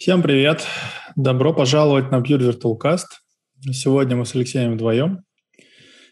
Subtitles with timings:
[0.00, 0.66] Всем привет!
[1.14, 3.04] Добро пожаловать на Pure Virtual Cast.
[3.70, 5.24] Сегодня мы с Алексеем вдвоем.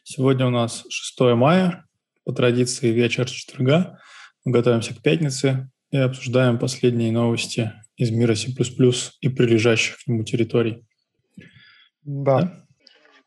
[0.04, 1.86] Сегодня у нас 6 мая,
[2.26, 3.98] по традиции вечер четверга.
[4.44, 10.22] Мы готовимся к пятнице и обсуждаем последние новости из мира C++ и прилежащих к нему
[10.22, 10.84] территорий.
[12.02, 12.42] Да.
[12.42, 12.66] да?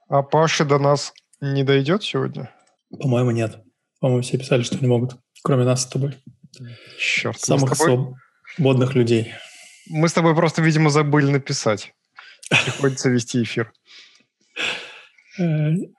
[0.10, 2.54] А Паша до нас не дойдет сегодня?
[3.00, 3.58] По-моему, нет.
[4.00, 6.20] По-моему, все писали, что не могут, кроме нас с тобой.
[7.00, 7.40] Черт.
[7.40, 8.14] Самых тобой...
[8.56, 9.34] свободных людей.
[9.92, 11.94] Мы с тобой просто, видимо, забыли написать.
[12.50, 13.74] Приходится вести эфир.
[15.38, 15.94] Э, не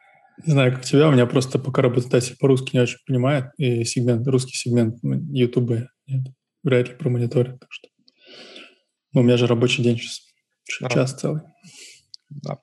[0.46, 4.54] знаю, как тебя, у меня просто пока работодатель по-русски не очень понимает, и сегмент, русский
[4.54, 5.88] сегмент Ютуба
[6.62, 7.60] вряд ли промониторит.
[7.60, 7.88] Так что.
[9.12, 10.20] Ну, у меня же рабочий день сейчас,
[10.80, 10.88] а.
[10.88, 11.42] час целый.
[12.30, 12.58] Да.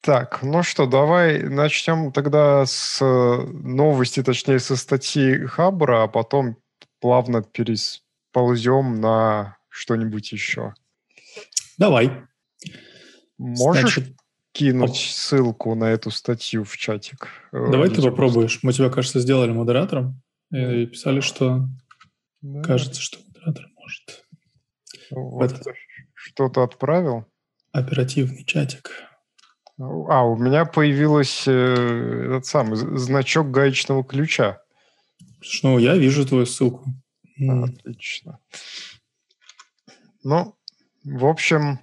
[0.00, 6.56] Так, ну что, давай начнем тогда с новости, точнее, со статьи Хабра, а потом
[7.00, 10.74] плавно переползем на что-нибудь еще.
[11.78, 12.12] Давай.
[13.38, 14.16] Можешь Значит,
[14.52, 14.96] кинуть оп.
[14.96, 17.28] ссылку на эту статью в чатик?
[17.52, 18.58] Э, Давай ты попробуешь.
[18.62, 20.20] Мы тебя, кажется, сделали модератором
[20.52, 21.66] и писали, что
[22.42, 22.62] да.
[22.62, 24.26] кажется, что модератор может.
[25.10, 25.62] Вот
[26.14, 27.24] что-то отправил?
[27.72, 28.90] Оперативный чатик.
[29.78, 34.60] А, у меня появился э, этот самый значок гаечного ключа.
[35.62, 36.84] Ну, я вижу твою ссылку.
[37.38, 38.38] Отлично.
[40.22, 40.56] Ну,
[41.04, 41.80] в общем,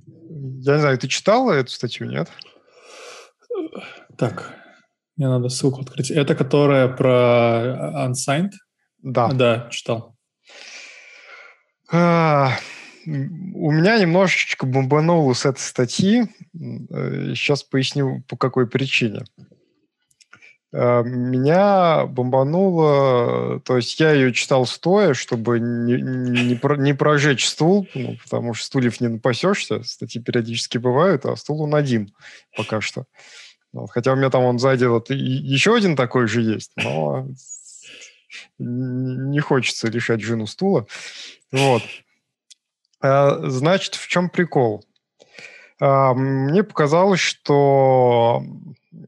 [0.00, 2.30] я не знаю, ты читала эту статью, нет?
[4.16, 4.54] Так,
[5.16, 6.10] мне надо ссылку открыть.
[6.10, 8.52] Это которая про Unsigned?
[9.02, 9.28] Да.
[9.32, 10.16] Да, читал.
[11.90, 12.52] А,
[13.06, 16.26] у меня немножечко бомбануло с этой статьи.
[16.52, 19.24] Сейчас э, поясню, по какой причине.
[20.70, 27.48] Э, меня бомбануло, то есть я ее читал стоя, чтобы не, не, про, не прожечь
[27.48, 32.12] стул, ну, потому что стульев не напасешься, статьи периодически бывают, а стул он один
[32.54, 33.04] пока что.
[33.72, 37.26] Вот, хотя у меня там он сзади вот еще один такой же есть, но
[38.58, 40.86] не хочется лишать жену стула.
[41.50, 41.82] Вот.
[43.00, 44.84] Э, значит, в чем прикол?
[45.80, 48.42] Э, мне показалось, что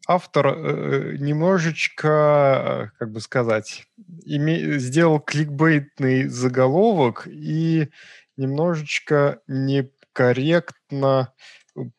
[0.07, 3.85] автор э, э, немножечко, как бы сказать,
[4.25, 7.89] име, сделал кликбейтный заголовок и
[8.37, 11.33] немножечко некорректно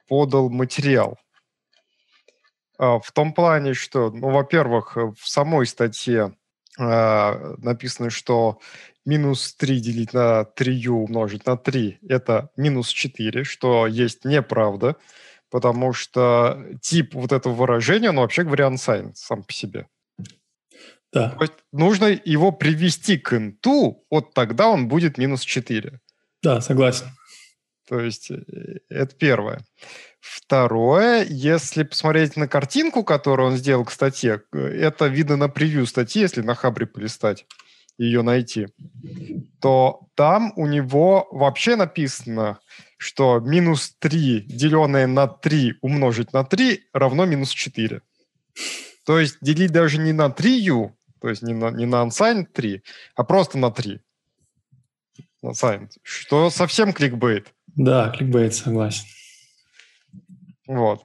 [0.07, 1.18] подал материал.
[2.78, 6.35] А, в том плане, что, ну, во-первых, в самой статье
[6.79, 8.59] э, написано, что
[9.06, 14.96] минус 3 делить на 3 умножить на 3– это минус 4, что есть неправда
[15.51, 19.88] потому что тип вот этого выражения, он вообще говоря, unsigned сам по себе.
[21.13, 21.31] Да.
[21.31, 26.00] То есть нужно его привести к инту, вот тогда он будет минус 4.
[26.41, 27.07] Да, согласен.
[27.88, 28.38] То есть э,
[28.90, 29.59] это первое.
[30.22, 35.85] Второе, если посмотреть на картинку, которую он сделал к статье, э, это видно на превью
[35.85, 37.45] статьи, если на Хабре полистать
[37.97, 38.67] ее найти,
[39.59, 42.59] то там у него вообще написано,
[43.01, 48.01] что минус 3, деленное на 3 умножить на 3 равно минус 4.
[49.06, 52.84] То есть делить даже не на 3u, то есть не на, не на unsigned 3,
[53.16, 54.00] а просто на 3.
[55.44, 55.90] Unsigned.
[56.03, 57.51] Что совсем кликбейт.
[57.75, 59.06] Да, кликбейт, согласен.
[60.67, 61.03] Вот.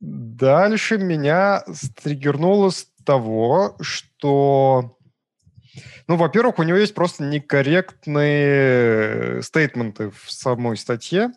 [0.00, 4.95] Дальше меня стригернуло с того, что
[6.08, 11.32] ну, во-первых, у него есть просто некорректные стейтменты в самой статье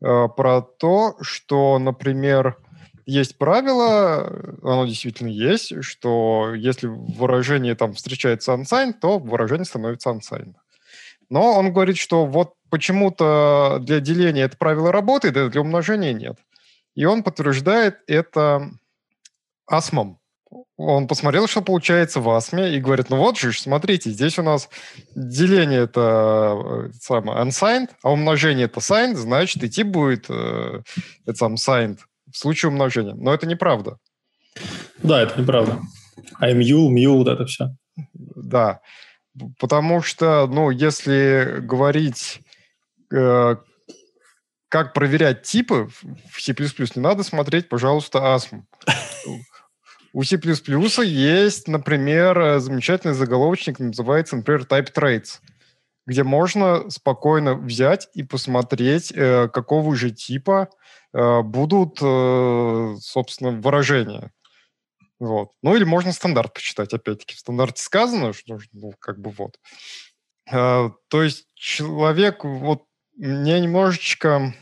[0.00, 2.56] э, про то, что, например,
[3.06, 10.54] есть правило, оно действительно есть, что если выражение там встречается unsigned, то выражение становится unsigned.
[11.28, 16.38] Но он говорит, что вот почему-то для деления это правило работает, а для умножения нет.
[16.94, 18.70] И он подтверждает это
[19.66, 20.18] асмом.
[20.76, 24.68] Он посмотрел, что получается в асме, и говорит, ну вот же, смотрите, здесь у нас
[25.14, 30.82] деление это, это самое unsigned, а умножение это signed, значит, идти будет э,
[31.26, 31.98] это сам signed
[32.30, 33.14] в случае умножения.
[33.14, 33.98] Но это неправда.
[35.02, 35.80] Да, это неправда.
[36.38, 37.74] А mule, mule, вот это все.
[38.16, 38.80] Да,
[39.58, 42.40] потому что, ну, если говорить,
[43.12, 43.56] э,
[44.68, 45.88] как проверять типы
[46.30, 48.62] в C++, не надо смотреть, пожалуйста, ASM.
[50.12, 50.36] У C++
[51.04, 55.40] есть, например, э, замечательный заголовочник, называется, например, Type Traits,
[56.06, 60.68] где можно спокойно взять и посмотреть, э, какого же типа
[61.14, 64.32] э, будут, собственно, выражения.
[65.18, 65.52] Вот.
[65.62, 67.36] Ну или можно стандарт почитать, опять-таки.
[67.36, 69.56] В стандарте сказано, что ну, как бы вот.
[70.50, 72.82] То есть человек, вот
[73.16, 74.52] меня немножечко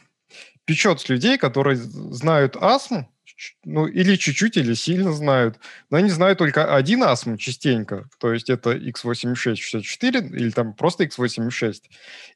[0.67, 3.11] печет с людей, которые знают астму,
[3.65, 5.59] ну, или чуть-чуть, или сильно знают.
[5.91, 11.83] Но они знают только один АСМ частенько, то есть это x86-64 или там просто x86.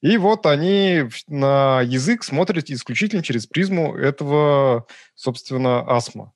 [0.01, 6.33] И вот они на язык смотрят исключительно через призму этого, собственно, АСМа.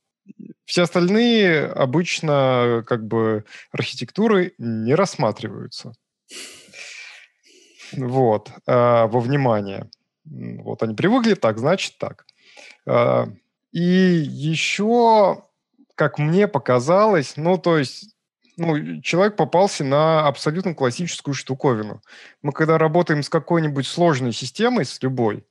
[0.64, 5.92] Все остальные обычно как бы архитектуры не рассматриваются.
[7.92, 8.72] Вот, э,
[9.06, 9.88] во внимание.
[10.26, 12.26] Вот они привыкли так, значит так.
[13.72, 15.44] И еще,
[15.94, 18.14] как мне показалось, ну, то есть
[18.56, 22.02] ну, человек попался на абсолютно классическую штуковину.
[22.42, 25.46] Мы когда работаем с какой-нибудь сложной системой, с любой,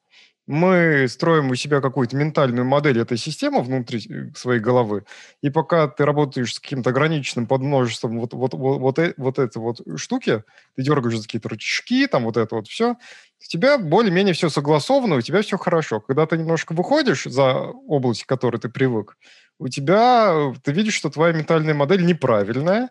[0.47, 5.03] мы строим у себя какую-то ментальную модель этой системы внутри э, своей головы,
[5.41, 9.57] и пока ты работаешь с каким-то ограниченным подмножеством вот, вот, вот, вот, э, вот этой
[9.57, 10.44] вот штуки,
[10.75, 15.15] ты дергаешь за какие-то рычажки, там вот это вот все, у тебя более-менее все согласовано,
[15.15, 15.99] у тебя все хорошо.
[16.01, 17.53] Когда ты немножко выходишь за
[17.88, 19.17] область, к которой ты привык,
[19.59, 22.89] у тебя, ты видишь, что твоя ментальная модель неправильная,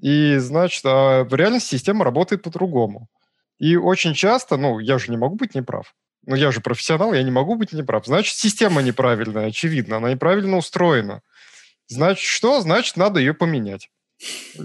[0.00, 3.08] и, значит, а в реальности система работает по-другому.
[3.58, 5.94] И очень часто, ну, я же не могу быть неправ,
[6.26, 8.06] ну, я же профессионал, я не могу быть неправ.
[8.06, 11.22] Значит, система неправильная, очевидно, она неправильно устроена.
[11.86, 12.60] Значит, что?
[12.60, 13.88] Значит, надо ее поменять.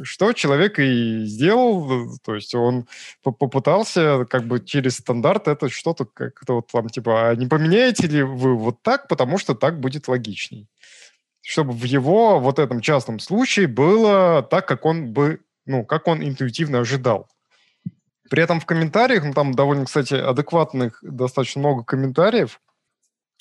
[0.03, 2.87] Что человек и сделал, то есть он
[3.21, 8.23] попытался как бы через стандарт это что-то как-то вот там типа, а не поменяете ли
[8.23, 10.67] вы вот так, потому что так будет логичней.
[11.41, 16.23] Чтобы в его вот этом частном случае было так, как он бы, ну, как он
[16.23, 17.27] интуитивно ожидал.
[18.31, 22.61] При этом в комментариях, ну, там довольно, кстати, адекватных достаточно много комментариев,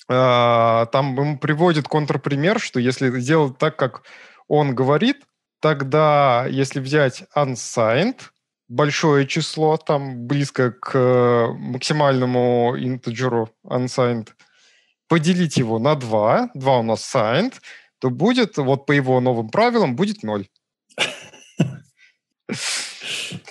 [0.09, 4.03] э, там ему приводит контрпример, что если сделать так, как
[4.49, 5.21] он говорит,
[5.61, 8.19] тогда если взять unsigned,
[8.67, 14.31] большое число, там близко к максимальному интеджеру unsigned,
[15.07, 17.53] поделить его на 2, 2 у нас signed,
[17.99, 20.49] то будет, вот по его новым правилам, будет 0.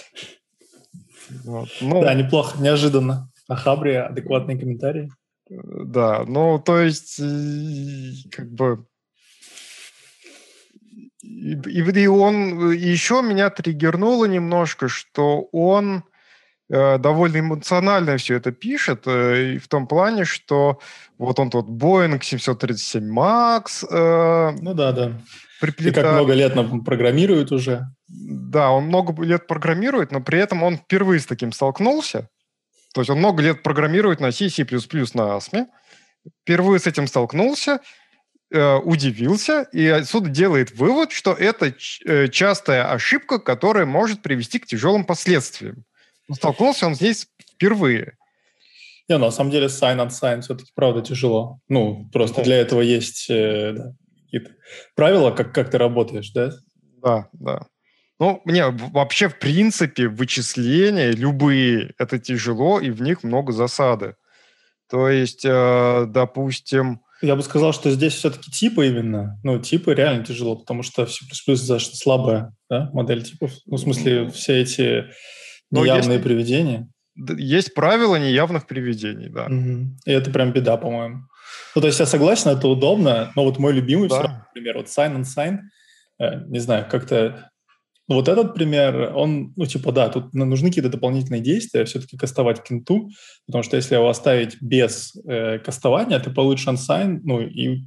[1.45, 1.69] Вот.
[1.81, 3.31] Ну, да, неплохо, неожиданно.
[3.49, 5.11] А Хабри адекватные комментарии.
[5.49, 7.21] Да, ну, то есть,
[8.31, 8.87] как бы...
[11.23, 16.05] И, и он еще меня триггернуло немножко, что он
[16.71, 20.79] э, довольно эмоционально все это пишет, э, в том плане, что
[21.19, 23.85] вот он тут Boeing 737 MAX.
[23.91, 25.13] Э, ну да, да.
[25.61, 25.97] Приплетает.
[25.97, 26.55] И как много лет
[26.85, 27.85] программирует уже.
[28.09, 32.29] Да, он много лет программирует, но при этом он впервые с таким столкнулся.
[32.95, 35.67] То есть он много лет программирует на C, C++, на ASM.
[36.43, 37.81] Впервые с этим столкнулся,
[38.53, 41.75] э, удивился и отсюда делает вывод, что это
[42.05, 45.85] э, частая ошибка, которая может привести к тяжелым последствиям.
[46.29, 48.17] Но столкнулся он здесь впервые.
[49.09, 51.59] Не, ну, на самом деле sign on sign все-таки правда тяжело.
[51.69, 53.95] Ну, просто ну, для этого есть э, да,
[54.31, 54.53] какие-то
[54.95, 56.53] правила, как, как ты работаешь, да?
[57.03, 57.67] Да, да.
[58.21, 64.15] Ну, мне вообще, в принципе, вычисления любые, это тяжело, и в них много засады.
[64.91, 67.01] То есть, э, допустим...
[67.23, 69.39] Я бы сказал, что здесь все-таки типы именно.
[69.43, 73.53] Ну, типы реально тяжело, потому что C++ достаточно слабая да, модель типов.
[73.67, 75.07] Ну, в смысле, все эти
[75.71, 76.89] неявные есть, приведения.
[77.17, 79.47] Есть правила неявных приведений, да.
[79.47, 79.97] Угу.
[80.07, 81.23] И это прям беда, по-моему.
[81.75, 84.23] Ну, то есть я согласен, это удобно, но вот мой любимый, да.
[84.23, 85.59] равно, например, вот sign and sign,
[86.19, 87.51] э, не знаю, как-то
[88.09, 92.61] ну, вот этот пример, он, ну, типа, да, тут нужны какие-то дополнительные действия, все-таки кастовать
[92.61, 93.09] к int у,
[93.47, 97.85] потому что если его оставить без э, кастования, ты получишь unsigned, ну, и,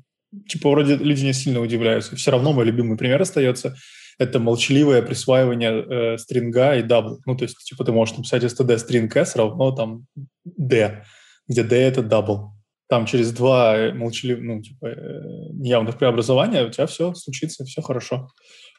[0.47, 2.15] типа, вроде люди не сильно удивляются.
[2.15, 3.75] Все равно мой любимый пример остается–
[4.17, 7.19] это молчаливое присваивание э, string а и double.
[7.25, 10.05] Ну, то есть, типа, ты можешь написать std string s равно там
[10.45, 11.03] d,
[11.47, 12.49] где d– это double.
[12.93, 18.29] Там через два молчаливых, ну, типа, э, неявных преобразования у тебя все случится, все хорошо.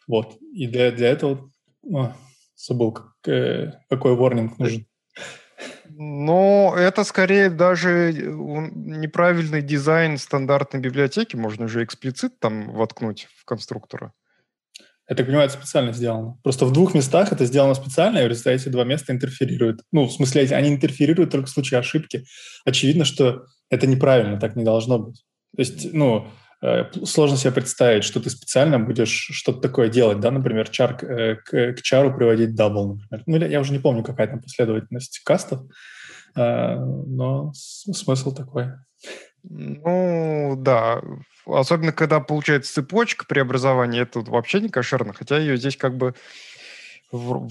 [0.06, 0.36] Вот.
[0.52, 1.50] И для, для этого...
[1.92, 2.12] О,
[2.54, 4.86] забыл, как, э, какой ворнинг нужен.
[5.88, 11.34] Но это скорее даже неправильный дизайн стандартной библиотеки.
[11.34, 14.12] Можно же эксплицит там воткнуть в конструктора.
[15.08, 16.38] Я так понимаю, это специально сделано.
[16.42, 19.80] Просто в двух местах это сделано специально, и в результате два места интерферируют.
[19.92, 22.24] Ну, в смысле, они интерферируют только в случае ошибки.
[22.64, 25.24] Очевидно, что это неправильно, так не должно быть.
[25.56, 26.26] То есть, ну,
[26.64, 31.36] Э, сложно себе представить, что ты специально будешь что-то такое делать, да, например, char, э,
[31.36, 33.22] к, к char у приводить double, например.
[33.26, 35.60] Ну, я уже не помню, какая там последовательность кастов,
[36.34, 38.68] э, но смысл такой.
[39.48, 41.02] Ну, да.
[41.46, 46.14] Особенно, когда получается цепочка преобразования, это вообще не кошерно, хотя ее здесь как бы
[47.12, 47.48] в,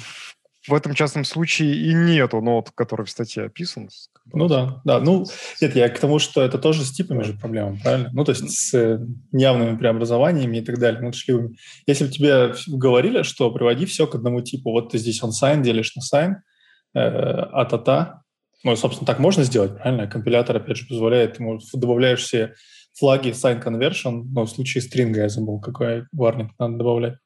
[0.67, 3.89] в этом частном случае и нету, но тот, который в статье описан.
[4.31, 4.99] Ну да, да.
[4.99, 5.25] Ну,
[5.61, 8.09] нет, я к тому, что это тоже с типами же проблема, правильно?
[8.13, 8.99] Ну, то есть с э,
[9.31, 11.57] неявными преобразованиями и так далее, молчаливыми.
[11.85, 15.61] Если бы тебе говорили, что приводи все к одному типу, вот ты здесь он sign
[15.61, 16.35] делишь на sign,
[16.95, 18.22] э, а-та-та,
[18.63, 20.07] ну, собственно, так можно сделать, правильно?
[20.07, 22.55] Компилятор, опять же, позволяет, ему добавляешь все
[22.97, 27.17] флаги sign conversion, но в случае стринга я забыл, какой warning надо добавлять.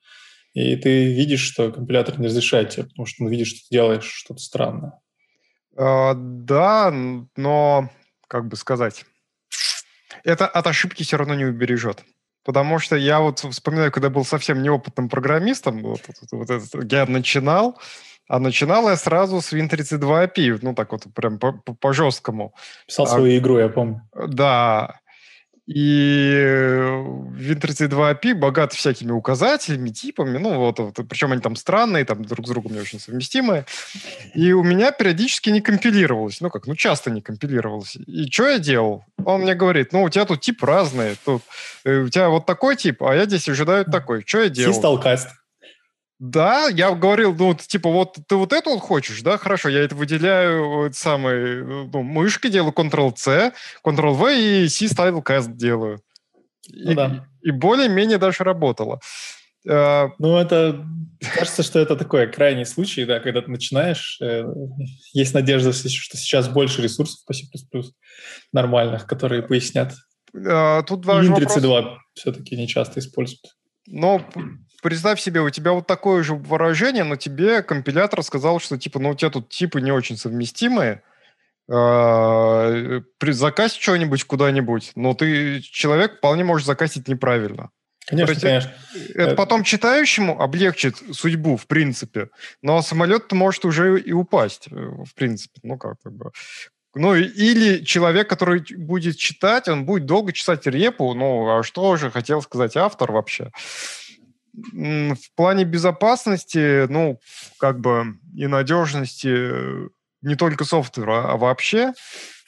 [0.54, 4.06] И ты видишь, что компилятор не разрешает тебе, потому что он видит, что ты делаешь
[4.06, 5.00] что-то странное.
[5.78, 6.92] А, да,
[7.36, 7.92] но,
[8.28, 9.06] как бы сказать,
[10.24, 12.04] это от ошибки все равно не убережет.
[12.44, 16.02] Потому что я вот вспоминаю, когда был совсем неопытным программистом, вот,
[16.32, 17.78] вот, вот я начинал,
[18.28, 22.54] а начинал я сразу с Win32 API, ну так вот прям по, по, по жесткому.
[22.86, 24.02] Писал а, свою игру, я помню.
[24.28, 25.00] Да.
[25.68, 26.32] И
[27.38, 32.48] Win32 API богат всякими указателями, типами, ну вот, вот, причем они там странные, там друг
[32.48, 33.66] с другом не очень совместимые.
[34.34, 37.98] И у меня периодически не компилировалось, ну как, ну часто не компилировалось.
[37.98, 39.04] И что я делал?
[39.26, 41.42] Он мне говорит, ну у тебя тут тип разный, тут
[41.84, 44.24] э, у тебя вот такой тип, а я здесь ожидаю такой.
[44.26, 44.74] Что я делал?
[44.74, 45.28] Систалкаст.
[46.20, 49.96] Да, я говорил, ну, типа, вот ты вот это вот хочешь, да, хорошо, я это
[49.96, 53.54] выделяю, это самый, ну, мышкой делаю Ctrl-C,
[53.86, 56.02] Ctrl-V и C-Style Cast делаю.
[56.70, 57.28] Ну, и, да.
[57.44, 59.00] и более-менее даже работало.
[59.68, 60.86] Uh, ну, это
[61.36, 64.44] кажется, что это такой крайний случай, да, когда ты начинаешь, э,
[65.14, 67.46] есть надежда, что сейчас больше ресурсов по C++
[68.54, 69.94] нормальных, которые пояснят.
[70.34, 72.00] Uh, тут важный Win32 вопрос.
[72.14, 73.42] все-таки не часто используют.
[73.88, 74.26] Но
[74.82, 79.10] представь себе, у тебя вот такое же выражение, но тебе компилятор сказал, что типа, ну
[79.10, 81.04] у тебя тут типы не очень совместимые,
[81.70, 87.70] э, закась что-нибудь куда-нибудь, но ты человек вполне можешь закасить неправильно.
[88.08, 88.72] Конечно, есть, конечно.
[89.16, 92.30] Это потом читающему облегчит судьбу, в принципе.
[92.62, 95.60] Но самолет может уже и упасть, э, в принципе.
[95.62, 96.32] Ну, как, бы.
[96.96, 101.14] Ну, или человек, который будет читать, он будет долго читать репу.
[101.14, 103.52] Ну, а что же хотел сказать автор вообще?
[104.58, 107.20] В плане безопасности, ну,
[107.60, 109.90] как бы и надежности э,
[110.22, 111.94] не только софтвера, а вообще,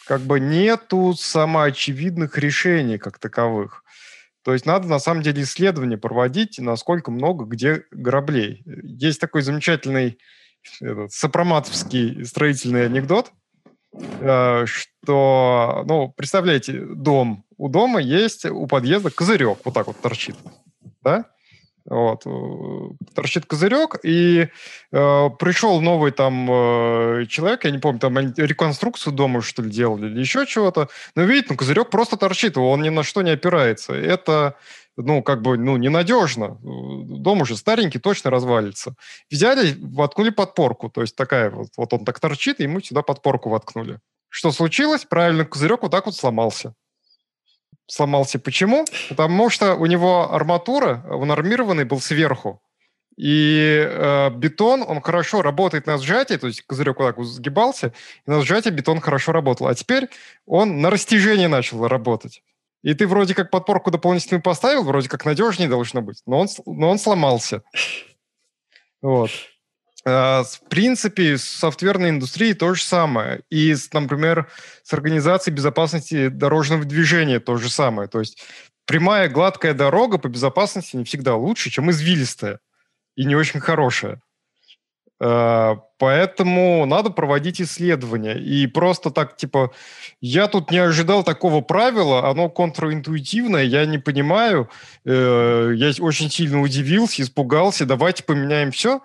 [0.07, 3.83] как бы нету самоочевидных решений как таковых.
[4.43, 8.63] То есть надо на самом деле исследования проводить, насколько много где граблей.
[8.65, 10.17] Есть такой замечательный
[10.81, 13.31] этот, сопроматовский строительный анекдот,
[13.93, 17.45] э, что, ну, представляете, дом.
[17.57, 20.35] У дома есть у подъезда козырек, вот так вот торчит,
[21.03, 21.25] да?
[21.89, 22.21] Вот.
[22.25, 24.47] Э, торчит козырек, и
[24.91, 30.05] э, пришел новый там э, человек, я не помню, там реконструкцию дома, что ли, делали,
[30.07, 30.89] или еще чего-то.
[31.15, 33.93] Но видите, ну, козырек просто торчит, он ни на что не опирается.
[33.93, 34.55] Это,
[34.97, 36.59] ну, как бы, ну, ненадежно.
[36.61, 38.93] Дом уже старенький, точно развалится.
[39.31, 43.49] Взяли, воткнули подпорку, то есть такая вот, вот он так торчит, и ему сюда подпорку
[43.49, 43.99] воткнули.
[44.29, 45.05] Что случилось?
[45.05, 46.75] Правильно, козырек вот так вот сломался
[47.89, 48.39] сломался.
[48.39, 48.85] Почему?
[49.09, 52.61] Потому что у него арматура, он армированный был сверху.
[53.17, 57.93] И э, бетон, он хорошо работает на сжатии, то есть козырек вот так сгибался,
[58.25, 59.67] и на сжатии бетон хорошо работал.
[59.67, 60.07] А теперь
[60.45, 62.41] он на растяжение начал работать.
[62.81, 66.89] И ты вроде как подпорку дополнительную поставил, вроде как надежнее должно быть, но он, но
[66.89, 67.61] он сломался.
[69.01, 69.31] Вот.
[70.11, 73.41] А, в принципе, с софтверной индустрией то же самое.
[73.49, 74.49] И, например,
[74.83, 78.07] с организацией безопасности дорожного движения то же самое.
[78.07, 78.41] То есть
[78.85, 82.59] прямая гладкая дорога по безопасности не всегда лучше, чем извилистая
[83.15, 84.21] и не очень хорошая.
[85.21, 88.39] А, поэтому надо проводить исследования.
[88.39, 89.71] И просто так, типа,
[90.21, 94.69] я тут не ожидал такого правила, оно контринтуитивное, я не понимаю,
[95.05, 99.01] э, я очень сильно удивился, испугался, давайте поменяем все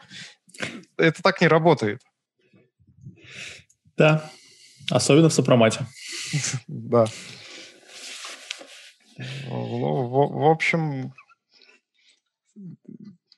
[0.97, 2.03] это так не работает.
[3.97, 4.31] Да,
[4.91, 5.87] особенно в сопромате.
[6.67, 7.07] Да.
[9.47, 11.13] В, общем,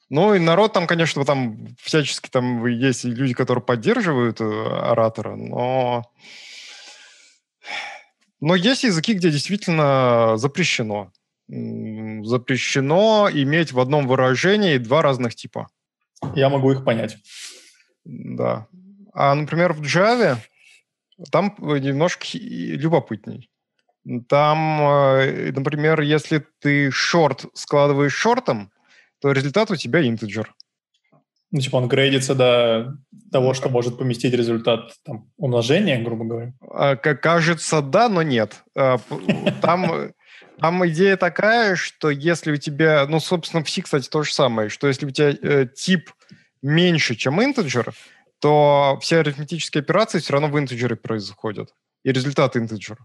[0.09, 6.05] ну и народ там, конечно, там всячески там есть люди, которые поддерживают э, оратора, но
[8.41, 11.11] но есть языки, где действительно запрещено.
[11.49, 15.69] Запрещено иметь в одном выражении два разных типа.
[16.35, 17.17] Я могу их понять.
[18.05, 18.67] Да.
[19.13, 20.39] А, например, в Java
[21.31, 23.51] там немножко любопытней.
[24.29, 28.71] Там, э, например, если ты шорт складываешь шортом,
[29.21, 30.55] то результат у тебя интеджер.
[31.51, 32.97] Ну, типа он грейдится до
[33.33, 36.53] того, что может поместить результат там, умножения, грубо говоря?
[36.61, 38.63] А, кажется, да, но нет.
[38.77, 38.99] А,
[39.63, 40.13] там,
[40.61, 44.69] там идея такая, что если у тебя, ну, собственно, в C, кстати, то же самое,
[44.69, 46.11] что если у тебя э, тип
[46.67, 47.95] меньше, чем интеджер,
[48.41, 51.75] то все арифметические операции все равно в интеджере происходят.
[52.05, 52.99] И результат интеджер.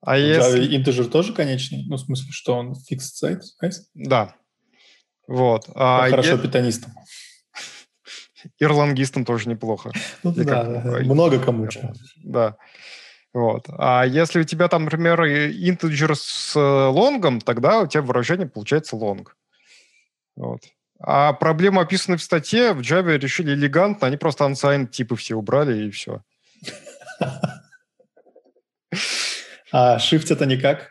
[0.00, 0.76] А в если...
[0.76, 1.84] интеджер тоже конечный?
[1.86, 3.70] Ну, в смысле, что он fixed size?
[3.94, 4.34] Да.
[5.28, 5.68] Вот.
[5.74, 6.38] А хорошо е...
[6.38, 6.92] питонистом.
[8.58, 9.92] Ирлангистом тоже неплохо.
[10.22, 10.84] Ну, да, как...
[10.84, 11.68] да, много кому.
[12.24, 12.56] Да.
[13.32, 13.66] Вот.
[13.68, 19.36] А если у тебя там, например, интеджер с лонгом, тогда у тебя выражение получается лонг.
[20.36, 20.62] Вот.
[20.98, 24.06] А проблему, описанную в статье, в Java решили элегантно.
[24.06, 26.22] Они просто unsigned типы все убрали, и все.
[29.72, 30.90] А shift это никак?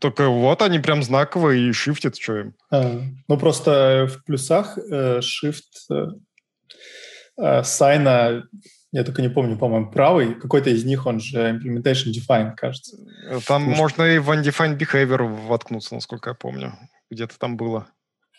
[0.00, 2.54] Только вот они прям знаковые и шифтят, что им.
[2.70, 6.06] А, ну, просто в плюсах э, shift э,
[7.38, 8.44] э, сайна,
[8.92, 12.98] я только не помню, по-моему, правый, какой-то из них, он же implementation defined, кажется.
[13.46, 13.78] Там Может...
[13.78, 16.74] можно и в undefined behavior воткнуться, насколько я помню.
[17.10, 17.88] Где-то там было.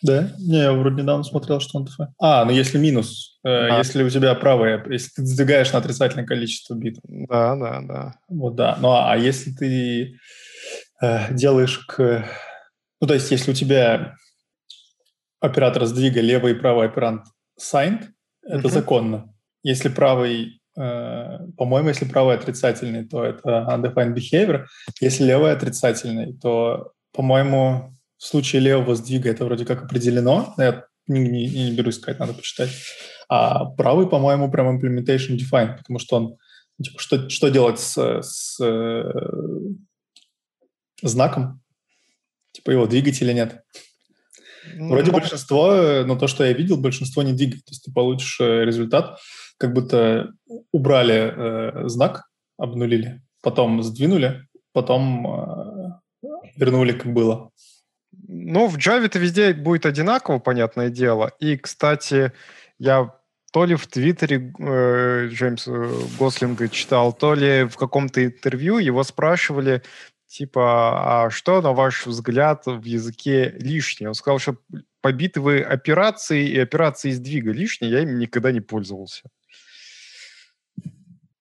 [0.02, 0.32] Да?
[0.38, 2.08] Не, я вроде недавно смотрел, что он DeFi.
[2.18, 3.78] А, ну если минус, да.
[3.78, 6.98] если у тебя правое, если ты сдвигаешь на отрицательное количество бит.
[7.04, 8.14] Да, да, да.
[8.28, 8.76] Вот да.
[8.80, 10.18] Ну а, а если ты
[11.00, 12.26] э, делаешь к...
[13.00, 14.16] Ну то есть если у тебя
[15.40, 17.26] оператор сдвига левый и правый оперант
[17.60, 18.08] signed,
[18.44, 18.72] это uh-huh.
[18.72, 19.34] законно.
[19.62, 24.64] Если правый, э, по-моему, если правый отрицательный, то это undefined behavior.
[25.00, 30.54] Если левый отрицательный, то, по-моему, в случае левого сдвига это вроде как определено.
[30.56, 32.70] Я не, не, не берусь сказать, надо почитать.
[33.28, 36.36] А правый, по-моему, прям implementation defined, потому что он
[36.80, 39.02] типа, что, что делать с, с э,
[41.02, 41.60] знаком?
[42.52, 43.64] Типа его двигать или нет?
[44.76, 47.64] Ну, Вроде ну, большинство, но то, что я видел, большинство не двигает.
[47.64, 49.18] То есть ты получишь э, результат,
[49.58, 50.30] как будто
[50.70, 57.50] убрали э, знак, обнулили, потом сдвинули, потом э, вернули, как было.
[58.34, 61.32] Ну, в Java это везде будет одинаково, понятное дело.
[61.38, 62.32] И, кстати,
[62.78, 63.14] я
[63.52, 65.70] то ли в Твиттере э, Джеймса
[66.18, 69.82] Гослинга читал, то ли в каком-то интервью его спрашивали,
[70.28, 74.08] типа, а что, на ваш взгляд, в языке лишнее?
[74.08, 74.56] Он сказал, что
[75.02, 79.28] побитовые операции и операции сдвига лишние, я им никогда не пользовался.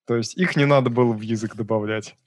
[0.06, 2.18] То есть их не надо было в язык добавлять.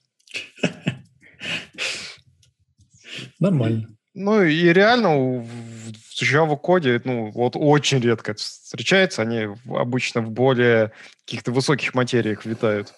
[3.39, 3.95] Нормально.
[4.15, 5.91] Ну и реально в
[6.23, 10.93] Java коде, ну, вот очень редко встречается, они обычно в более
[11.25, 12.95] каких-то высоких материях витают.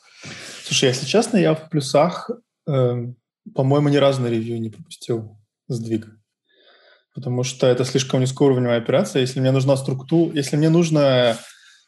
[0.64, 2.30] Слушай, если честно, я в плюсах,
[2.68, 3.12] э,
[3.54, 6.06] по-моему, ни разу на ревью не пропустил сдвиг.
[7.14, 9.20] Потому что это слишком низкоуровневая операция.
[9.20, 11.38] Если мне нужна структура, если мне нужно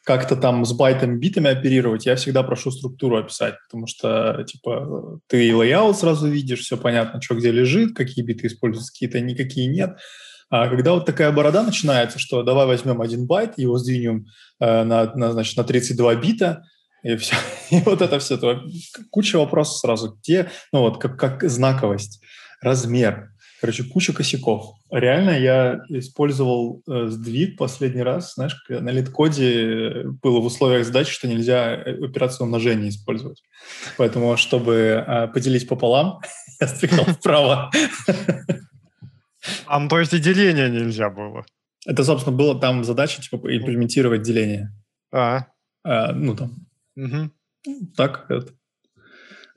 [0.09, 5.99] как-то там с байтами-битами оперировать, я всегда прошу структуру описать, потому что, типа, ты layout
[5.99, 9.99] сразу видишь, все понятно, что где лежит, какие биты используются, какие-то никакие нет.
[10.49, 14.25] А когда вот такая борода начинается, что давай возьмем один байт, его сдвинем
[14.59, 16.63] э, на, на, значит, на 32 бита,
[17.03, 17.35] и все.
[17.69, 18.63] И вот это все, то
[19.11, 20.17] куча вопросов сразу.
[20.23, 22.19] Где, ну вот, как, как знаковость,
[22.63, 23.29] размер,
[23.61, 24.75] Короче, куча косяков.
[24.89, 31.27] Реально я использовал э, сдвиг последний раз, знаешь, на лид-коде было в условиях задачи, что
[31.27, 33.43] нельзя э, операцию умножения использовать.
[33.97, 36.21] Поэтому, чтобы э, поделить пополам,
[36.61, 37.69] я сдвигал вправо.
[39.65, 41.45] А, ну, то есть и деление нельзя было?
[41.85, 44.71] Это, собственно, было там задача, типа, имплементировать деление.
[45.11, 45.47] А.
[45.83, 46.55] а ну, там.
[46.95, 47.31] Угу.
[47.95, 48.53] Так, это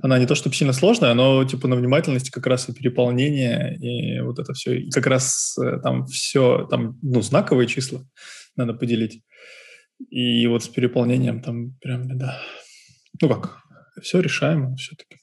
[0.02, 4.20] она не то чтобы сильно сложная, но типа на внимательности как раз и переполнение, и
[4.20, 4.80] вот это все.
[4.80, 8.04] И как раз э, там все, там, ну, знаковые числа
[8.56, 9.22] надо поделить.
[10.10, 12.40] И вот с переполнением там прям, да.
[13.20, 13.58] Ну как,
[14.02, 15.18] все решаемо все-таки.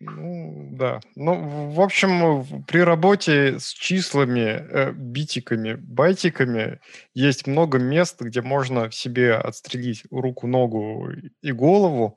[0.00, 1.00] Ну, да.
[1.14, 6.80] Ну, в общем, при работе с числами, э, битиками, байтиками
[7.14, 11.10] есть много мест, где можно себе отстрелить руку, ногу
[11.42, 12.16] и голову.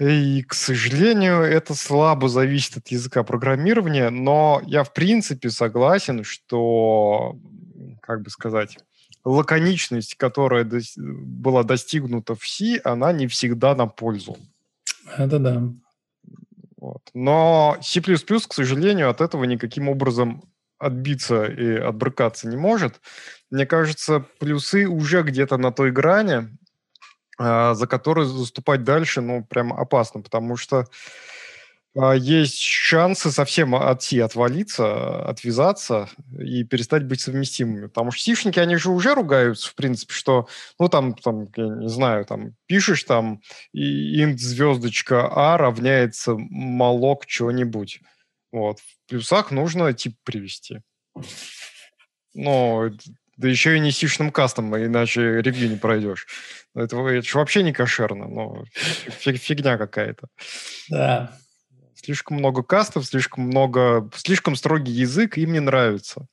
[0.00, 7.36] И, к сожалению, это слабо зависит от языка программирования, но я в принципе согласен, что,
[8.00, 8.78] как бы сказать,
[9.26, 10.80] лаконичность, которая до...
[10.96, 14.38] была достигнута в C, она не всегда на пользу.
[15.18, 15.62] Это да.
[16.78, 17.02] Вот.
[17.12, 20.42] Но C++, к сожалению, от этого никаким образом
[20.78, 23.02] отбиться и отбрыкаться не может.
[23.50, 26.56] Мне кажется, плюсы уже где-то на той грани,
[27.40, 30.86] за который заступать дальше, ну, прям опасно, потому что
[31.96, 37.86] а, есть шансы совсем от Си отвалиться, отвязаться и перестать быть совместимыми.
[37.86, 40.48] Потому что сишники, они же уже ругаются, в принципе, что,
[40.78, 43.40] ну, там, там я не знаю, там, пишешь там,
[43.72, 48.00] и int звездочка А равняется молок чего-нибудь.
[48.52, 48.78] Вот.
[48.78, 50.80] В плюсах нужно тип привести.
[52.34, 52.90] Но
[53.40, 56.26] Да еще и не сишным кастом, иначе ревью не пройдешь.
[56.74, 60.28] Это, это же вообще не кошерно, но фигня какая-то.
[60.90, 61.32] Да.
[61.94, 66.26] Слишком много кастов, слишком много, слишком строгий язык, им не нравится.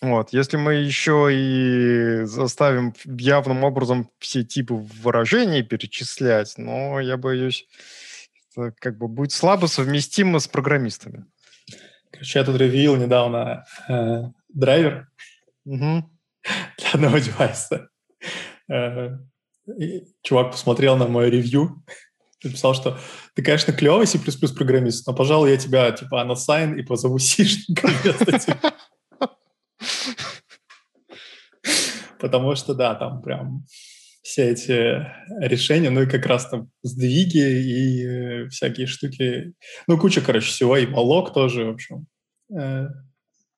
[0.00, 0.32] Вот.
[0.32, 7.66] Если мы еще и заставим явным образом все типы выражений перечислять, но я боюсь,
[8.56, 11.26] это как бы будет слабо совместимо с программистами.
[12.10, 15.08] Короче, я тут ревьюил недавно э, драйвер
[15.64, 16.10] угу.
[16.78, 17.88] для одного девайса.
[18.70, 19.10] Э,
[20.22, 21.84] чувак посмотрел на мой ревью
[22.44, 22.98] написал, что
[23.34, 24.18] ты, конечно, клевый C++
[24.54, 28.74] программист, но, пожалуй, я тебя, типа, unassign и позову тебя.
[32.20, 33.64] Потому что, да, там прям
[34.22, 35.06] все эти
[35.46, 39.52] решения, ну и как раз там сдвиги и э, всякие штуки.
[39.86, 42.06] Ну, куча, короче, всего, и молок тоже, в общем,
[42.58, 42.86] э,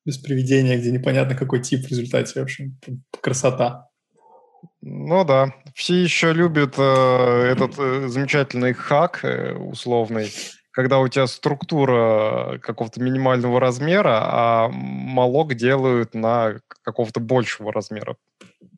[0.06, 2.78] без приведения, где непонятно, какой тип в результате, в общем,
[3.20, 3.88] красота.
[4.80, 10.30] Ну да, все еще любят э, этот э, замечательный хак э, условный,
[10.70, 18.16] когда у тебя структура какого-то минимального размера, а молок делают на какого-то большего размера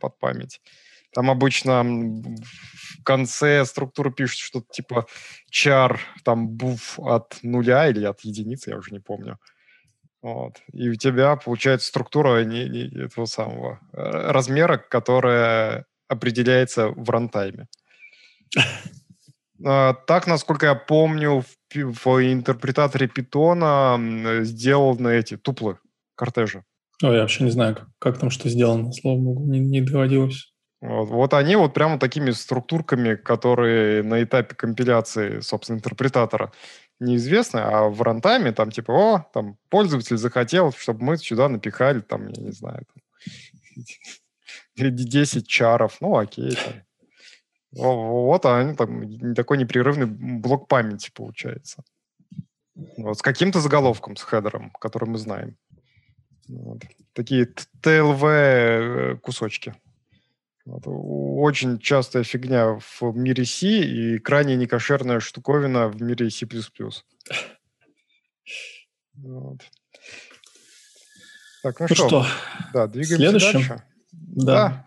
[0.00, 0.62] под память.
[1.12, 5.06] Там обычно в конце структуры пишут что-то типа
[5.52, 9.38] char, там буф от нуля или от единицы, я уже не помню.
[10.22, 10.56] Вот.
[10.72, 17.68] И у тебя получается структура не, не этого самого размера, которая определяется в рантайме.
[19.64, 23.98] А, так, насколько я помню, в, в интерпретаторе питона
[24.42, 25.78] сделаны эти туплы
[26.14, 26.64] кортежа.
[27.02, 30.52] Ой, я вообще не знаю, как, как там что сделано, слава богу, не, не доводилось.
[30.80, 36.52] Вот, вот они вот прямо такими структурками, которые на этапе компиляции, собственно, интерпретатора
[37.00, 42.28] неизвестны, а в рантайме там типа, о, там пользователь захотел, чтобы мы сюда напихали, там,
[42.28, 43.84] я не знаю, там,
[44.94, 46.58] 10 чаров, ну окей.
[47.72, 51.84] Вот они там такой непрерывный блок памяти получается.
[52.96, 55.56] Вот, с каким-то заголовком, с хедером, который мы знаем.
[56.48, 56.82] Вот.
[57.12, 59.74] Такие TLV э, кусочки.
[60.68, 60.82] Вот.
[60.86, 66.46] Очень частая фигня в мире C и крайне некошерная штуковина в мире C++.
[69.14, 69.60] Вот.
[71.62, 72.08] Так, ну, ну что?
[72.08, 72.26] что?
[72.74, 73.52] Да, двигаемся Следующим.
[73.52, 73.82] дальше.
[74.12, 74.54] Да.
[74.54, 74.86] да.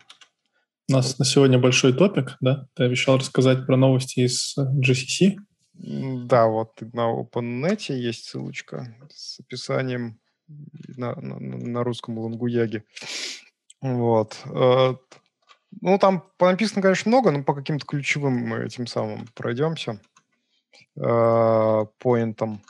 [0.87, 2.67] У нас на сегодня большой топик, да?
[2.75, 5.37] Ты обещал рассказать про новости из э, GCC.
[5.73, 12.83] Да, вот на OpenNet есть ссылочка с описанием на, на, на русском лангуяге.
[13.81, 14.37] Вот.
[15.71, 19.99] Э, ну, там написано, конечно, много, но по каким-то ключевым этим самым пройдемся.
[20.97, 22.61] Э, поинтам.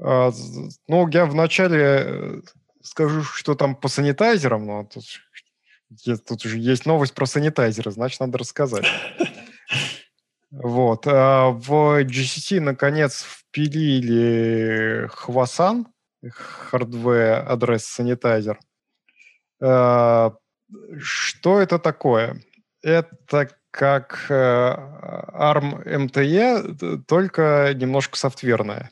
[0.00, 2.42] Ну, я вначале
[2.82, 5.02] скажу, что там по санитайзерам, но тут
[6.26, 8.84] Тут уже есть новость про санитайзеры, значит, надо рассказать.
[10.50, 11.06] Вот.
[11.06, 15.86] А в GCC, наконец, впилили Хвасан,
[16.70, 18.58] hardware адрес санитайзер.
[20.98, 22.42] Что это такое?
[22.82, 28.90] Это как э, ARM MTE, только немножко софтверная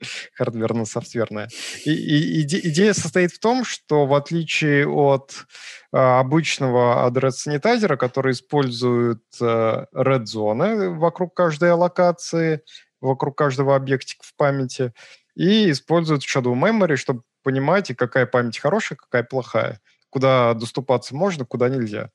[0.38, 1.48] хардверно-софтверная.
[1.84, 5.46] И, и, идея состоит в том, что в отличие от
[5.92, 12.62] а, обычного адрес-санитайзера, который использует а, red зоны вокруг каждой аллокации,
[13.00, 14.92] вокруг каждого объектика в памяти,
[15.34, 19.80] и использует shadow memory, чтобы понимать, какая память хорошая, какая плохая,
[20.10, 22.10] куда доступаться можно, куда нельзя.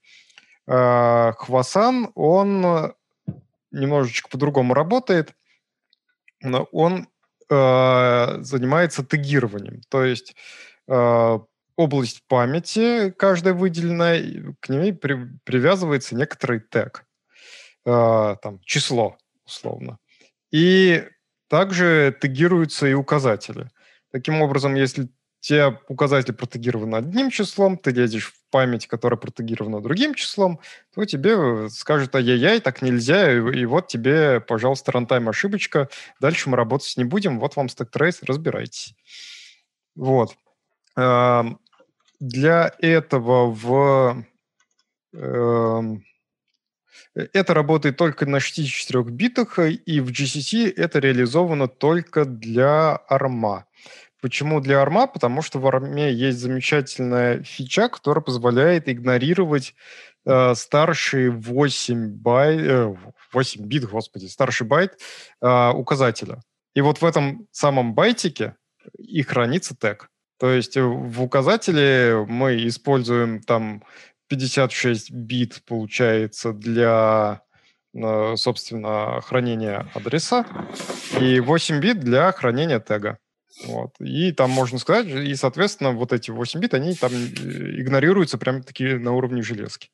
[0.67, 2.93] А, Хвасан, он
[3.71, 5.33] немножечко по-другому работает,
[6.71, 7.07] он
[7.49, 9.81] э, занимается тегированием.
[9.89, 10.35] То есть
[10.87, 11.39] э,
[11.75, 17.05] область памяти, каждая выделенная, к ней при, привязывается некоторый тег,
[17.85, 19.99] э, там, число, условно.
[20.51, 21.07] И
[21.47, 23.69] также тегируются и указатели.
[24.11, 25.09] Таким образом, если
[25.45, 30.59] те указатели протегированы одним числом, ты лезешь в память, которая протегирована другим числом,
[30.95, 35.87] то тебе скажут, ай-яй-яй, так нельзя, и, и вот тебе, пожалуйста, рантайм ошибочка,
[36.19, 38.95] дальше мы работать не будем, вот вам stack trace, разбирайтесь.
[39.95, 40.35] Вот.
[40.95, 41.59] Эм,
[42.19, 44.25] для этого в...
[45.13, 46.03] Эм,
[47.13, 53.65] это работает только на 64 битах, и в GCC это реализовано только для ARM.
[54.25, 55.05] Почему для ARM а?
[55.05, 59.75] Потому что в ARM е есть замечательная фича, которая позволяет игнорировать
[60.25, 62.95] э, старшие 8, бай, э,
[63.31, 64.99] 8 бит, господи, старший байт
[65.43, 66.41] э, указателя.
[66.73, 68.55] И вот в этом самом байтике
[68.97, 70.09] и хранится тег.
[70.39, 73.83] То есть в указателе мы используем там
[74.29, 77.43] 56 бит, получается, для,
[77.93, 80.47] собственно, хранения адреса
[81.21, 83.19] и 8 бит для хранения тега.
[83.63, 83.91] Вот.
[83.99, 88.61] И там можно сказать, и, соответственно, вот эти 8 бит, они там э, игнорируются прямо
[88.63, 89.89] таки на уровне железки.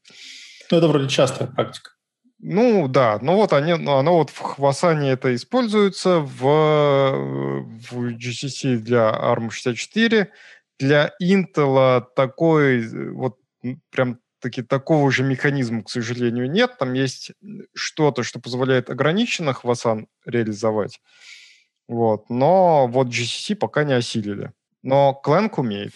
[0.71, 1.91] Ну, это вроде частая практика.
[2.39, 3.19] Ну, да.
[3.21, 6.41] Ну, вот они, ну, оно вот в Хвасане это используется, в,
[7.52, 10.28] в GCC для ARM64.
[10.80, 13.38] Для Intel такой вот
[13.91, 16.78] прям таки такого же механизма, к сожалению, нет.
[16.80, 17.32] Там есть
[17.76, 21.00] что-то, что позволяет ограниченно Хвасан реализовать.
[21.91, 22.30] Вот.
[22.30, 24.54] Но вот GCC пока не осилили.
[24.82, 25.93] Но Clang умеет.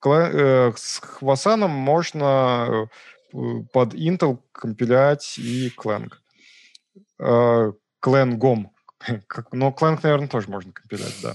[0.00, 2.88] Clang, э, с Хвасаном можно
[3.32, 3.36] э,
[3.72, 6.12] под Intel компилять и Clang.
[7.18, 7.72] Э.
[8.06, 8.54] Но
[9.70, 11.34] Clang, наверное, тоже можно компилять, да.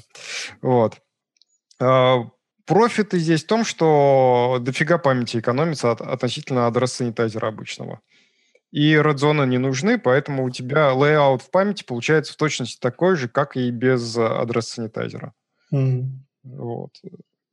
[0.62, 1.02] Вот.
[1.82, 2.30] Э,
[2.66, 8.00] профиты здесь в том, что дофига памяти экономится от, относительно адрес-санитайзера обычного
[8.76, 13.16] и red зоны не нужны, поэтому у тебя layout в памяти получается в точности такой
[13.16, 15.34] же, как и без адрес-санитайзера.
[15.74, 16.08] Mm.
[16.44, 16.92] Вот.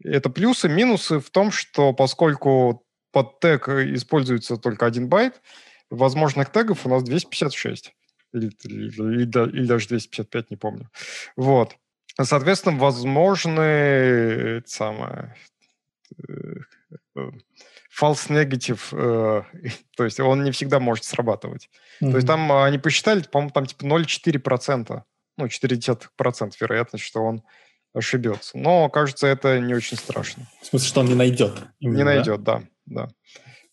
[0.03, 0.69] Это плюсы.
[0.69, 5.41] Минусы в том, что поскольку под тег используется только один байт,
[5.91, 7.95] возможных тегов у нас 256.
[8.33, 10.91] Или, или, или, или даже 255, не помню.
[11.37, 11.77] Вот.
[12.21, 15.37] Соответственно, возможны самое,
[16.19, 16.33] э,
[17.15, 17.31] э,
[18.01, 19.43] false negative, э,
[19.97, 21.71] то есть он не всегда может срабатывать.
[22.01, 22.11] Mm-hmm.
[22.11, 25.03] То есть там а, они посчитали, по-моему, там типа 0,4%,
[25.39, 27.43] ну, 0,4% вероятность, что он
[27.95, 28.57] ошибется.
[28.57, 30.47] Но, кажется, это не очень страшно.
[30.61, 31.53] В смысле, что он не найдет?
[31.81, 32.63] Именно, не найдет, да?
[32.87, 33.09] да, да.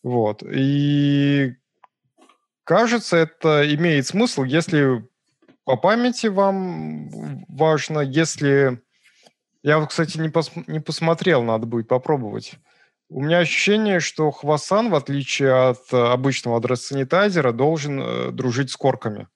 [0.03, 0.43] Вот.
[0.43, 1.55] И
[2.63, 5.07] кажется, это имеет смысл, если
[5.63, 8.81] по памяти вам важно, если...
[9.61, 10.51] Я, кстати, не, пос...
[10.67, 12.53] не посмотрел, надо будет попробовать.
[13.09, 18.77] У меня ощущение, что Хвасан, в отличие от э, обычного адрес-санитайзера, должен э, дружить с
[18.77, 19.27] корками.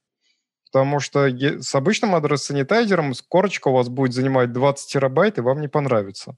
[0.72, 5.68] Потому что с обычным адрес-санитайзером корочка у вас будет занимать 20 терабайт, и вам не
[5.68, 6.36] понравится.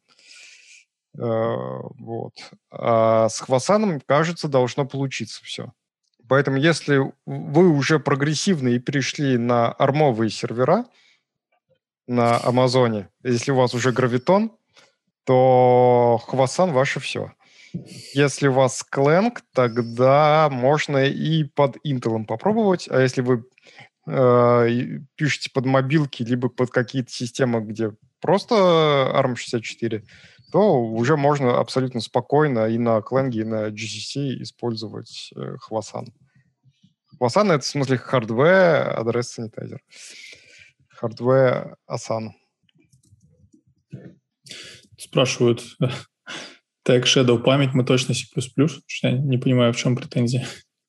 [1.17, 1.55] Э,
[1.99, 2.33] вот.
[2.71, 5.73] А с Хвасаном, кажется, должно получиться все.
[6.29, 10.85] Поэтому если вы уже прогрессивны и перешли на армовые сервера
[12.07, 14.51] на Амазоне, если у вас уже гравитон,
[15.25, 17.33] то Хвасан ваше все.
[18.13, 22.87] Если у вас Clang, тогда можно и под Intel попробовать.
[22.89, 23.45] А если вы
[24.07, 28.55] э, пишете под мобилки, либо под какие-то системы, где просто
[29.13, 30.03] ARM64,
[30.51, 36.13] то уже можно абсолютно спокойно и на Clang, и на GCC использовать э, Хвасан.
[37.17, 39.79] Хвасан— это в смысле hardware адрес sanitizer.
[41.01, 42.31] Hardware ASAN.
[44.97, 45.63] Спрашивают,
[46.83, 48.25] так, Shadow память, мы точно C++?
[48.35, 50.47] Что я не понимаю, в чем претензия.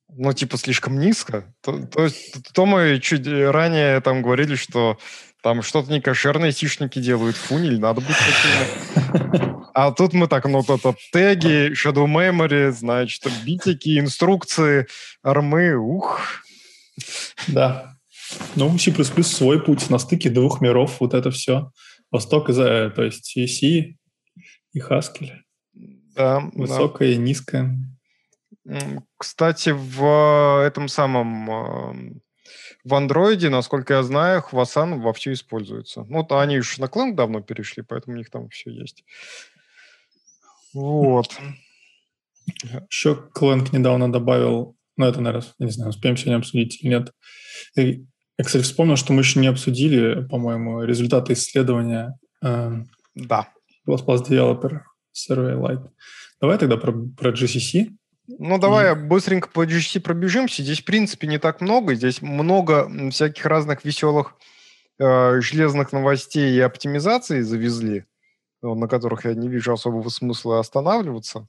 [0.08, 1.54] Ну, типа, слишком низко.
[1.62, 4.98] То, то, есть, то мы чуть ранее там говорили, что
[5.42, 7.36] там что-то некошерные сишники делают.
[7.36, 9.56] Фу, не надо быть такими.
[9.74, 14.86] А тут мы так, ну, вот это теги, shadow memory, значит, битики, инструкции,
[15.22, 16.20] армы, ух.
[17.46, 17.94] Да.
[18.54, 18.90] Ну, C++
[19.22, 21.70] свой путь на стыке двух миров, вот это все.
[22.10, 23.96] Восток, э, то есть C
[24.72, 25.32] и Haskell.
[26.14, 27.14] Да, Высокое да.
[27.14, 27.76] и низкое.
[29.18, 32.22] Кстати, в этом самом эм,
[32.84, 36.04] в андроиде, насколько я знаю, Хвасан вовсю используется.
[36.08, 39.04] Ну, то они уж на Clang давно перешли, поэтому у них там все есть.
[40.72, 41.36] Вот.
[42.90, 47.12] Еще Clang недавно добавил, ну, это, наверное, не знаю, успеем сегодня обсудить или нет.
[48.38, 52.72] Я, кстати, вспомнил, что мы еще не обсудили, по-моему, результаты исследования э,
[53.14, 53.48] да.
[53.86, 54.80] C++ Developer
[55.14, 55.88] Survey Lite.
[56.40, 57.88] Давай тогда про, про GCC.
[58.26, 58.94] Ну, давай и...
[58.94, 60.62] быстренько по GCC пробежимся.
[60.62, 61.94] Здесь, в принципе, не так много.
[61.94, 64.34] Здесь много всяких разных веселых
[64.98, 68.04] э, железных новостей и оптимизаций завезли,
[68.60, 71.48] на которых я не вижу особого смысла останавливаться.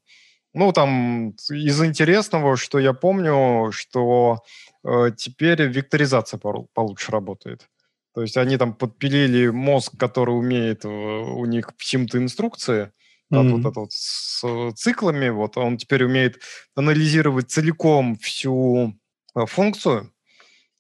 [0.57, 4.39] Ну, там из интересного, что я помню, что
[4.87, 7.67] Э, теперь векторизация получше работает.
[8.13, 12.91] То есть они там подпилили мозг, который умеет э, у них всем-то инструкции,
[13.31, 13.49] mm-hmm.
[13.49, 16.41] вот это вот с циклами, вот он теперь умеет
[16.73, 18.93] анализировать целиком всю
[19.35, 20.13] э, функцию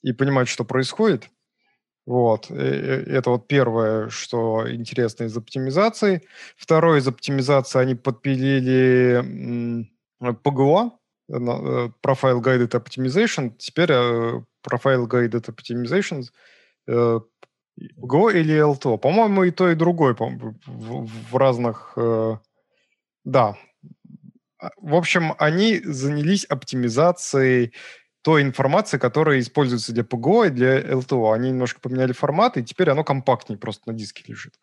[0.03, 1.29] и понимать, что происходит.
[2.07, 2.49] Вот.
[2.49, 6.23] Это вот первое, что интересно из оптимизации.
[6.55, 9.21] Второе из оптимизации они подпилили
[10.21, 10.91] PGO,
[11.29, 13.51] Profile Guided Optimization.
[13.57, 16.23] Теперь Profile Guided Optimization
[17.97, 18.97] Go или LTO?
[18.97, 21.93] По-моему, и то, и другое в, разных...
[21.95, 22.37] Э,
[23.23, 23.55] да.
[24.59, 27.73] А, в общем, они занялись оптимизацией
[28.27, 31.33] той информации, которая используется для PGO и для LTO.
[31.33, 34.53] Они немножко поменяли формат, и теперь оно компактнее просто на диске лежит.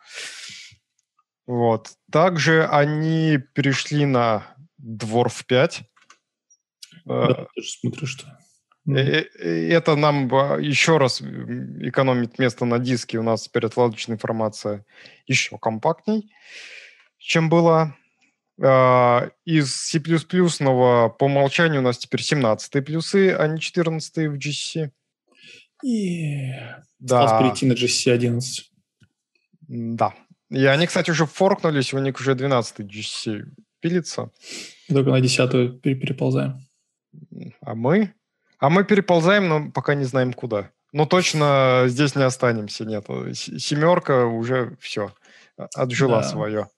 [1.47, 1.93] Вот.
[2.13, 5.83] Также они перешли на Dwarf 5.
[7.07, 8.39] Да, э, тоже смотрю, что...
[8.87, 10.29] Э, э, это нам
[10.61, 13.19] еще раз экономит место на диске.
[13.19, 14.85] У нас теперь отладочная информация
[15.27, 16.31] еще компактней,
[17.17, 17.97] чем было.
[18.63, 24.91] А, из C++ по умолчанию у нас теперь 17 плюсы, а не 14 в GCC.
[25.83, 26.51] И
[26.99, 27.25] да.
[27.25, 28.71] осталось перейти на GCC 11.
[29.69, 30.15] Да.
[30.51, 33.45] И они, кстати, уже форкнулись, у них уже 12 GCC
[33.81, 34.31] пилится.
[34.89, 36.61] Только на 10 переползаем.
[37.61, 38.15] А мы?
[38.59, 40.71] А мы переползаем, но пока не знаем куда.
[40.93, 43.05] Но точно здесь не останемся, нет.
[43.35, 45.13] Семерка уже все,
[45.75, 46.23] отжила да.
[46.23, 46.69] свое.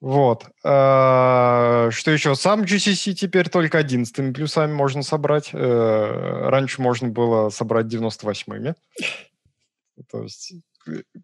[0.00, 0.46] Вот.
[0.62, 2.34] А, что еще?
[2.34, 5.50] Сам GCC теперь только 11 плюсами можно собрать.
[5.52, 8.74] Э, раньше можно было собрать 98-ми.
[10.10, 10.52] То есть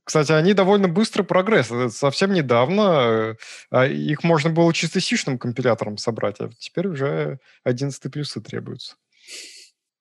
[0.04, 1.70] кстати, они довольно быстрый прогресс.
[1.94, 3.36] Совсем недавно
[3.70, 8.96] э, их можно было чисто сишным компилятором собрать, а теперь уже 11 плюсы требуются.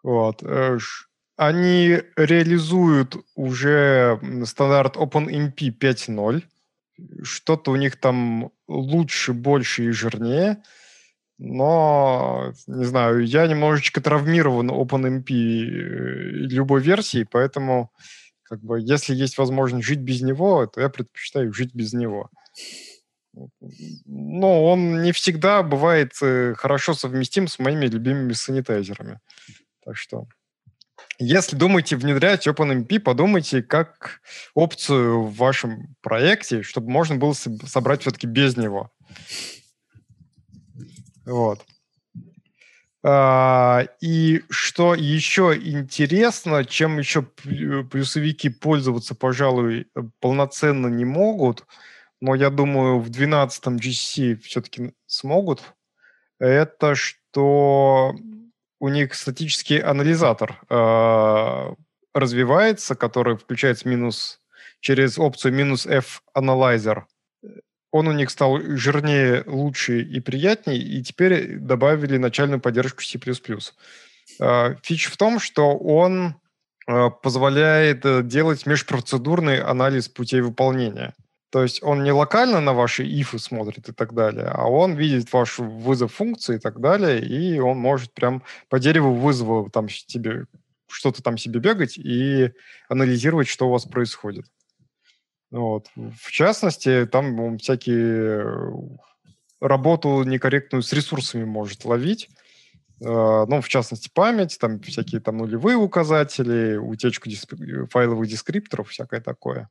[0.03, 0.41] Вот.
[0.43, 0.77] Э,
[1.37, 6.43] они реализуют уже стандарт OpenMP 5.0.
[7.23, 10.63] Что-то у них там лучше, больше и жирнее.
[11.37, 15.65] Но, не знаю, я немножечко травмирован OpenMP э,
[16.47, 17.91] любой версии, поэтому
[18.43, 22.29] как бы, если есть возможность жить без него, то я предпочитаю жить без него.
[24.05, 29.19] Но он не всегда бывает э, хорошо совместим с моими любимыми санитайзерами.
[29.83, 30.27] Так что,
[31.19, 34.21] если думаете внедрять OpenMP, подумайте как
[34.53, 38.91] опцию в вашем проекте, чтобы можно было собрать все-таки без него.
[41.25, 41.63] Вот.
[43.03, 49.87] А, и что еще интересно, чем еще плюсовики пользоваться, пожалуй,
[50.19, 51.65] полноценно не могут,
[52.19, 55.73] но я думаю, в 12-м GC все-таки смогут,
[56.39, 58.15] это что
[58.81, 61.75] у них статический анализатор э,
[62.13, 64.41] развивается, который включается минус
[64.81, 67.03] через опцию минус F Analyzer
[67.91, 73.19] он у них стал жирнее, лучше и приятнее, и теперь добавили начальную поддержку C++.
[74.39, 76.35] А, фича в том, что он
[76.87, 81.13] а, позволяет э, делать межпроцедурный анализ путей выполнения.
[81.51, 85.31] То есть он не локально на ваши ифы смотрит и так далее, а он видит
[85.33, 90.45] ваш вызов функции и так далее, и он может прям по дереву вызова там тебе
[90.87, 92.51] что-то там себе бегать и
[92.87, 94.45] анализировать, что у вас происходит.
[95.51, 95.87] Вот.
[95.95, 98.71] В частности, там всякие э,
[99.59, 102.29] работу некорректную с ресурсами может ловить.
[103.01, 107.53] Э, ну, в частности, память, там всякие там нулевые указатели, утечку диск...
[107.53, 109.69] Э, файловых дескрипторов, всякое такое.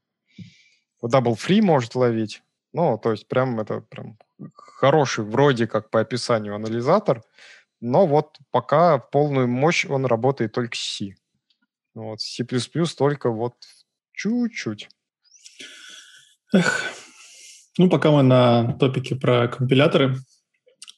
[1.02, 2.42] Double free может ловить.
[2.72, 4.16] Ну, то есть прям это прям
[4.54, 7.22] хороший вроде как по описанию анализатор,
[7.80, 11.14] но вот пока полную мощь он работает только с C.
[11.94, 12.44] Вот, C++
[12.96, 13.54] только вот
[14.12, 14.88] чуть-чуть.
[16.52, 16.82] Эх.
[17.78, 20.16] Ну, пока мы на топике про компиляторы,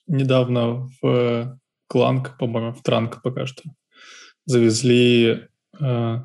[0.06, 3.62] недавно в Кланг, по-моему, в Транк пока что,
[4.46, 6.16] завезли э,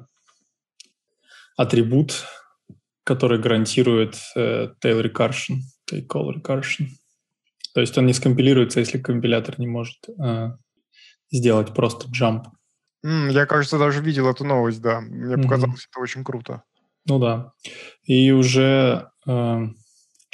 [1.57, 2.23] атрибут,
[3.07, 6.87] который гарантирует э, tail recursion, tail call recursion.
[7.73, 10.51] То есть он не скомпилируется, если компилятор не может э,
[11.31, 12.47] сделать просто jump.
[13.05, 14.99] Mm, я, кажется, даже видел эту новость, да.
[14.99, 15.41] Мне mm-hmm.
[15.41, 16.63] показалось это очень круто.
[17.05, 17.53] Ну да.
[18.03, 19.59] И уже э,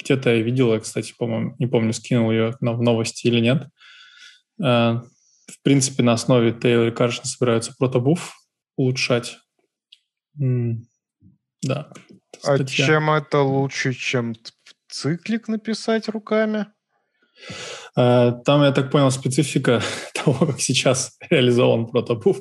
[0.00, 3.68] где-то я видел, я, кстати, по-моему, не помню, скинул ее в новости или нет.
[4.60, 5.00] Э,
[5.46, 8.34] в принципе, на основе Taylor Carson собираются протобуф
[8.74, 9.38] улучшать.
[10.40, 10.88] М-
[11.62, 11.92] да.
[12.42, 14.34] А чем это лучше, чем
[14.88, 16.66] циклик написать руками?
[17.96, 19.82] Э, там, я так понял, специфика
[20.14, 22.38] того, как сейчас реализован протобуф.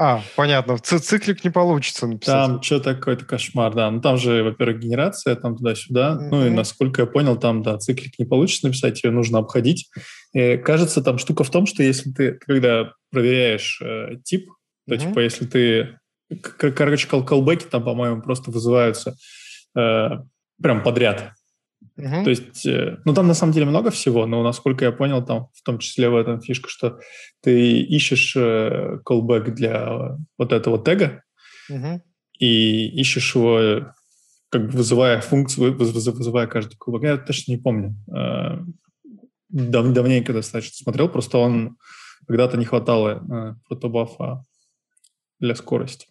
[0.00, 0.78] А, понятно.
[0.78, 2.46] Циклик не получится написать.
[2.46, 3.90] Там что-то какой-то кошмар, да.
[3.90, 6.12] Ну, там же, во-первых, генерация, там туда-сюда.
[6.12, 6.28] Mm-hmm.
[6.30, 9.90] Ну, и насколько я понял, там, да, циклик не получится написать, ее нужно обходить.
[10.34, 14.48] И, кажется, там штука в том, что если ты, когда проверяешь э, тип,
[14.86, 14.98] то, mm-hmm.
[14.98, 15.98] типа, если ты...
[16.60, 19.16] Короче, колбеки там, по-моему, просто вызываются
[19.76, 20.08] э,
[20.62, 21.32] прям подряд.
[21.96, 22.24] Угу.
[22.24, 25.48] То есть, э, ну там на самом деле много всего, но насколько я понял, там
[25.54, 27.00] в том числе в этом фишка, что
[27.42, 31.24] ты ищешь э, callback для вот этого тега,
[31.68, 32.02] угу.
[32.38, 33.92] и ищешь его,
[34.50, 37.02] как бы вызывая функцию, вызывая каждый кубок.
[37.02, 37.96] Я точно не помню.
[38.14, 38.58] Э,
[39.48, 41.78] дав, давненько достаточно смотрел, просто он
[42.26, 44.44] когда-то не хватало э, протобафа
[45.40, 46.06] для скорости.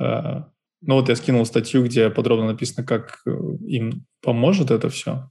[0.00, 0.44] Э,
[0.82, 3.30] ну вот я скинул статью, где подробно написано, как э,
[3.66, 5.30] им поможет это все.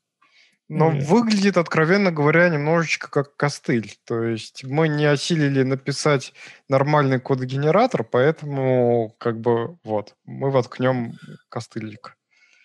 [0.69, 1.03] Но Или...
[1.03, 3.95] выглядит, откровенно говоря, немножечко как костыль.
[4.05, 6.33] То есть мы не осилили написать
[6.69, 11.13] нормальный код-генератор, поэтому как бы вот, мы воткнем
[11.49, 12.15] костыльник.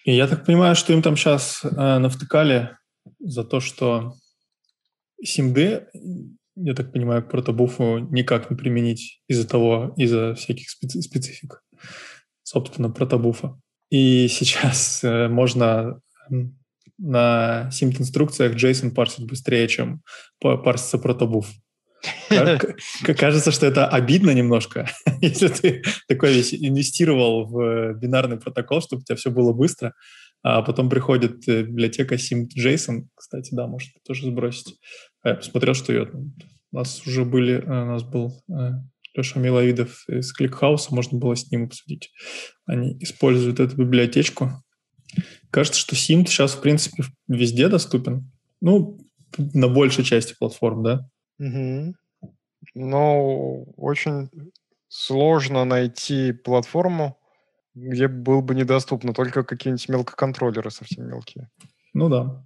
[0.04, 2.76] И я так понимаю, что им там сейчас э, навтыкали
[3.20, 4.12] за то, что
[5.24, 5.86] SIMD,
[6.56, 11.62] я так понимаю, к протобуфу никак не применить из-за того, из-за всяких специ- специфик,
[12.42, 13.58] собственно, протобуфа.
[13.90, 16.00] И сейчас э, можно
[16.98, 20.02] на симт-инструкциях JSON парсить быстрее, чем
[20.40, 21.50] парсится протобуф.
[23.16, 29.04] Кажется, что это обидно немножко, если ты такой весь инвестировал в бинарный протокол, чтобы у
[29.04, 29.94] тебя все было быстро,
[30.42, 34.78] а потом приходит э, библиотека SIMT.JSON, кстати, да, может тоже сбросить.
[35.22, 36.10] А я посмотрел, что ее,
[36.72, 38.72] у нас уже были, э, у нас был э,
[39.14, 42.12] Леша Миловидов из Кликхауса, можно было с ним обсудить.
[42.66, 44.64] Они используют эту библиотечку,
[45.50, 48.30] Кажется, что Симт сейчас, в принципе, везде доступен.
[48.60, 48.98] Ну,
[49.38, 51.08] на большей части платформ, да?
[51.38, 51.94] Угу.
[52.74, 54.30] Но очень
[54.88, 57.18] сложно найти платформу,
[57.74, 61.50] где был бы недоступно только какие-нибудь мелкоконтроллеры совсем мелкие.
[61.92, 62.44] Ну да.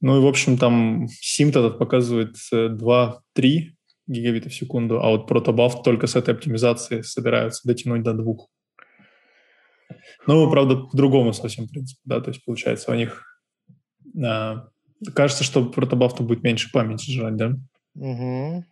[0.00, 3.75] Ну и, в общем, там Симт этот показывает 2-3
[4.06, 8.48] гигабита в секунду, а вот протобаф только с этой оптимизацией собираются дотянуть до двух.
[10.26, 13.24] Ну, правда, по-другому совсем принцип, да, то есть получается у них
[14.24, 14.68] а,
[15.14, 17.52] кажется, что протобафту будет меньше памяти жрать, да?
[17.94, 18.64] Угу.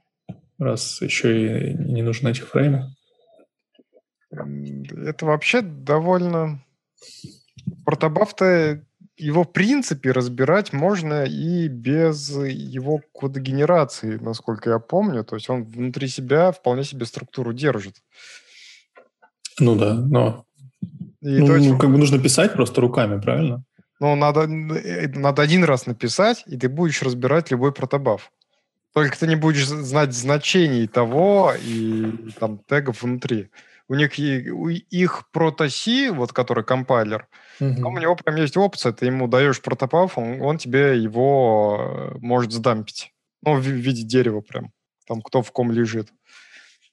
[0.59, 2.95] Раз еще и не нужны эти фреймы.
[4.30, 6.64] Это вообще довольно...
[7.87, 8.85] Протобафта
[9.16, 15.24] его в принципе разбирать можно и без его кодогенерации, насколько я помню.
[15.24, 17.96] То есть он внутри себя вполне себе структуру держит.
[19.60, 20.44] Ну да, но
[21.20, 23.64] и ну, есть, как бы нужно писать просто руками, правильно?
[24.00, 28.30] Ну, надо, надо один раз написать, и ты будешь разбирать любой протобаф.
[28.92, 33.48] Только ты не будешь знать значений того и там тегов внутри.
[33.88, 34.12] У них
[34.52, 37.26] у их протоси, вот который компайлер,
[37.61, 37.74] угу.
[37.74, 42.18] там у него прям есть опция, ты ему даешь протопаф, он, он тебе его э,
[42.20, 43.12] может сдампить.
[43.42, 44.72] Ну, в, в виде дерева прям.
[45.07, 46.09] Там кто в ком лежит.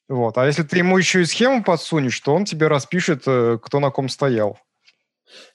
[0.10, 0.38] Вот.
[0.38, 3.92] А если ты ему еще и схему подсунешь, то он тебе распишет, э, кто на
[3.92, 4.60] ком стоял.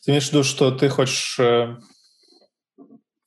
[0.02, 1.38] Ты имеешь в виду, что ты хочешь...
[1.38, 1.76] Э,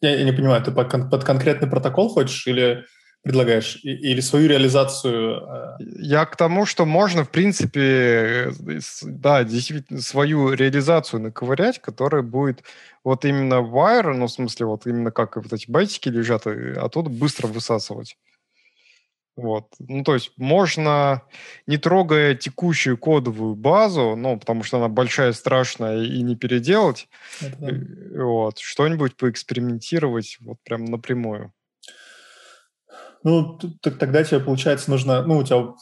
[0.01, 2.85] я, я не понимаю, ты под, под конкретный протокол хочешь или
[3.23, 3.79] предлагаешь?
[3.83, 5.41] Или свою реализацию?
[5.41, 5.77] Э?
[5.79, 8.51] Я к тому, что можно, в принципе,
[9.03, 12.63] да, действительно, свою реализацию наковырять, которая будет
[13.03, 17.09] вот именно wire, ну, в смысле, вот именно как вот эти байтики лежат, а тут
[17.09, 18.17] быстро высасывать.
[19.41, 19.67] Вот.
[19.79, 21.21] Ну, то есть можно,
[21.65, 27.07] не трогая текущую кодовую базу, ну, потому что она большая, страшная, и не переделать,
[27.39, 31.53] Это э, вот, что-нибудь поэкспериментировать вот прям напрямую.
[33.23, 35.73] Ну, тогда тебе, получается, нужно, ну, у тебя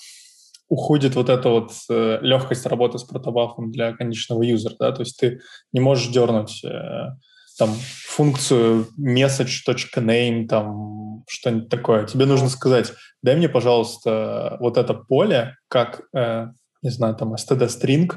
[0.69, 5.17] уходит вот эта вот э, легкость работы с протобафом для конечного юзера, да, то есть
[5.17, 5.39] ты
[5.71, 7.11] не можешь дернуть э,
[7.57, 7.73] там
[8.05, 12.05] функцию message.name, там что-нибудь такое.
[12.05, 16.47] Тебе нужно сказать, дай мне, пожалуйста, вот это поле, как, э,
[16.81, 18.13] не знаю, там std string.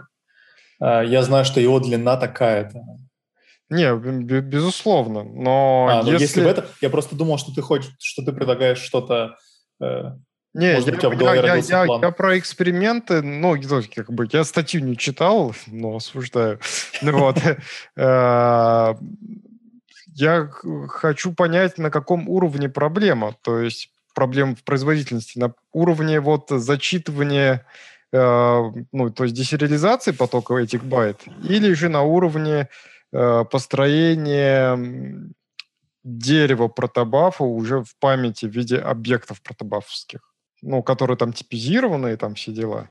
[0.81, 2.81] Э, я знаю, что его длина такая-то.
[3.71, 3.95] Не,
[4.41, 6.23] безусловно, но а, если...
[6.23, 6.69] если в это...
[6.81, 9.37] Я просто думал, что ты хочешь, что ты предлагаешь что-то
[9.81, 10.11] э,
[10.53, 13.57] не, Может, я, я, я, я, я про эксперименты, ну,
[13.95, 16.59] как бы, я статью не читал, но осуждаю.
[17.03, 17.39] Ну вот.
[17.97, 18.95] Э,
[20.15, 20.51] я
[20.89, 23.37] хочу понять, на каком уровне проблема.
[23.43, 25.39] То есть проблема в производительности.
[25.39, 27.65] На уровне вот зачитывания,
[28.13, 28.63] э,
[28.93, 32.69] ну, то есть десериализации потока этих байт, или же на уровне
[33.13, 35.33] э, построения
[36.03, 40.31] дерева протобафа уже в памяти в виде объектов протобафовских
[40.63, 42.89] ну, которые там типизированы и там все дела?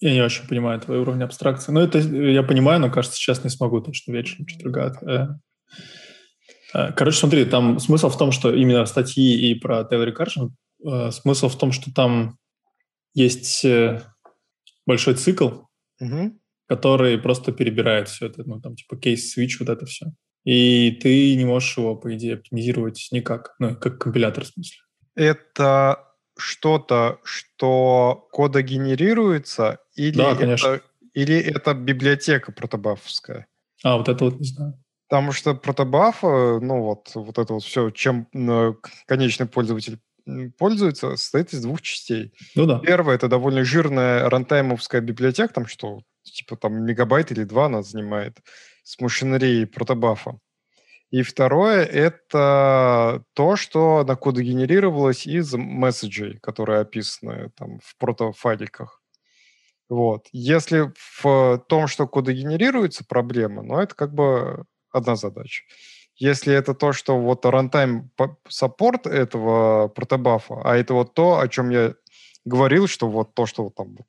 [0.00, 1.72] Я не очень понимаю твой уровень абстракции.
[1.72, 4.96] Ну, это я понимаю, но, кажется, сейчас не смогу точно вечером четверга.
[5.02, 5.26] Э,
[6.72, 10.52] э, короче, смотри, там смысл в том, что именно статьи и про Recursion,
[10.86, 12.38] э, смысл в том, что там
[13.12, 13.66] есть
[14.90, 15.48] большой цикл,
[16.00, 16.38] угу.
[16.66, 20.12] который просто перебирает все это, ну, там, типа кейс-свитч, вот это все
[20.44, 24.78] и ты не можешь его, по идее, оптимизировать никак, ну, как компилятор в смысле.
[25.14, 26.04] Это
[26.38, 30.66] что-то, что кода генерируется, или, да, конечно.
[30.68, 33.46] это, или это библиотека протобафовская?
[33.82, 34.82] А, вот это вот не знаю.
[35.08, 38.28] Потому что протобаф, ну вот, вот это вот все, чем
[39.06, 39.98] конечный пользователь
[40.58, 42.32] пользуется, состоит из двух частей.
[42.54, 42.78] Ну да.
[42.78, 48.38] Первое– это довольно жирная рантаймовская библиотека, там что, типа там мегабайт или два она занимает
[48.82, 50.38] с машинерией протобафа.
[51.10, 59.02] И второе– это то, что на коду генерировалось из месседжей, которые описаны там в протофайликах.
[59.88, 60.28] Вот.
[60.30, 65.64] Если в том, что коды генерируется, проблема, ну, это как бы одна задача.
[66.20, 68.08] Если это то, что вот runtime
[68.46, 71.94] саппорт этого протобафа, а это вот то, о чем я
[72.44, 74.06] говорил, что вот то, что вот там вот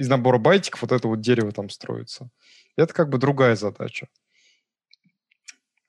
[0.00, 2.30] из набора байтиков вот это вот дерево там строится.
[2.76, 4.08] Это как бы другая задача.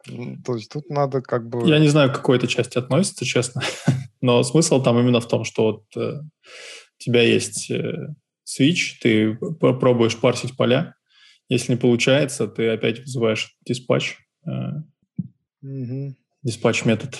[0.04, 1.66] То есть тут надо как бы...
[1.70, 3.62] Я не знаю, к какой этой части относится, честно.
[4.22, 8.10] Но смысл там именно в том, что вот э, у тебя есть э,
[8.46, 10.96] switch, ты пробуешь парсить поля.
[11.48, 14.18] Если не получается, ты опять вызываешь диспатч.
[14.46, 14.82] Э,
[15.62, 16.16] Угу.
[16.44, 17.18] Диспатч метод.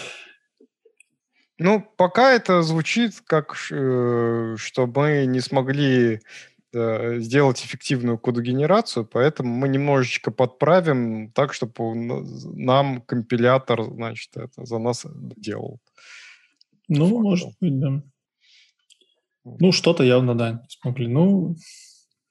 [1.60, 6.22] Ну, пока это звучит как, э, что мы не смогли
[6.74, 12.26] э, сделать эффективную кодогенерацию, поэтому мы немножечко подправим так, чтобы
[12.56, 15.06] нам компилятор, значит, это за нас
[15.38, 15.80] делал.
[16.88, 17.22] Ну, Факту.
[17.22, 18.04] может быть, да.
[19.44, 21.08] Ну, что-то явно, да, не смогли.
[21.08, 21.56] Ну,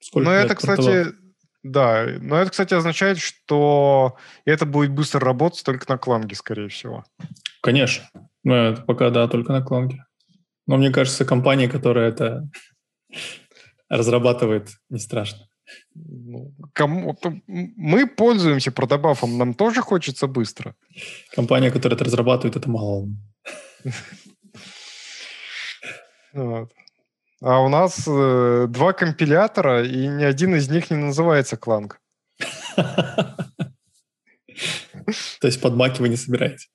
[0.01, 1.07] сколько Ну, это, кстати,
[1.63, 7.05] да, но это, кстати, означает, что это будет быстро работать только на кланге, скорее всего.
[7.61, 8.09] Конечно.
[8.43, 10.05] Ну, это пока, да, только на кланге.
[10.67, 12.49] Но мне кажется, компания, которая это
[13.89, 15.47] разрабатывает, не страшно.
[15.93, 20.75] Ну, кому, мы пользуемся продабафом, нам тоже хочется быстро.
[21.35, 23.07] Компания, которая это разрабатывает, это мало.
[26.33, 26.71] Вот.
[27.41, 31.99] А у нас э, два компилятора, и ни один из них не называется Кланг.
[32.75, 33.47] То
[35.47, 36.67] есть под маки вы не собираете?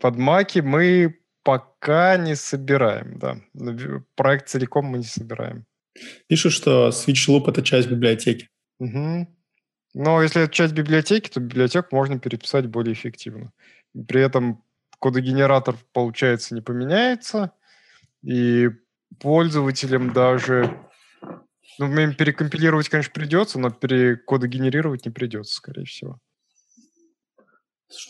[0.00, 3.36] Под маки мы пока не собираем, да.
[4.16, 5.64] Проект целиком мы не собираем.
[6.26, 8.48] Пишут, что Switch Loop— это часть библиотеки.
[8.80, 9.28] Угу.
[9.94, 13.52] Но если это часть библиотеки, то библиотеку можно переписать более эффективно.
[14.06, 14.64] При этом
[14.98, 17.52] кодогенератор, получается, не поменяется,
[18.22, 18.68] и
[19.20, 20.84] пользователям даже...
[21.78, 26.18] Ну, перекомпилировать, конечно, придется, но перекодогенерировать не придется, скорее всего.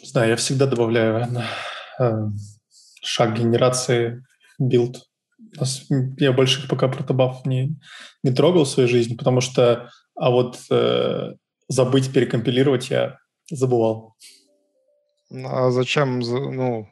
[0.03, 1.29] Не знаю, я всегда добавляю
[2.01, 2.13] э,
[3.03, 4.25] шаг генерации
[4.59, 5.05] build.
[6.19, 7.77] Я больших пока protobuf ов не,
[8.23, 9.91] не трогал в своей жизни, потому что...
[10.15, 11.35] А вот э,
[11.69, 13.19] забыть перекомпилировать я
[13.51, 14.17] забывал.
[15.31, 16.19] А зачем?
[16.21, 16.89] Ну,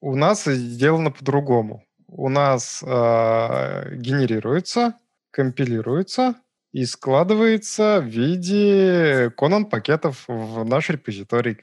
[0.00, 4.94] у нас сделано по-другому у нас э, генерируется,
[5.30, 6.34] компилируется
[6.72, 11.56] и складывается в виде Conan-пакетов в наш репозиторий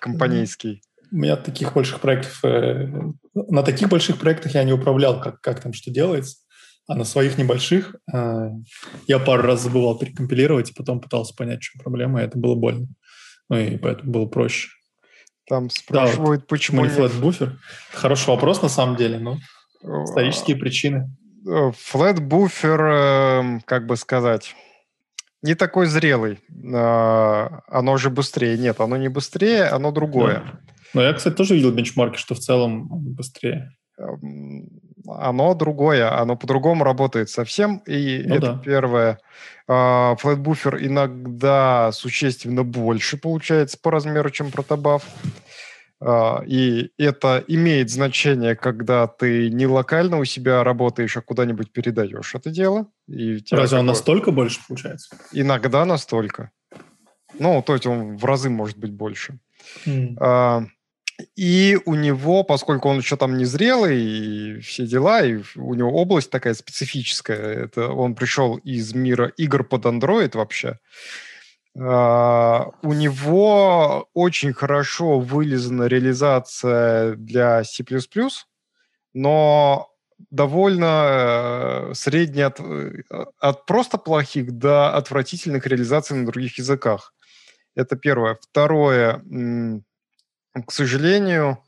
[0.00, 0.82] компанейский.
[1.12, 2.44] У меня таких больших проектов...
[2.44, 2.86] Э,
[3.34, 6.38] на таких больших проектах я не управлял, как, как там что делается.
[6.86, 8.50] А на своих небольших э,
[9.06, 12.54] я пару раз забывал перекомпилировать, и потом пытался понять, в чем проблема, и это было
[12.54, 12.86] больно.
[13.48, 14.68] Ну и поэтому было проще.
[15.48, 16.84] Там спрашивают, да, почему...
[16.84, 17.58] Maniflat буфер.
[17.92, 19.38] Хороший вопрос на самом деле, но
[19.82, 21.10] Исторические причины.
[21.44, 24.54] Флэт буфер, эм, как бы сказать,
[25.42, 26.38] не такой зрелый.
[26.74, 28.58] А, оно же быстрее.
[28.58, 30.42] Нет, оно не быстрее, оно другое.
[30.44, 30.60] Да.
[30.92, 33.70] Но я, кстати, тоже видел бенчмарки, что в целом быстрее.
[33.98, 34.68] Эм,
[35.06, 37.78] оно другое, оно по-другому работает совсем.
[37.86, 38.62] И ну, это да.
[38.62, 39.18] первое.
[39.66, 45.04] Флэт-буфер иногда существенно больше получается по размеру, чем протобаф.
[46.02, 52.34] А, и это имеет значение, когда ты не локально у себя работаешь, а куда-нибудь передаешь
[52.34, 52.86] это дело.
[53.06, 55.16] И Разве он настолько больше получается?
[55.32, 56.50] Иногда настолько.
[57.38, 59.38] Ну, то есть он в разы может быть больше.
[59.86, 60.66] Mm.
[61.36, 66.30] И у него, поскольку он еще там незрелый и все дела, и у него область
[66.30, 70.78] такая специфическая, это он пришел из мира игр под Android вообще,
[71.78, 77.84] Uh, у него очень хорошо вылезана реализация для C++,
[79.14, 79.90] но
[80.30, 83.02] довольно э, средняя от, э,
[83.38, 87.14] от просто плохих до отвратительных реализаций на других языках.
[87.74, 88.36] Это первое.
[88.40, 89.22] Второе,
[90.66, 91.58] к сожалению,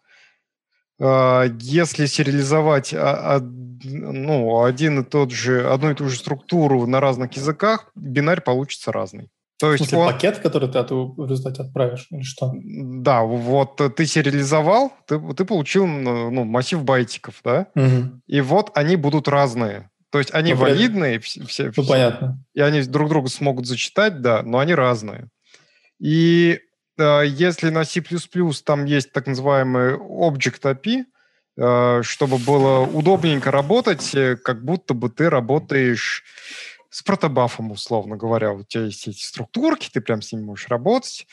[1.00, 7.32] э, если сериализовать ну, один и тот же, одну и ту же структуру на разных
[7.34, 9.30] языках, бинарь получится разный.
[9.62, 10.12] То есть в смысле, он...
[10.12, 12.52] пакет, который ты в результате отправишь, или что?
[12.64, 17.68] Да, вот ты сериализовал, ты, ты получил ну, массив байтиков, да?
[17.76, 18.22] Угу.
[18.26, 19.88] И вот они будут разные.
[20.10, 22.44] То есть они ну, валидные, все, все, ну, понятно.
[22.54, 25.28] и они друг друга смогут зачитать, да, но они разные.
[26.00, 26.58] И
[26.98, 28.02] э, если на C++
[28.64, 31.04] там есть так называемый Object API,
[31.56, 36.24] э, чтобы было удобненько работать, э, как будто бы ты работаешь
[36.93, 41.26] с протобафом, условно говоря, у тебя есть эти структурки, ты прям с ними можешь работать,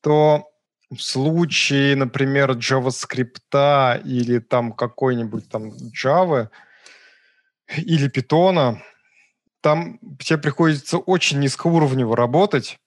[0.00, 0.50] то
[0.90, 6.48] в случае, например, JavaScript или там какой-нибудь там Java
[7.76, 8.78] или Python,
[9.60, 12.78] там тебе приходится очень низкоуровнево работать,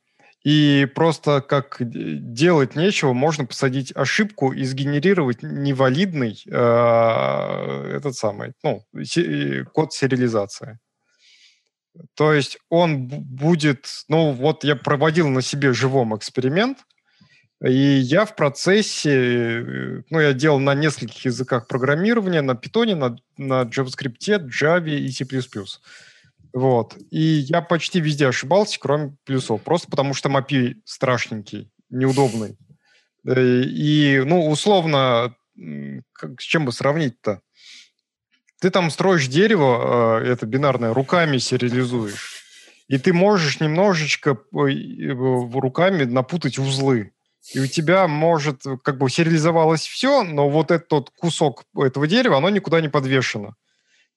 [0.43, 8.83] и просто как делать нечего, можно посадить ошибку и сгенерировать невалидный э, этот самый, ну,
[9.73, 10.77] код сериализации.
[12.15, 16.79] То есть он будет, ну вот я проводил на себе живом эксперимент,
[17.63, 23.17] и я в процессе, э, ну я делал на нескольких языках программирования, на Python, на,
[23.37, 25.25] на JavaScript, Java и C++.
[26.53, 26.95] Вот.
[27.11, 29.61] И я почти везде ошибался, кроме плюсов.
[29.63, 32.57] Просто потому что API страшненький, неудобный.
[33.25, 37.41] Э, и, ну, условно, с чем бы сравнить-то?
[38.59, 42.43] Ты там строишь дерево, э, это бинарное, руками сериализуешь.
[42.87, 45.13] И ты можешь немножечко э,
[45.53, 47.11] руками напутать узлы.
[47.53, 52.49] И у тебя может, как бы сериализовалось все, но вот этот кусок этого дерева, оно
[52.49, 53.55] никуда не подвешено.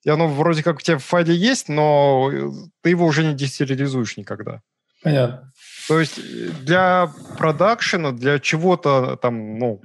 [0.05, 3.34] И оно вроде как у тебя в файле есть, но э, ты его уже не
[3.34, 4.62] десериализуешь никогда.
[5.03, 5.53] Понятно.
[5.86, 6.18] То есть
[6.64, 9.82] для продакшена, для чего-то там, ну,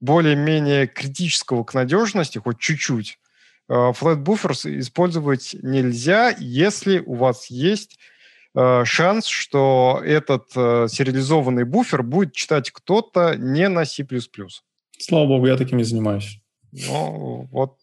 [0.00, 3.27] более-менее критического к надежности, хоть чуть-чуть, Э,
[3.68, 7.98] flat buffers использовать нельзя, если у вас есть
[8.54, 14.06] э, шанс, что этот э, сериализованный буфер будет читать кто-то не на C++.
[14.98, 16.40] Слава богу, я таким не занимаюсь.
[16.72, 17.76] Ну, вот.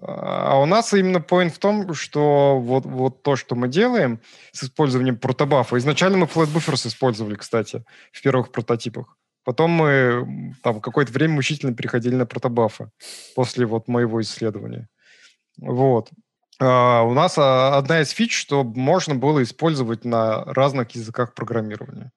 [0.00, 4.20] А у нас именно point в том, что вот, вот то, что мы делаем
[4.52, 5.76] с использованием протобафа.
[5.78, 9.16] Изначально мы flat buffers использовали, кстати, в первых прототипах.
[9.44, 12.90] Потом мы там какое-то время мучительно переходили на протобафы
[13.34, 14.88] после вот моего исследования.
[15.58, 16.10] Вот.
[16.60, 22.12] А у нас а, одна из фич, что можно было использовать на разных языках программирования.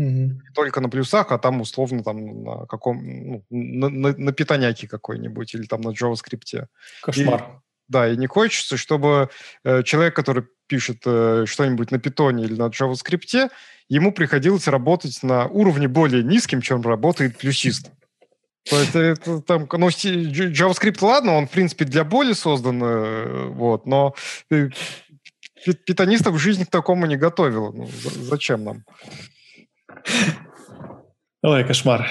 [0.00, 0.30] Mm-hmm.
[0.54, 5.54] только на плюсах, а там условно там на каком ну, на, на, на питоняке какой-нибудь
[5.54, 6.68] или там на JavaScript.
[7.02, 7.40] Кошмар.
[7.40, 7.44] И,
[7.88, 9.28] да, и не хочется, чтобы
[9.62, 13.50] э, человек, который пишет э, что-нибудь на питоне или на JavaScript,
[13.90, 17.90] ему приходилось работать на уровне более низким, чем работает плюсист.
[18.68, 23.86] То есть это, там, ну, JavaScript, ладно, он, в принципе, для боли создан, э, вот,
[23.86, 24.14] но
[24.50, 24.68] э,
[25.86, 27.72] питонистов в жизни к такому не готовил.
[27.72, 28.84] Ну, зачем нам?
[31.42, 32.08] Ой, кошмар.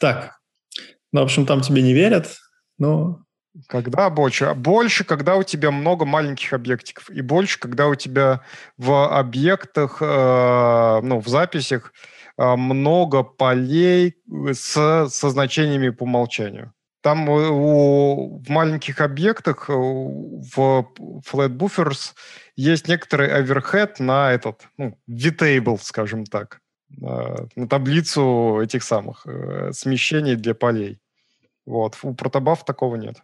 [0.00, 0.38] Так,
[1.12, 2.36] ну, в общем, там тебе не верят,
[2.78, 3.22] но...
[3.68, 4.52] Когда больше?
[4.52, 7.08] Больше, когда у тебя много маленьких объектиков.
[7.08, 8.42] И больше, когда у тебя
[8.76, 16.72] в объектах, э, ну, в записях а, много полей э, с, со значениями по умолчанию.
[17.00, 20.92] Там э, у, в маленьких объектах, э, в
[21.30, 22.14] flat buffers,
[22.56, 29.26] есть некоторый overhead на этот, ну, vtable, скажем так, на таблицу этих самых
[29.72, 31.00] смещений для полей.
[31.66, 31.98] Вот.
[32.02, 33.16] У протобаф такого нет.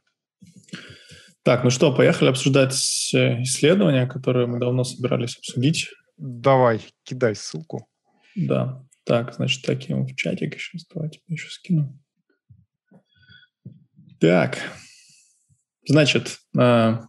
[1.45, 5.91] Так, ну что, поехали обсуждать исследования, которые мы давно собирались обсудить.
[6.19, 7.87] Давай, кидай ссылку.
[8.35, 8.85] Да.
[9.05, 10.79] Так, значит, таким в чатик еще.
[10.95, 11.99] Давайте еще скину.
[14.21, 14.59] Так,
[15.85, 17.09] значит, ISO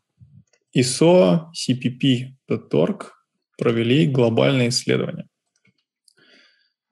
[1.54, 3.12] CPP.org
[3.58, 5.28] провели глобальное исследование.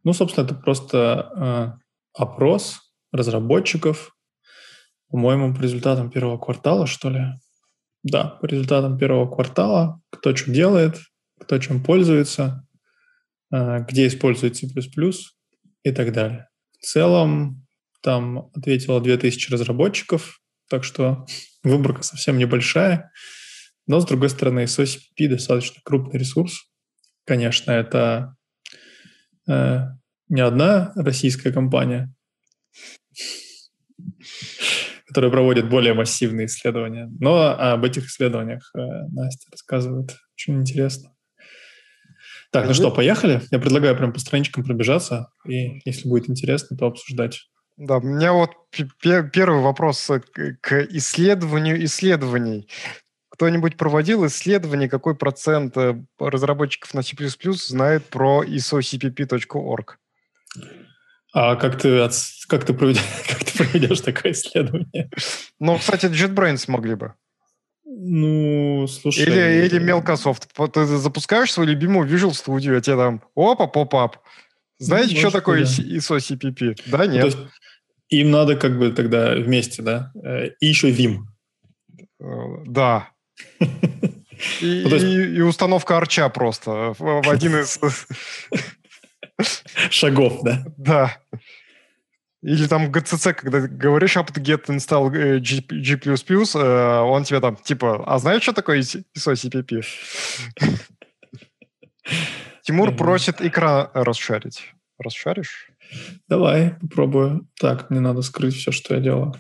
[0.04, 1.72] Ну, собственно, это просто э,
[2.14, 2.80] опрос
[3.12, 4.16] разработчиков,
[5.10, 7.22] по-моему, по результатам первого квартала, что ли.
[8.04, 11.00] Да, по результатам первого квартала, кто что делает,
[11.40, 12.66] кто чем пользуется,
[13.52, 14.68] где используют C++
[15.84, 16.48] и так далее.
[16.80, 17.68] В целом
[18.02, 21.26] там ответило 2000 разработчиков, так что
[21.64, 23.12] выборка совсем небольшая.
[23.88, 26.64] Но, с другой стороны, SOCP достаточно крупный ресурс.
[27.26, 28.36] Конечно, это
[29.48, 29.82] э,
[30.30, 32.14] не одна российская компания,
[35.08, 37.12] которая проводит более массивные исследования.
[37.20, 38.80] Но об этих исследованиях э,
[39.12, 41.14] Настя рассказывает очень интересно.
[42.52, 43.42] Так, ну что, поехали?
[43.50, 47.48] Я предлагаю прям по страничкам пробежаться, и если будет интересно, то обсуждать.
[47.78, 48.52] Да, у меня вот
[49.02, 50.12] первый вопрос
[50.62, 52.68] к исследованию исследований.
[53.30, 57.16] кто-нибудь проводил исследование, какой процент э, разработчиков на C++
[57.54, 59.98] знает про isocpp.org?
[61.34, 62.08] А как ты,
[62.48, 65.10] как ты, проведешь, как ты проведешь такое исследование?
[65.60, 67.14] Ну, кстати, JetBrains могли бы.
[67.94, 69.24] Ну, слушай...
[69.24, 70.48] Или, или Мелкософт.
[70.74, 74.18] Ты запускаешь свою любимую Visual Studio, а тебе там опа, поп-ап.
[74.80, 75.70] Знаете, ну, что такое да.
[75.70, 76.82] ISO CPP?
[76.88, 77.22] Да, нет.
[77.22, 77.38] Ну, есть
[78.12, 80.12] им надо как бы тогда вместе, да?
[80.24, 81.20] Э, и еще Vim.
[82.20, 83.10] Э, да.
[83.60, 85.06] И, ну, есть...
[85.06, 87.80] и, и установка арча просто в один из...
[89.90, 90.66] Шагов, да?
[90.78, 91.18] Да.
[92.42, 96.02] Или там GCC, когда говоришь apt-get install э, G++,
[97.04, 99.84] он тебе там, типа, а знаешь, что такое ISO CPP?
[102.64, 104.74] Тимур просит экран расшарить.
[104.98, 105.72] Расшаришь?
[106.28, 107.48] Давай, попробую.
[107.60, 109.34] Так, мне надо скрыть все, что я делаю.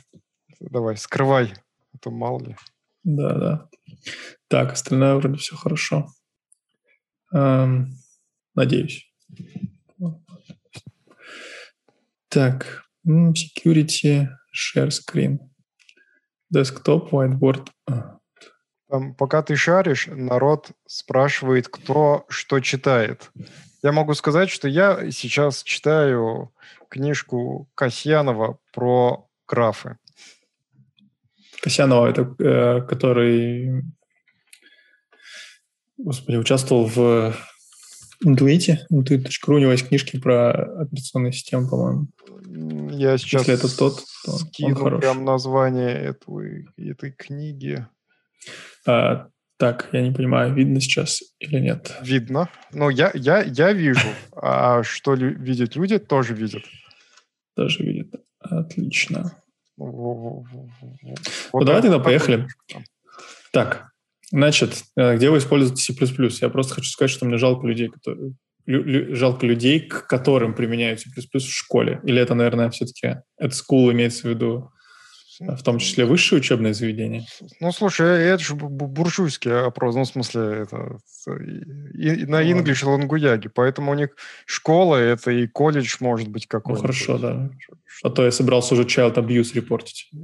[0.59, 1.53] Давай, скрывай.
[1.93, 2.55] А то мало ли.
[3.03, 3.69] Да, да.
[4.47, 6.07] Так, остальное вроде все хорошо.
[7.33, 7.95] Эм,
[8.53, 9.11] надеюсь.
[12.27, 15.39] Так, security, share screen.
[16.53, 17.67] Desktop, whiteboard.
[17.87, 18.19] А,
[18.89, 23.31] там, пока ты шаришь, народ спрашивает, кто что читает.
[23.83, 26.53] Я могу сказать, что я сейчас читаю
[26.89, 29.97] книжку Касьянова про графы.
[31.61, 33.83] Касьянова, это э, который,
[35.97, 37.33] господи, участвовал в
[38.23, 38.85] Интуите.
[38.91, 42.07] Intuit.ru, у него есть книжки про операционные системы, по-моему.
[42.53, 47.85] Я сейчас Если это тот, то скину прям название этой, этой книги.
[48.85, 49.27] А,
[49.57, 51.95] так, я не понимаю, видно сейчас или нет?
[52.01, 52.49] Видно.
[52.73, 54.07] Ну, я, я, я вижу.
[54.33, 56.63] А что видят люди, тоже видят.
[57.55, 58.13] Тоже видят.
[58.39, 59.35] Отлично.
[59.77, 60.45] Ну,
[61.53, 62.47] давай тогда поехали.
[63.53, 63.91] Так,
[64.31, 65.93] значит, э, где вы используете C++?
[66.41, 68.33] Я просто хочу сказать, что мне жалко людей, которые
[69.15, 71.99] жалко людей, к которым применяют C++ в школе.
[72.03, 74.71] Или это, наверное, все-таки это school имеется в виду
[75.47, 77.25] в том числе высшее учебное заведение?
[77.59, 80.97] Ну, слушай, э, это же буржуйский опрос, ну, в смысле, это
[81.95, 84.09] и, и на English лангуяге, поэтому у них
[84.45, 86.81] школа, это и колледж может быть какой-то.
[86.81, 87.49] Ну, хорошо, да.
[88.03, 90.09] А то я собирался уже child abuse репортить.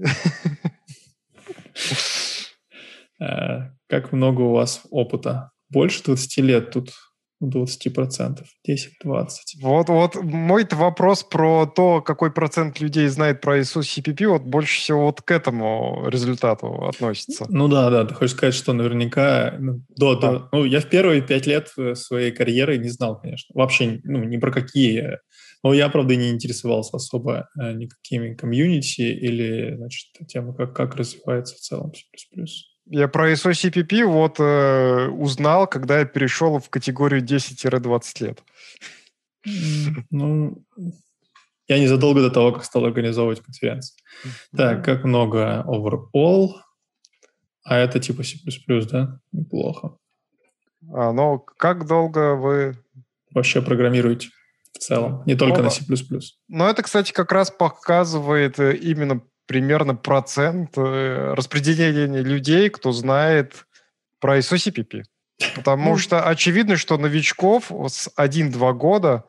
[3.19, 5.49] Э, как много у вас опыта?
[5.69, 6.91] Больше 20 лет тут
[7.43, 9.27] 20%, 10-20.
[9.61, 14.79] Вот, вот мой вопрос про то, какой процент людей знает про ISO CPP, вот больше
[14.79, 17.45] всего вот к этому результату относится.
[17.49, 20.31] Ну да, да, ты хочешь сказать, что наверняка ну, до, да.
[20.31, 24.23] до, ну я в первые пять лет э, своей карьеры не знал, конечно, вообще, ну
[24.23, 25.19] ни про какие,
[25.63, 31.55] но я, правда, не интересовался особо э, никакими комьюнити или, значит, тем, как, как развивается
[31.55, 32.45] в целом C++.
[32.89, 38.43] Я про ISO CPP вот э, узнал, когда я перешел в категорию 10-20 лет.
[40.09, 40.63] Ну,
[41.67, 43.95] я незадолго до того, как стал организовывать конференции.
[44.55, 46.53] Так, как много overall?
[47.63, 48.37] А это типа C++,
[48.89, 49.19] да?
[49.33, 49.97] Неплохо.
[50.93, 52.77] А, ну, как долго вы...
[53.33, 54.29] Вообще программируете
[54.71, 55.83] в целом, не только ну, на C++.
[56.47, 63.65] Ну, это, кстати, как раз показывает э, именно примерно процент э, распределения людей, кто знает
[64.19, 65.03] про ISO-CPP.
[65.55, 69.25] Потому ну, что очевидно, что новичков с 1-2 года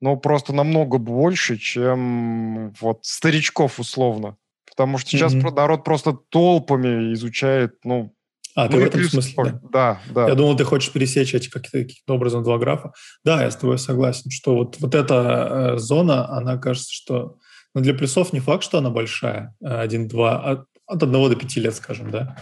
[0.00, 4.36] ну, просто намного больше, чем вот старичков условно.
[4.68, 5.54] Потому что сейчас mm-hmm.
[5.54, 8.12] народ просто толпами изучает, ну,
[8.54, 9.60] а, ты ну, в этом смысле, да.
[9.70, 10.28] да, да.
[10.28, 12.92] Я думал, ты хочешь пересечь эти каким-то каким образом два графа.
[13.24, 17.36] Да, я с тобой согласен, что вот, вот эта э, зона, она кажется, что
[17.76, 21.74] но для плюсов не факт, что она большая, 1-2, от, от 1 до 5 лет,
[21.74, 22.34] скажем, да.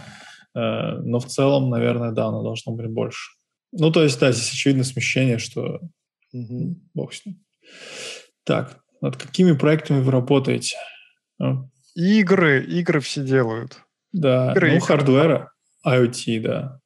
[0.55, 3.31] Э, но в целом, наверное, да, она должна быть больше.
[3.73, 5.81] Ну, то есть, да, здесь очевидно смещение, что
[6.31, 6.79] угу.
[6.93, 7.43] бог с ним.
[8.45, 10.77] Так, над какими проектами вы работаете?
[11.37, 11.69] Ну.
[11.95, 13.81] Игры, игры все делают.
[14.13, 15.51] Да, игры, ну, хардвера,
[15.85, 16.79] IoT, да.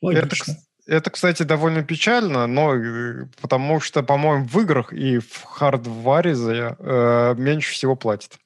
[0.00, 0.52] Логично.
[0.52, 6.34] Это, это, кстати, довольно печально, но э, потому что, по-моему, в играх и в хардваре
[6.78, 8.38] э, меньше всего платят.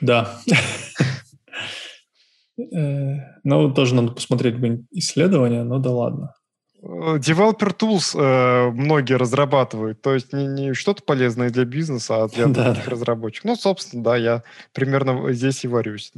[0.00, 0.38] Да.
[2.58, 4.56] Э, ну, тоже надо посмотреть
[4.90, 6.34] исследования, но да ладно.
[6.82, 12.28] Э, developer Tools э, многие разрабатывают, то есть не, не что-то полезное для бизнеса, а
[12.28, 13.50] для да, других разработчиков.
[13.50, 14.42] Ну, собственно, да, я
[14.72, 16.12] примерно здесь и варюсь.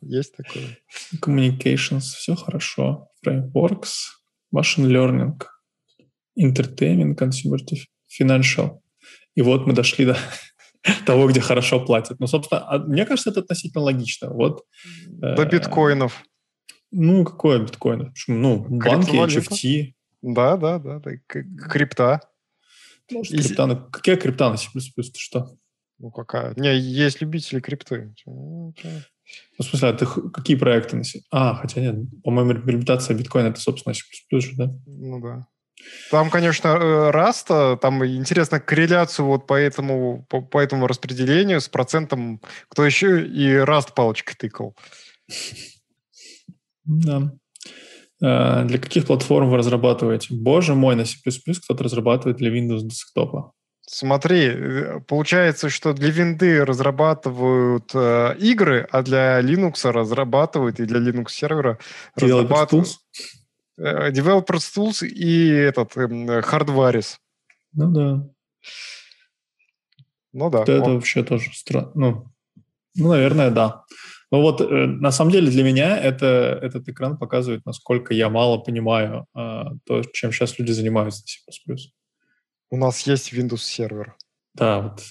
[0.00, 0.78] Есть такое.
[1.22, 3.08] Communications, все хорошо.
[3.26, 4.15] Frameworks,
[4.56, 5.40] machine learning,
[6.38, 7.58] entertainment, consumer
[8.08, 8.80] financial.
[9.34, 10.16] И вот мы дошли до
[11.06, 12.20] того, где хорошо платят.
[12.20, 14.30] Ну, собственно, а мне кажется, это относительно логично.
[14.30, 14.64] Вот,
[15.08, 16.22] до э, биткоинов.
[16.90, 18.12] Ну, какое биткоин?
[18.28, 19.92] Ну, банки, HFT.
[20.22, 21.10] Да, да, да, да.
[21.68, 22.20] Крипта.
[23.10, 23.38] Может, и...
[23.38, 24.68] крипта, ну, какая крипта на C++?
[24.72, 25.56] Ты что?
[25.98, 26.54] Ну, какая?
[26.56, 28.14] Не, есть любители крипты.
[29.58, 31.20] Ну, в смысле, а ты какие проекты C?
[31.30, 34.02] А, хотя нет, по-моему, имплементация биткоина это, собственно, C++
[34.56, 34.72] да?
[34.86, 35.46] Ну да.
[36.10, 41.68] Там, конечно, раста, э, там интересно корреляцию вот по этому, по, по этому распределению с
[41.68, 44.74] процентом, кто еще и раст палочкой тыкал.
[46.84, 47.32] Да.
[48.22, 50.34] А, для каких платформ вы разрабатываете?
[50.34, 53.52] Боже мой, на C++ кто-то разрабатывает для Windows десктопа.
[53.88, 60.98] Смотри, э, получается, что для винды разрабатывают э, игры, а для Linux разрабатывают и для
[60.98, 61.78] Linux сервера
[62.16, 62.88] разрабатывают...
[63.78, 67.18] Э, Developers Tools и этот э, Hardwaris.
[67.74, 68.28] Ну да.
[70.32, 70.62] Ну да.
[70.62, 71.92] Это, это вообще тоже странно.
[71.94, 72.32] Ну,
[72.96, 73.84] ну, наверное, да.
[74.32, 78.58] Ну вот, э, на самом деле для меня это, этот экран показывает, насколько я мало
[78.58, 81.90] понимаю э, то, чем сейчас люди занимаются на C++.
[82.70, 84.16] У нас есть Windows сервер.
[84.54, 85.02] Да, вот.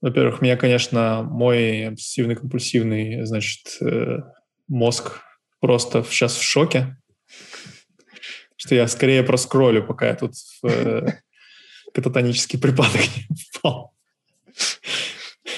[0.00, 4.18] Во-первых, меня, конечно, мой обсессивный компульсивный, значит, э,
[4.68, 5.20] мозг
[5.60, 6.96] просто сейчас в шоке,
[8.56, 11.20] что я скорее проскроллю, пока я тут в э,
[11.94, 13.00] кататонический припадок
[13.30, 13.94] не впал.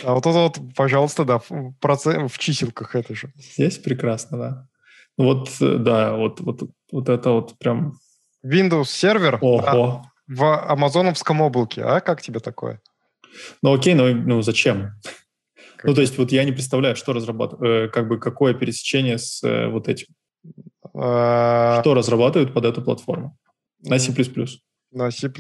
[0.04, 3.32] А вот это вот, пожалуйста, да, в, процент, в чиселках это же.
[3.36, 4.68] Здесь прекрасно, да.
[5.16, 7.98] Ну вот, э, да, вот, вот, вот это вот прям...
[8.44, 10.04] Windows сервер Ого.
[10.28, 12.00] В амазоновском облаке, а?
[12.00, 12.80] Как тебе такое?
[13.62, 14.92] Ну окей, но ну зачем?
[15.76, 15.84] Как?
[15.84, 19.42] Ну то есть вот я не представляю, что разрабатывать, э, как бы какое пересечение с
[19.44, 20.08] э, вот этим.
[20.94, 21.80] А...
[21.80, 23.36] Что разрабатывают под эту платформу?
[23.82, 24.12] На C++?
[24.90, 25.30] На C++, э,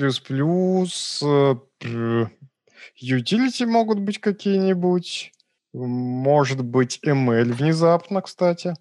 [3.02, 5.32] Utility могут быть какие-нибудь.
[5.72, 8.74] Может быть, ML внезапно, кстати.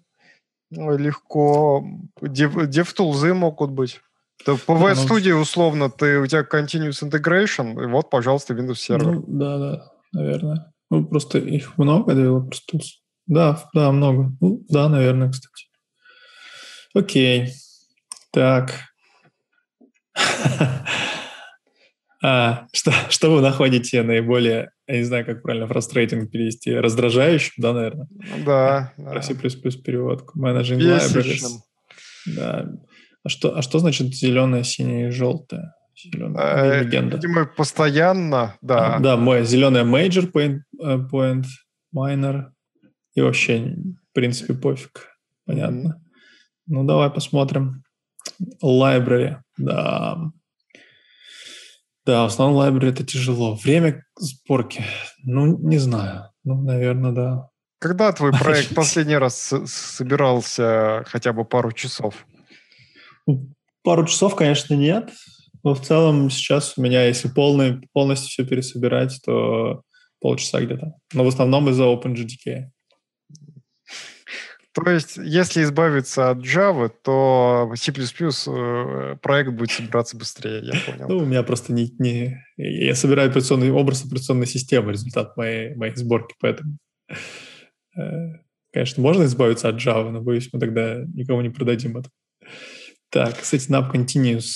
[0.70, 1.84] Легко.
[2.20, 4.00] DevTools могут быть.
[4.44, 9.12] То по VS Studio условно ты, у тебя continuous integration, и вот, пожалуйста, Windows Server.
[9.12, 10.72] Ну, да, да, наверное.
[10.90, 12.84] Ну, просто их много, developers tools.
[13.26, 14.32] Да, да, много.
[14.40, 15.66] Ну, да, наверное, кстати.
[16.94, 17.52] Окей.
[18.32, 18.72] Так.
[22.22, 27.72] А, что, что вы находите наиболее, я не знаю, как правильно фрустрейдинг перевести, раздражающим, да,
[27.72, 28.08] наверное?
[28.44, 28.92] Да.
[28.96, 30.36] Про C++ переводку.
[30.40, 31.44] Managing Libraries.
[32.34, 32.72] Да.
[33.26, 35.72] А что, а что значит зеленое, синее и желтое?
[35.96, 37.16] Зеленая э, легенда.
[37.16, 38.94] Видимо, постоянно, да.
[38.94, 41.44] А, да, мой зеленая major point, э, point,
[41.92, 42.52] minor
[43.16, 43.74] и вообще,
[44.10, 45.08] в принципе, пофиг.
[45.44, 46.00] Понятно.
[46.68, 47.82] Ну, давай посмотрим.
[48.62, 50.18] Library, да.
[52.04, 53.56] Да, в основном library это тяжело.
[53.56, 54.84] Время сборки,
[55.24, 56.30] ну, не знаю.
[56.44, 57.48] Ну, наверное, да.
[57.80, 62.24] Когда твой проект последний раз собирался хотя бы пару часов?
[63.82, 65.10] Пару часов, конечно, нет.
[65.62, 69.82] Но в целом сейчас у меня, если полный, полностью все пересобирать, то
[70.20, 70.92] полчаса где-то.
[71.12, 72.70] Но в основном из-за OpenGDK.
[74.76, 81.08] То есть, если избавиться от Java, то C++ э, проект будет собираться быстрее, я понял.
[81.08, 81.90] Ну, у меня просто не...
[81.98, 86.76] не я собираю операционный образ операционной системы, результат моей, моей сборки, поэтому...
[87.96, 88.34] Э,
[88.70, 92.10] конечно, можно избавиться от Java, но, боюсь, мы тогда никому не продадим это.
[93.10, 94.46] Так, кстати, Snap Continuous.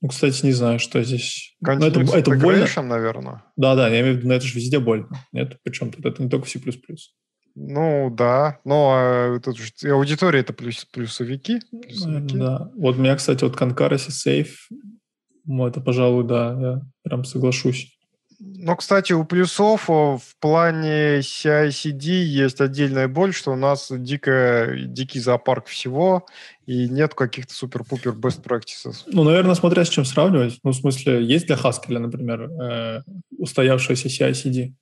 [0.00, 1.56] Ну, кстати, не знаю, что здесь.
[1.60, 2.66] Ну, это, это больно.
[2.82, 3.42] наверное.
[3.56, 5.08] Да, да, я имею в виду, но это же везде больно.
[5.32, 6.60] Нет, причем тут это не только в C++.
[7.56, 8.60] Ну, да.
[8.64, 11.60] Но а, тут же аудитория это плюс, плюсовики.
[11.70, 12.36] плюсовики.
[12.36, 12.70] Да.
[12.76, 14.54] Вот у меня, кстати, вот Concurrency Safe,
[15.44, 17.97] ну, это, пожалуй, да, я прям соглашусь.
[18.40, 25.18] Ну, кстати, у плюсов в плане CI-CD есть отдельная боль, что у нас дико, дикий
[25.18, 26.24] зоопарк всего,
[26.64, 29.02] и нет каких-то супер-пупер best practices.
[29.06, 30.60] Ну, наверное, смотря с чем сравнивать.
[30.62, 33.02] Ну, в смысле, есть для Haskell, например, э,
[33.38, 34.72] устоявшаяся CI-CD?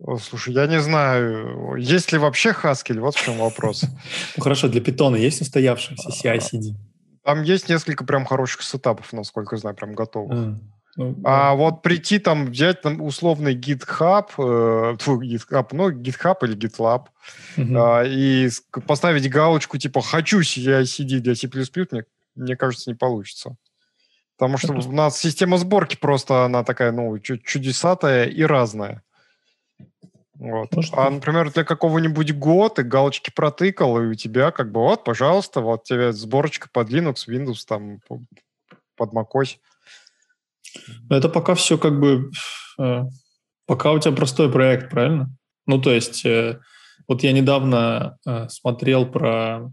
[0.00, 3.84] О, слушай, я не знаю, есть ли вообще Haskell, вот в чем вопрос.
[4.36, 6.74] Ну, хорошо, для питона есть устоявшаяся CI-CD?
[7.22, 10.58] Там есть несколько прям хороших сетапов, насколько я знаю, прям готовых.
[10.96, 11.54] Ну, а да.
[11.54, 17.06] вот прийти там, взять там условный GitHub, э, GitHub, ну, GitHub или GitLab,
[17.56, 17.76] угу.
[17.76, 18.48] э, и
[18.86, 21.48] поставить галочку типа «хочу CI-CD для C++»,
[21.90, 22.04] мне,
[22.36, 23.56] мне кажется, не получится.
[24.36, 29.02] Потому что у нас система сборки просто, она такая, ну, чудесатая и разная.
[30.34, 30.74] Вот.
[30.74, 32.34] Может, а, например, для какого-нибудь
[32.74, 37.28] ты галочки протыкал, и у тебя как бы вот, пожалуйста, вот тебе сборочка под Linux,
[37.28, 38.00] Windows, там,
[38.96, 39.56] под macOS.
[41.10, 42.30] Это пока все как бы...
[42.78, 43.04] Э,
[43.66, 45.34] пока у тебя простой проект, правильно?
[45.66, 46.60] Ну, то есть, э,
[47.08, 49.72] вот я недавно э, смотрел про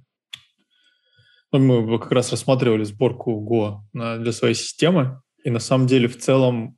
[1.51, 6.77] Мы как раз рассматривали сборку Go для своей системы, и на самом деле в целом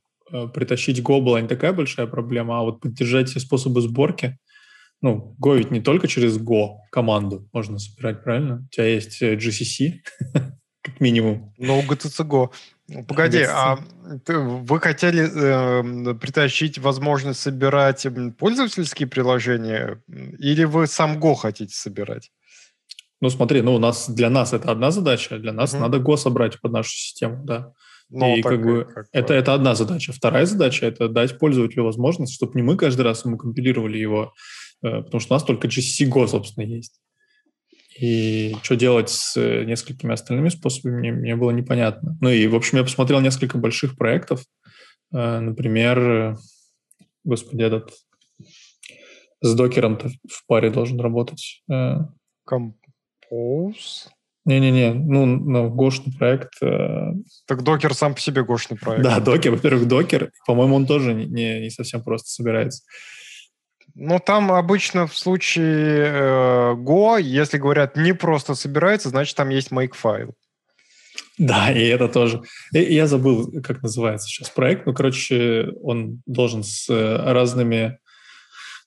[0.52, 4.36] притащить Go была не такая большая проблема, а вот поддержать все способы сборки.
[5.00, 8.64] Ну, Go ведь не только через Go команду можно собирать, правильно?
[8.66, 10.00] У тебя есть GCC,
[10.82, 11.54] как минимум.
[11.58, 12.50] Ну, GTC Go.
[13.08, 13.78] Погоди, а
[14.26, 18.06] вы хотели э, притащить возможность собирать
[18.38, 20.02] пользовательские приложения
[20.38, 22.30] или вы сам Go хотите собирать?
[23.22, 25.80] Ну, смотри, ну, у нас для нас это одна задача, для нас угу.
[25.80, 27.72] надо Go собрать под нашу систему, да.
[28.10, 30.12] Ну, и как бы как это, это одна задача.
[30.12, 34.34] Вторая задача– это дать пользователю возможность, чтобы не мы каждый раз ему компилировали его,
[34.82, 37.00] э, потому что у нас только GCC Go, собственно, есть.
[37.98, 42.16] И что делать с э, несколькими остальными способами, мне, мне было непонятно.
[42.20, 44.44] Ну и, в общем, я посмотрел несколько больших проектов.
[45.12, 46.36] Э, например, э,
[47.22, 47.92] господи, этот
[49.40, 51.62] с докером в паре должен работать.
[51.70, 52.72] Compose?
[54.46, 56.54] Не-не-не, ну, ну, гошный проект.
[57.46, 59.04] Так докер сам по себе гошный проект.
[59.04, 60.32] Да, докер, во-первых, докер.
[60.46, 62.82] По-моему, он тоже не, не совсем просто собирается.
[63.94, 69.70] Ну, там обычно в случае э, Go, если говорят не просто собирается, значит, там есть
[69.70, 70.34] make-файл.
[71.38, 72.42] Да, и это тоже.
[72.72, 74.86] И, я забыл, как называется сейчас проект.
[74.86, 77.98] Ну, короче, он должен с э, разными...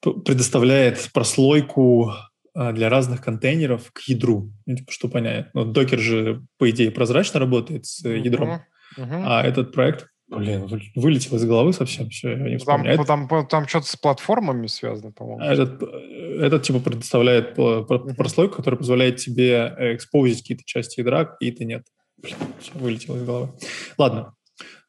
[0.01, 2.13] предоставляет прослойку
[2.53, 4.51] э, для разных контейнеров к ядру.
[4.65, 5.47] Ну, типа, что понять.
[5.53, 8.17] Ну, докер же, по идее, прозрачно работает с uh-huh.
[8.19, 8.61] ядром.
[8.97, 9.23] Uh-huh.
[9.25, 13.67] А этот проект Блин, вылетел из головы совсем все, я не там, там, там, там
[13.67, 15.41] что-то с платформами связано, по-моему.
[15.41, 21.85] Этот, этот типа предоставляет прослойку, которая позволяет тебе экспозить какие-то части ядра, какие-то нет.
[22.21, 23.53] Блин, все вылетело из головы.
[23.97, 24.33] Ладно,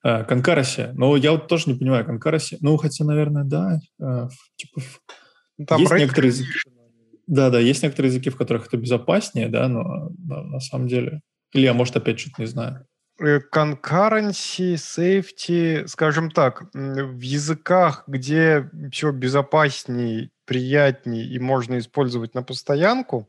[0.02, 0.90] конкараси.
[0.94, 2.58] Ну, я вот тоже не понимаю, конкараси.
[2.60, 3.78] Ну, хотя, наверное, да.
[4.00, 4.80] Э, типа,
[5.58, 6.50] ну, там есть некоторые языки.
[7.26, 11.20] Да, да, есть некоторые языки, в которых это безопаснее, да, но, но на самом деле...
[11.52, 12.86] Или я, может, опять что-то не знаю.
[13.20, 22.44] Э, concurrency, safety, скажем так, в языках, где все безопасней, приятней и можно использовать на
[22.44, 23.28] постоянку,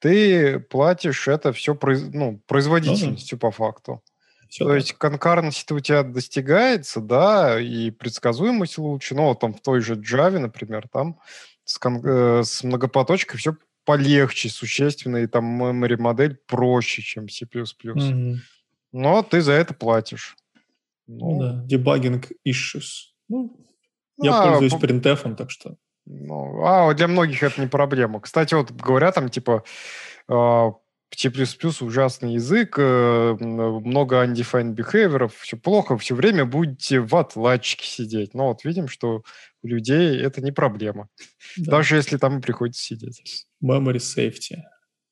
[0.00, 1.78] ты платишь это все
[2.12, 3.46] ну, производительностью ну, да.
[3.46, 4.02] по факту.
[4.48, 4.80] Все То так.
[4.80, 9.14] есть конкуренция у тебя достигается, да, и предсказуемость лучше.
[9.14, 11.20] Ну, там в той же Java, например, там
[11.64, 17.44] с, кон- э, с многопоточкой все полегче существенно, и там memory модель проще, чем C++.
[17.46, 18.36] Mm-hmm.
[18.92, 20.36] Но ты за это платишь.
[21.06, 23.12] Ну, ну да, дебагинг issues.
[23.28, 23.56] Ну,
[24.18, 24.84] я а, пользуюсь по...
[24.86, 25.76] printf, так что...
[26.04, 28.20] Ну, а для многих это не проблема.
[28.20, 29.62] Кстати, вот говорят там, типа,
[30.28, 30.74] uh,
[31.14, 31.30] C++
[31.84, 38.34] ужасный язык, э, много undefined behavior, все плохо, все время будете в отладчике сидеть.
[38.34, 39.22] Но вот видим, что
[39.62, 41.08] у людей это не проблема.
[41.56, 41.72] Да.
[41.72, 43.46] Даже если там приходится сидеть.
[43.62, 44.56] Memory safety.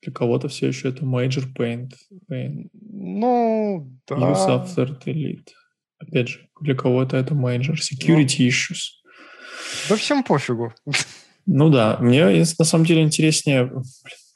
[0.01, 1.91] Для кого-то все еще это major pain.
[2.29, 2.69] pain.
[2.73, 4.15] Ну, да.
[4.15, 5.49] Use after delete.
[5.99, 7.75] Опять же, для кого-то это major.
[7.75, 8.79] Security ну, issues.
[9.89, 10.73] Да всем пофигу.
[11.45, 13.71] Ну да, мне на самом деле интереснее,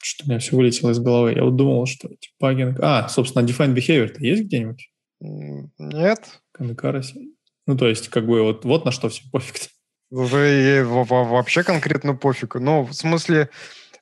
[0.02, 1.32] что у меня все вылетело из головы.
[1.34, 2.78] Я вот думал, что типагинг...
[2.80, 4.90] А, собственно, defined behavior-то есть где-нибудь?
[5.20, 6.40] Нет.
[6.52, 7.32] Канакараси.
[7.66, 9.70] Ну, то есть, как бы, вот, вот на что все пофиг.
[10.10, 12.54] Вообще конкретно пофиг.
[12.56, 13.50] Ну, в смысле,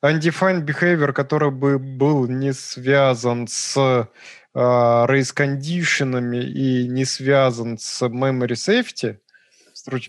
[0.03, 4.05] undefined behavior, который бы был не связан с э,
[4.57, 9.17] race кондишенами и не связан с memory safety,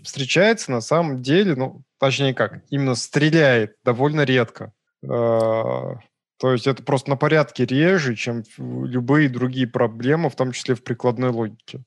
[0.04, 4.72] встречается на самом деле, ну, точнее как, именно стреляет довольно редко.
[5.02, 5.94] Э,
[6.38, 10.82] то есть это просто на порядке реже, чем любые другие проблемы, в том числе в
[10.84, 11.82] прикладной логике.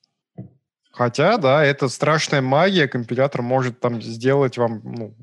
[0.92, 5.14] Хотя, да, это страшная магия, компилятор может там сделать вам ну,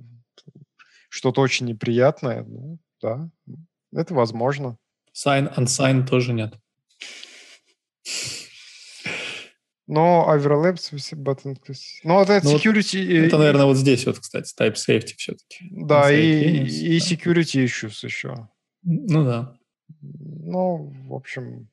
[1.10, 3.30] что-то очень неприятное, ну, да,
[3.94, 4.78] это возможно.
[5.14, 6.54] Sign, unsign тоже нет.
[9.88, 11.56] Но overlaps button...
[12.04, 13.20] Ну, вот это ну, security...
[13.22, 15.66] Вот, это, наверное, вот здесь вот, кстати, type safety все-таки.
[15.72, 18.50] Да, и, и security issues еще.
[18.84, 19.58] Ну да.
[20.02, 21.70] Ну, в общем...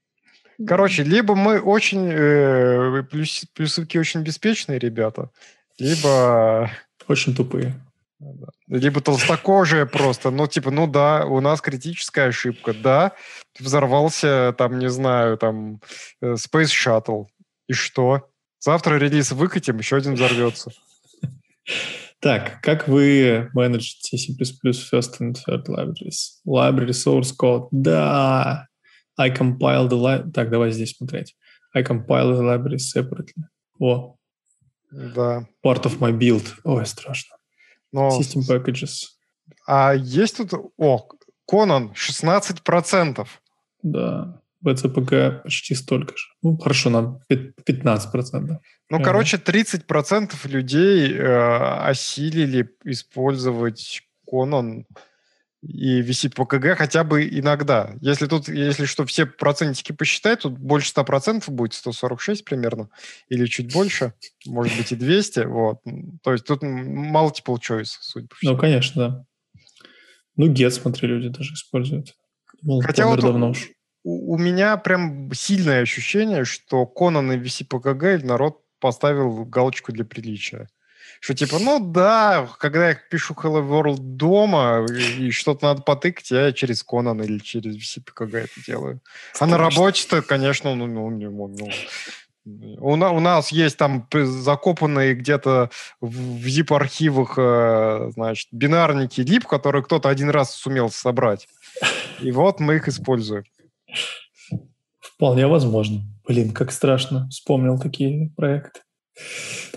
[0.64, 2.09] Короче, либо мы очень...
[2.09, 5.30] Э, плюс, плюсовки очень беспечные ребята,
[5.78, 6.70] либо...
[7.09, 7.74] Очень тупые.
[8.68, 10.31] Либо толстокожие просто.
[10.31, 12.75] Ну, типа, ну да, у нас критическая ошибка.
[12.75, 13.12] Да,
[13.59, 15.81] взорвался, там, не знаю, там,
[16.22, 17.27] э, Space Shuttle.
[17.68, 18.29] И что?
[18.61, 20.70] Завтра релиз выкатим, еще один взорвется.
[22.20, 26.41] Так, как вы менеджите C++ first and third libraries?
[26.47, 27.68] Library source code.
[27.70, 28.68] Да.
[29.18, 30.33] I compile the library.
[30.33, 31.37] Так, давай здесь смотреть.
[31.75, 33.45] I compile the library separately.
[33.79, 34.16] О.
[34.91, 35.47] Да.
[35.62, 36.47] Part of my build.
[36.64, 37.34] Ой, страшно.
[37.95, 38.09] Но...
[38.20, 39.12] System packages.
[39.66, 40.53] А есть тут...
[40.76, 41.09] О,
[41.51, 43.26] Conan 16%.
[43.82, 44.40] Да.
[44.64, 46.24] ВЦПГ почти столько же.
[46.42, 48.59] Ну, хорошо, на 15%.
[48.90, 49.05] Ну, ага.
[49.05, 54.84] короче, 30% людей э, осилили использовать Conan
[55.66, 57.94] и VCPKG хотя бы иногда.
[58.00, 62.88] Если тут, если что, все процентики посчитать, тут больше 100% будет, 146 примерно,
[63.28, 64.14] или чуть больше,
[64.46, 65.80] может быть и 200, вот.
[66.22, 68.52] То есть тут multiple choice, судя по всему.
[68.52, 69.24] Ну, конечно, да.
[70.36, 72.14] Ну, get, смотри, люди даже используют.
[72.62, 73.70] Мол, Хотя вот давно уж.
[74.02, 80.68] У, у меня прям сильное ощущение, что Conan и VCPKG народ поставил галочку для приличия.
[81.25, 86.31] Что типа, ну да, когда я пишу Hello World дома и, и что-то надо потыкать,
[86.31, 89.01] я через Conan или через VCPKG это делаю.
[89.41, 91.70] А на работе-то, конечно, ну, ну, ну, ну
[92.79, 95.70] у, на, у нас есть там закопанные где-то
[96.03, 101.49] в zip-архивах, э, значит, бинарники lib, которые кто-то один раз сумел собрать.
[102.20, 103.45] И вот мы их используем.
[105.01, 106.03] Вполне возможно.
[106.29, 107.31] Блин, как страшно.
[107.31, 108.81] Вспомнил такие проекты.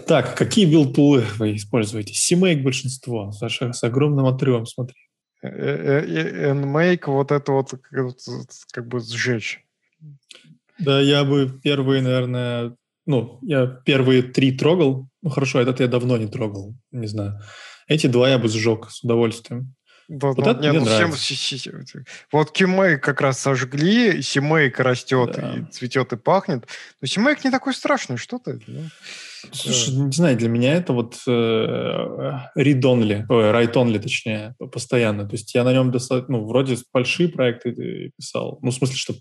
[0.07, 2.13] Так, какие build tool ы вы используете?
[2.13, 4.95] CMake большинство, Саша, с огромным отрывом, смотри.
[5.43, 7.73] Э, э, Nmake, вот это вот
[8.71, 9.63] как бы сжечь.
[10.79, 12.75] Да, я бы первые, наверное,
[13.05, 15.07] ну, я первые три трогал.
[15.21, 17.39] Ну, хорошо, этот я давно не трогал, не знаю.
[17.87, 19.75] Эти два я бы сжег с удовольствием.
[20.07, 21.17] Да, вот ну, это нет, мне ну, нравится.
[21.17, 25.55] Всем, вот Кимейк как раз сожгли, Симейк растет да.
[25.55, 26.65] и цветет и пахнет.
[27.01, 28.61] Но Симейк не такой страшный, что ты?
[28.67, 28.85] Ну,
[29.51, 35.27] Слушай, не знаю, для меня это вот э, read only, ой, write only, точнее, постоянно.
[35.27, 38.59] То есть я на нем достаточно, ну, вроде большие проекты писал.
[38.61, 39.13] Ну, в смысле, что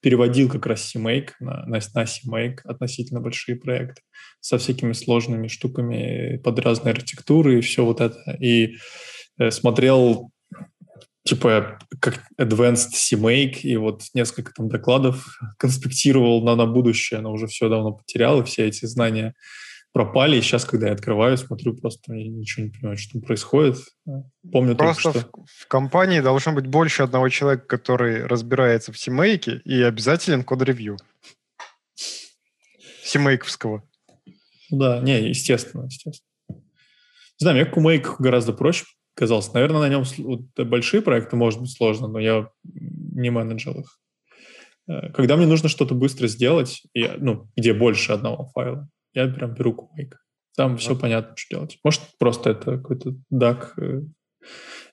[0.00, 4.02] переводил как раз CMake на, на, на CMake относительно большие проекты
[4.40, 8.36] со всякими сложными штуками под разные архитектуры и все вот это.
[8.40, 8.76] И
[9.38, 10.30] э, смотрел
[11.24, 17.46] типа как Advanced CMake, и вот несколько там докладов конспектировал на, на будущее, но уже
[17.46, 19.34] все давно потерял, и все эти знания
[19.92, 20.36] пропали.
[20.36, 23.76] И сейчас, когда я открываю, смотрю, просто я ничего не понимаю, что там происходит.
[24.52, 25.36] Помню просто только, что...
[25.36, 30.98] в, в компании должно быть больше одного человека, который разбирается в CMake, и обязателен код-ревью.
[33.04, 33.82] Симейковского.
[34.70, 36.26] Да, не, естественно, естественно.
[36.48, 38.84] Не знаю, мне Кумейк гораздо проще
[39.14, 39.52] казался.
[39.54, 43.98] Наверное, на нем вот, большие проекты может быть сложно, но я не менеджер их.
[44.88, 49.54] Э, когда мне нужно что-то быстро сделать, и, ну, где больше одного файла, я прям
[49.54, 50.20] беру Кумейк.
[50.56, 50.80] Там вот.
[50.80, 51.78] все понятно, что делать.
[51.84, 53.14] Может, просто это какой-то
[53.78, 54.00] э,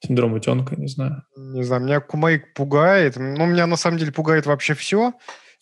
[0.04, 1.24] синдром утенка, не знаю.
[1.36, 3.16] Не знаю, меня Кумейк пугает.
[3.18, 5.14] Ну, меня на самом деле пугает вообще все.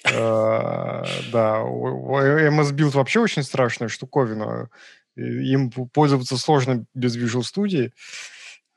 [0.05, 4.69] Э, да, MS Build вообще очень страшная штуковина.
[5.15, 7.91] Им пользоваться сложно без Visual Studio.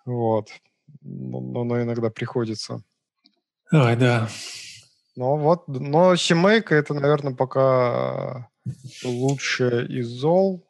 [0.05, 0.48] Вот.
[1.00, 2.82] Но, но иногда приходится.
[3.70, 4.28] Ой, да.
[5.16, 8.48] Ну вот, но Семейка это, наверное, пока
[9.05, 10.66] лучшее из зол.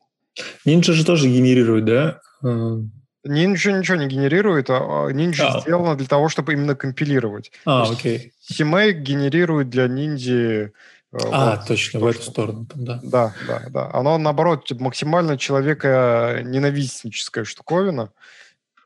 [0.67, 2.21] Ninja же тоже генерирует, да?
[2.43, 5.61] Ninja ничего не генерирует, а Ninja а.
[5.61, 7.53] сделано для того, чтобы именно компилировать.
[7.65, 8.33] А, окей.
[8.51, 10.71] CMake генерирует для Ninja
[11.13, 12.67] э, а, вот, точно, в эту сторону.
[12.67, 13.01] Там, да.
[13.03, 13.91] да, да, да.
[13.93, 18.11] Оно, наоборот, максимально человека ненавистническая штуковина.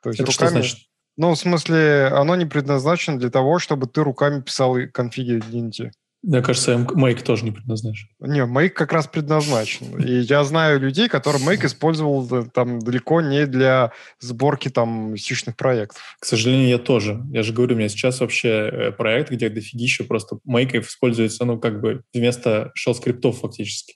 [0.03, 0.49] То есть Это руками...
[0.49, 0.79] что значит?
[1.17, 5.91] Ну, в смысле, оно не предназначено для того, чтобы ты руками писал конфиги Ninja.
[6.23, 8.09] Мне кажется, Make тоже не предназначен.
[8.19, 9.97] Не, Make как раз предназначен.
[9.99, 15.57] И я знаю людей, которые Make использовал э, там далеко не для сборки там сишных
[15.57, 16.03] проектов.
[16.19, 17.23] К сожалению, я тоже.
[17.31, 21.61] Я же говорю, у меня сейчас вообще э, проект, где дофигища просто Make используется, ну,
[21.61, 23.95] как бы вместо shell-скриптов фактически.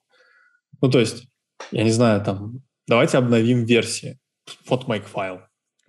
[0.81, 1.27] Ну, то есть,
[1.73, 4.21] я не знаю, там, давайте обновим версии.
[4.69, 5.41] Вот Make файл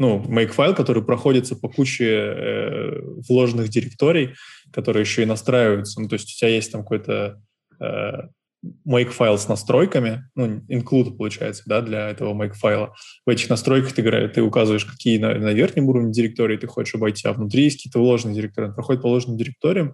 [0.01, 4.33] ну, make-файл, который проходится по куче э, вложенных директорий,
[4.73, 6.01] которые еще и настраиваются.
[6.01, 7.39] Ну, то есть у тебя есть там какой-то
[7.79, 8.11] э,
[8.87, 12.93] make-файл с настройками, ну, include получается, да, для этого make-файла.
[13.27, 17.27] В этих настройках ты, ты указываешь, какие на, на верхнем уровне директории ты хочешь обойти,
[17.27, 18.69] а внутри есть какие-то вложенные директории.
[18.69, 19.93] Он проходит по вложенным директориям,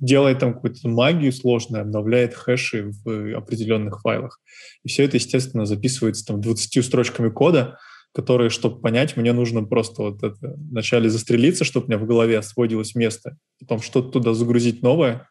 [0.00, 4.40] делает там какую-то магию сложную, обновляет хэши в определенных файлах.
[4.82, 7.78] И все это, естественно, записывается там 20 строчками кода,
[8.18, 12.38] которые, чтобы понять, мне нужно просто вот это вначале застрелиться, чтобы у меня в голове
[12.38, 15.28] освободилось место, потом что-то туда загрузить новое,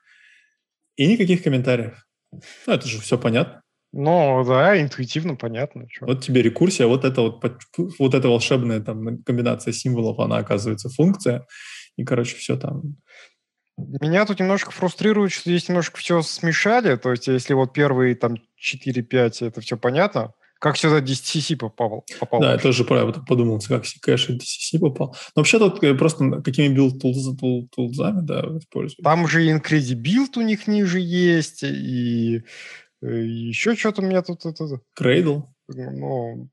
[0.96, 2.08] и никаких комментариев.
[2.32, 2.40] Ну,
[2.74, 3.62] это же все понятно.
[3.92, 5.86] Ну, да, интуитивно понятно.
[5.92, 6.06] Что.
[6.06, 7.44] Вот тебе рекурсия, вот это вот,
[8.00, 11.46] вот эта волшебная там комбинация символов, она оказывается функция,
[11.98, 12.96] и, короче, все там
[13.78, 16.96] меня тут немножко фрустрирует, что здесь немножко все смешали.
[16.96, 22.06] То есть, если вот первые там 4-5 это все понятно, Как сюда DCC попал?
[22.20, 25.16] попал да, я тоже правильно подумал, как кэш DCC попал.
[25.36, 29.04] Но вообще тут э, просто какими билд тулзами, да, используют.
[29.04, 32.44] Там же Incredibuild у них ниже есть, и,
[33.02, 34.46] и еще что-то у меня тут...
[34.46, 35.44] Это, Cradle?
[35.68, 36.50] Ну,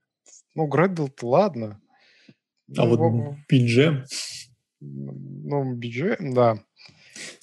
[0.54, 1.80] ну Gradle ладно.
[2.76, 4.04] А ну, вот BGM?
[4.80, 6.58] Ну, BGM, да.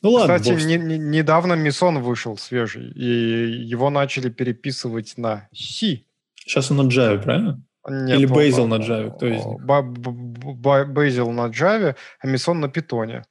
[0.02, 0.38] Ну ладно.
[0.38, 6.04] Кстати, не, не, недавно Мисон вышел свежий, и его начали переписывать на C.
[6.52, 7.64] Сейчас он на Java, правильно?
[7.88, 9.62] Нет, Или Bazel на Java, кто из них?
[9.66, 13.24] Bazel на Java, а Мисон на Питоне.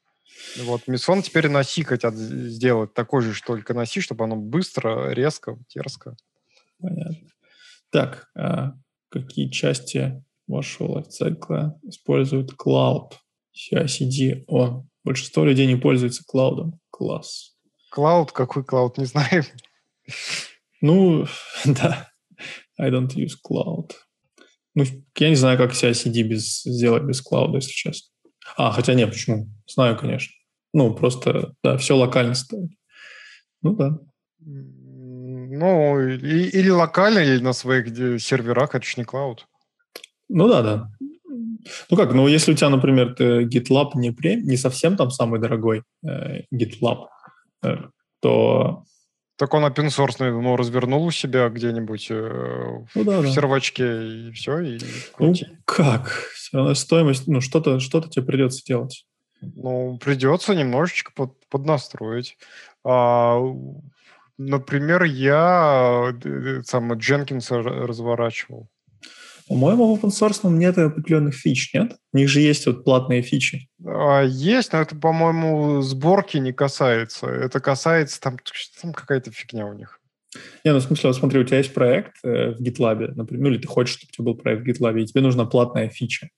[0.62, 4.36] Вот, Мисон теперь на C хотят сделать такой же, что только на C, чтобы оно
[4.36, 6.16] быстро, резко, дерзко.
[6.80, 7.28] Понятно.
[7.90, 8.72] Так, а
[9.10, 13.12] какие части вашего лайфцикла используют Cloud?
[13.54, 14.44] CI-CD.
[14.46, 16.80] О, большинство людей не пользуются клаудом.
[16.88, 17.54] Класс.
[17.90, 18.32] Клауд?
[18.32, 18.96] Какой клауд?
[18.96, 19.44] Не знаю.
[20.80, 21.26] Ну,
[21.66, 22.09] да.
[22.80, 23.92] I don't use cloud.
[24.74, 24.84] Ну,
[25.18, 28.08] я не знаю, как CI-CD без, сделать без клауда, если честно.
[28.56, 29.48] А, хотя нет, почему?
[29.66, 30.32] Знаю, конечно.
[30.72, 32.76] Ну, просто, да, все локально ставить.
[33.62, 33.98] Ну, да.
[34.38, 37.88] Ну, и, или локально, или на своих
[38.22, 39.46] серверах, это же не клауд.
[40.28, 40.90] Ну, да, да.
[41.90, 45.82] Ну как, ну если у тебя, например, GitLab не, прем, не совсем там самый дорогой
[46.02, 47.06] э, GitLab,
[47.62, 47.76] э,
[48.20, 48.84] то
[49.40, 53.30] так он open source, ну, развернул у себя где-нибудь э, ну, да, в да.
[53.30, 54.78] сервачке, и все, и
[55.18, 55.32] Ну,
[55.64, 56.10] как?
[56.34, 59.06] Все равно стоимость, ну, что-то что тебе придется делать.
[59.40, 62.36] Ну, придется немножечко под, поднастроить.
[62.84, 63.40] А,
[64.36, 68.68] например, я э, сам Jenkins разворачивал.
[69.50, 71.96] По-моему, в open source нет определенных фич, нет?
[72.12, 73.68] У них же есть вот платные фичи.
[73.84, 77.26] А, есть, но это, по-моему, сборки не касается.
[77.26, 78.36] Это касается, там,
[78.80, 79.98] там какая-то фигня у них.
[80.64, 83.50] Не, ну в смысле, вот смотри, у тебя есть проект э, в GitLab, например, ну
[83.50, 86.28] или ты хочешь, чтобы у тебя был проект в GitLab, и тебе нужна платная фича.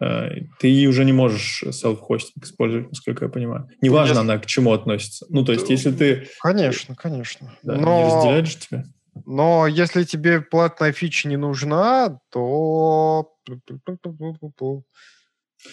[0.00, 0.30] Э,
[0.60, 3.68] ты уже не можешь self-hosting использовать, насколько я понимаю.
[3.82, 4.20] Неважно, если...
[4.22, 5.26] она к чему относится.
[5.28, 6.26] Ну, то есть, если ты...
[6.40, 7.54] Конечно, конечно.
[7.62, 7.98] Да, Но...
[7.98, 8.84] Не разделяешь тебя?
[9.26, 13.32] Но если тебе платная фича не нужна, то...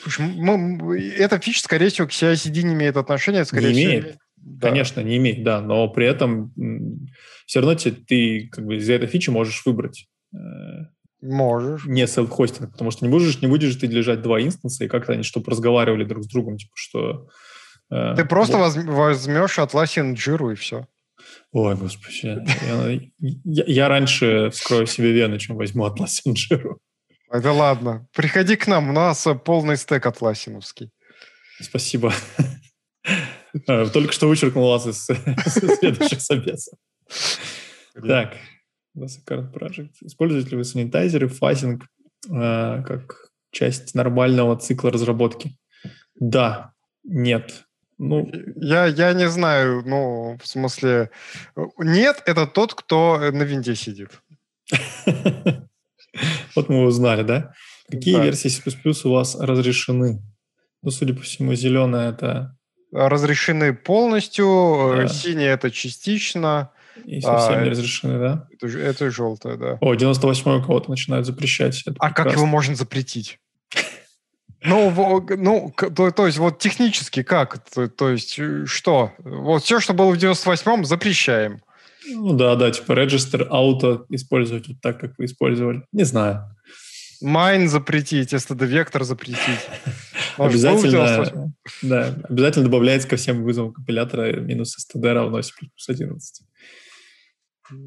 [0.02, 3.46] Слушай, эта фича, скорее всего, к CI-CD не имеет отношения.
[3.46, 4.04] Скорее не имеет.
[4.06, 4.70] Всего, да.
[4.70, 5.62] Конечно, не имеет, да.
[5.62, 6.54] Но при этом
[7.46, 10.08] все равно ты, ты как бы из-за этой фичи можешь выбрать.
[10.34, 10.38] Э,
[11.22, 11.86] можешь.
[11.86, 15.24] Не селф-хостинг, потому что не будешь, не будешь ты лежать два инстанса, и как-то они
[15.24, 17.28] чтобы разговаривали друг с другом, типа, что...
[17.90, 18.74] Э, ты просто вот.
[18.86, 20.88] возьмешь Atlassian Jira и все.
[21.58, 22.38] Ой, господи.
[22.68, 23.02] Я,
[23.44, 26.76] я, я раньше вскрою себе вены, чем возьму Atlassian Jira.
[27.32, 28.08] Это ладно.
[28.14, 30.92] Приходи к нам, у нас полный стек атласиновский.
[31.60, 32.14] Спасибо.
[33.68, 35.08] Э, только что вычеркнул вас из
[35.80, 36.78] следующих собесов.
[38.08, 38.38] Так,
[38.96, 39.94] Card Project.
[40.02, 41.88] Используете ли вы санитайзеры, фазинг
[42.30, 45.58] э, как часть нормального цикла разработки?
[46.20, 46.74] Да,
[47.04, 47.67] нет.
[48.00, 51.10] Ну, я, я не знаю, ну, в смысле,
[51.80, 54.12] нет, это тот, кто на винде сидит.
[56.56, 57.54] Вот мы узнали, да?
[57.92, 58.62] Какие версии C++
[59.06, 60.20] у вас разрешены?
[60.82, 62.58] Ну, судя по всему, зеленая это...
[62.92, 66.72] Разрешены полностью, синяя это частично.
[67.06, 68.48] И совсем а, не разрешены, да?
[68.52, 69.78] Это, это желтая, да.
[69.82, 71.82] О, 98-й у кого-то начинают запрещать.
[71.82, 72.24] Это а прекрасно.
[72.24, 73.40] как его можно запретить?
[74.64, 77.60] Ну, ну то, то есть вот технически как?
[77.70, 79.12] То, то есть э, что?
[79.20, 81.62] Вот все, что было в 98-м, запрещаем.
[82.10, 85.84] Ну да, да, типа register auto использовать вот так, как вы использовали.
[85.92, 86.56] Не знаю.
[87.24, 89.40] Mine запретить, std-вектор запретить.
[90.38, 91.52] Обязательно,
[91.82, 95.52] да, обязательно добавляется ко всем вызовам компилятора минус std равно C++
[95.88, 96.44] 11.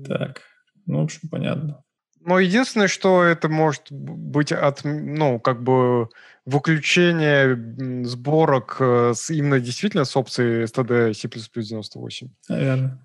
[0.07, 0.43] Так,
[0.87, 1.85] ну, в общем, понятно.
[2.21, 6.09] Но единственное, что это может быть от, ну, как бы
[6.45, 12.29] выключение сборок э, с, именно действительно с опцией std C++ 98.
[12.49, 13.03] Наверное.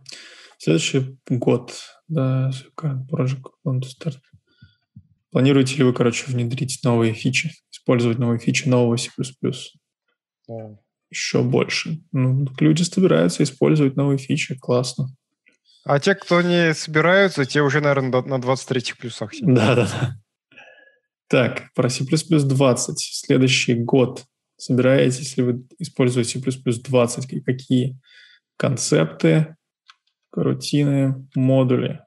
[0.57, 1.73] Следующий год,
[2.07, 4.15] да, Project want to start.
[5.31, 9.09] Планируете ли вы, короче, внедрить новые фичи, использовать новые фичи нового C++?
[10.49, 10.77] Yeah.
[11.09, 12.01] Еще больше.
[12.11, 15.07] Ну, люди собираются использовать новые фичи, классно.
[15.85, 19.53] А те, кто не собираются, те уже, наверное, на 23 плюсах сидят.
[19.53, 20.15] Да, да, да.
[21.27, 22.99] Так, про C++ 20.
[22.99, 24.25] Следующий год.
[24.57, 27.43] Собираетесь ли вы использовать C++ 20?
[27.45, 27.99] Какие
[28.57, 29.55] концепты,
[30.31, 32.01] рутины, модули?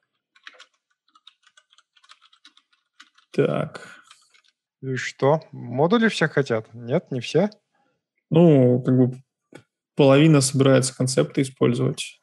[3.31, 3.95] Так.
[4.81, 5.39] И что?
[5.53, 6.73] Модули все хотят?
[6.73, 7.49] Нет, не все?
[8.29, 9.21] Ну, как бы
[9.95, 12.18] половина собирается концепты использовать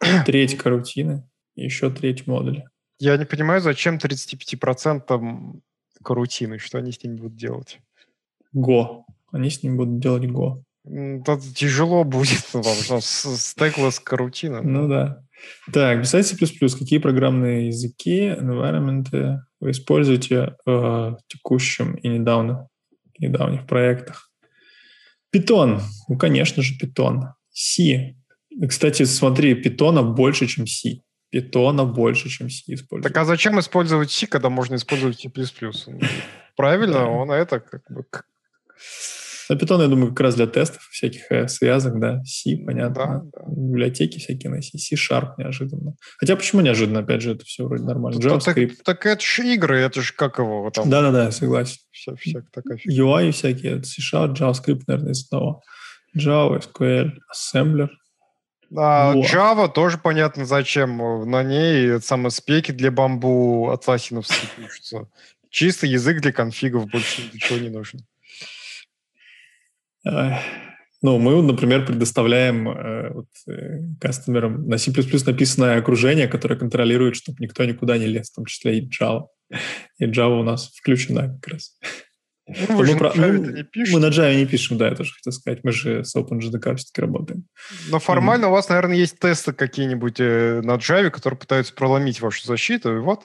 [0.26, 2.70] треть карутины еще треть модуля.
[2.98, 5.60] Я не понимаю, зачем 35%
[6.02, 7.80] карутины, что они с ним будут делать?
[8.52, 9.06] Го.
[9.32, 10.62] Они с ним будут делать Go.
[10.84, 14.62] Это тяжело будет, потому что стеклess карутина.
[14.62, 15.22] Ну да.
[15.72, 16.36] Так, писать C++.
[16.36, 22.68] Какие программные языки, environment вы используете в текущем и недавно,
[23.18, 24.30] недавних проектах?
[25.34, 25.80] Python.
[26.08, 27.32] Ну, конечно же, Python.
[27.52, 28.16] C.
[28.66, 31.00] Кстати, смотри, питона больше, чем C.
[31.30, 33.12] Питона больше, чем C используют.
[33.12, 35.30] Так а зачем использовать C, когда можно использовать C++?
[36.56, 38.04] Правильно, он это как бы...
[39.50, 42.94] А Python, я думаю, как раз для тестов всяких э, связок, да, C, понятно.
[42.94, 43.44] Да, да.
[43.46, 45.94] Библиотеки всякие на C, C-Sharp неожиданно.
[46.18, 47.00] Хотя почему неожиданно?
[47.00, 48.18] Опять же, это все вроде нормально.
[48.18, 48.76] JavaScript.
[48.84, 50.90] Так, так это же игры, это же как его там...
[50.90, 51.78] Да-да-да, согласен.
[51.90, 53.02] Вся, вся такая фигня.
[53.02, 55.62] UI всякие, C-Sharp, JavaScript, наверное, из одного.
[56.14, 57.88] Java, SQL, Assembler.
[58.76, 61.30] А, Java тоже понятно зачем.
[61.30, 65.08] На ней самые спеки для бамбу атласиновские пишутся.
[65.50, 68.00] Чисто язык для конфигов, больше ничего не нужно.
[71.00, 77.38] Ну, мы, например, предоставляем э, вот, э, кастомерам на C++ написанное окружение, которое контролирует, чтобы
[77.38, 79.26] никто никуда не лез, в том числе и Java.
[79.98, 81.78] И Java у нас включена как раз.
[82.48, 83.12] Ну, мы, про...
[83.14, 85.64] ну, не мы на Java не пишем, да, я тоже хотел сказать.
[85.64, 87.44] Мы же с OpenJDK все-таки работаем.
[87.90, 88.48] Но формально mm.
[88.48, 93.00] у вас, наверное, есть тесты какие-нибудь э, на Java, которые пытаются проломить вашу защиту, и
[93.00, 93.24] вот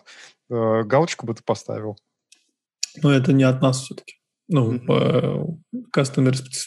[0.49, 1.97] э, галочку бы ты поставил.
[3.01, 4.15] Но это не от нас все-таки.
[4.49, 5.57] Ну, mm-hmm.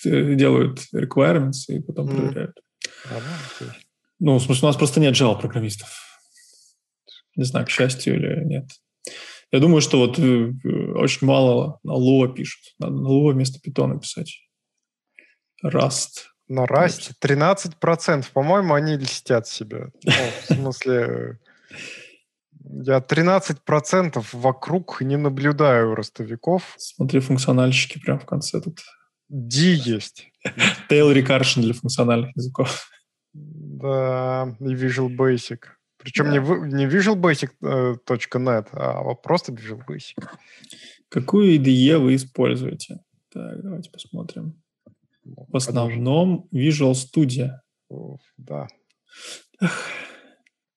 [0.04, 2.16] э, делают requirements и потом mm-hmm.
[2.16, 2.56] проверяют.
[3.10, 3.74] Ага,
[4.18, 5.88] ну, в смысле, у нас просто нет Java-программистов.
[7.36, 8.64] Не знаю, к счастью или нет.
[9.52, 10.52] Я думаю, что вот э,
[10.94, 12.74] очень мало на Lua пишут.
[12.78, 14.40] Надо на Lua вместо питона писать.
[15.64, 16.26] Rust.
[16.48, 18.26] На Rust 13%.
[18.32, 19.88] По-моему, они льстят себя.
[20.04, 21.38] Ну, в смысле,
[22.60, 26.74] я 13% вокруг не наблюдаю ростовиков.
[26.78, 28.80] Смотри, функциональщики прям в конце тут.
[29.28, 30.30] D есть.
[30.88, 32.88] Tail recursion для функциональных языков.
[33.32, 35.58] Да, и Visual Basic.
[36.06, 36.30] Причем да.
[36.30, 36.38] не,
[36.72, 40.14] не visualbasic.net, э, а просто Visual Basic.
[41.08, 43.00] Какую IDE вы используете?
[43.32, 44.62] Так, давайте посмотрим.
[45.24, 47.54] Ну, В основном Visual Studio.
[48.36, 48.68] Да.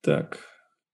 [0.02, 0.40] Так.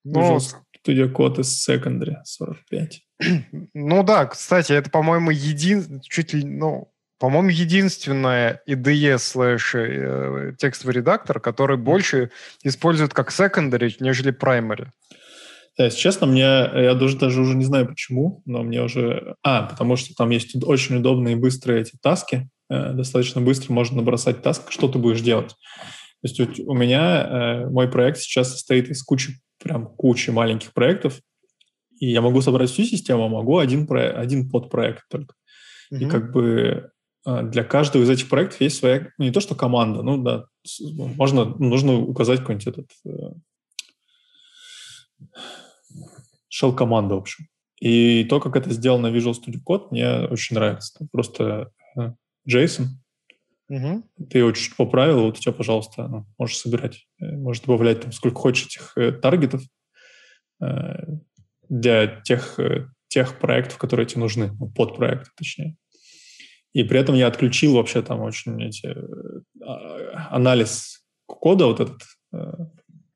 [0.04, 0.36] Но...
[0.36, 0.42] Visual
[0.86, 3.02] Studio Code из Secondary 45.
[3.74, 6.02] Ну да, кстати, это, по-моему, един...
[6.02, 12.32] чуть ли, ну, по-моему, единственная IDE слэш э, текстовый редактор, который больше
[12.64, 14.88] использует как secondary, нежели primary.
[15.78, 19.36] Да, если честно, мне, я даже, даже уже не знаю почему, но мне уже...
[19.44, 22.50] А, потому что там есть очень удобные и быстрые эти таски.
[22.70, 25.56] Э, достаточно быстро можно набросать таск, что ты будешь делать.
[26.22, 31.20] То есть у, меня э, мой проект сейчас состоит из кучи, прям кучи маленьких проектов,
[32.00, 35.36] и я могу собрать всю систему, а могу один, про, один подпроект только.
[35.94, 36.00] Mm-hmm.
[36.00, 36.90] И как бы
[37.26, 40.46] для каждого из этих проектов есть своя, ну, не то что команда, ну да,
[40.90, 42.92] можно, нужно указать какой-нибудь этот
[46.52, 47.46] shell команда, в общем.
[47.80, 51.08] И то, как это сделано в Visual Studio Code, мне очень нравится.
[51.12, 52.14] просто э,
[52.50, 52.86] JSON,
[53.68, 54.04] угу.
[54.30, 58.12] ты его чуть поправил, вот у тебя, пожалуйста, ну, можешь собирать, э, можешь добавлять там
[58.12, 59.62] сколько хочешь этих э, таргетов
[60.62, 61.06] э,
[61.68, 65.76] для тех, э, тех проектов, которые тебе нужны, ну, под проекты, точнее.
[66.76, 68.94] И при этом я отключил вообще там очень эти,
[69.64, 72.02] а, анализ кода вот этот
[72.34, 72.52] э,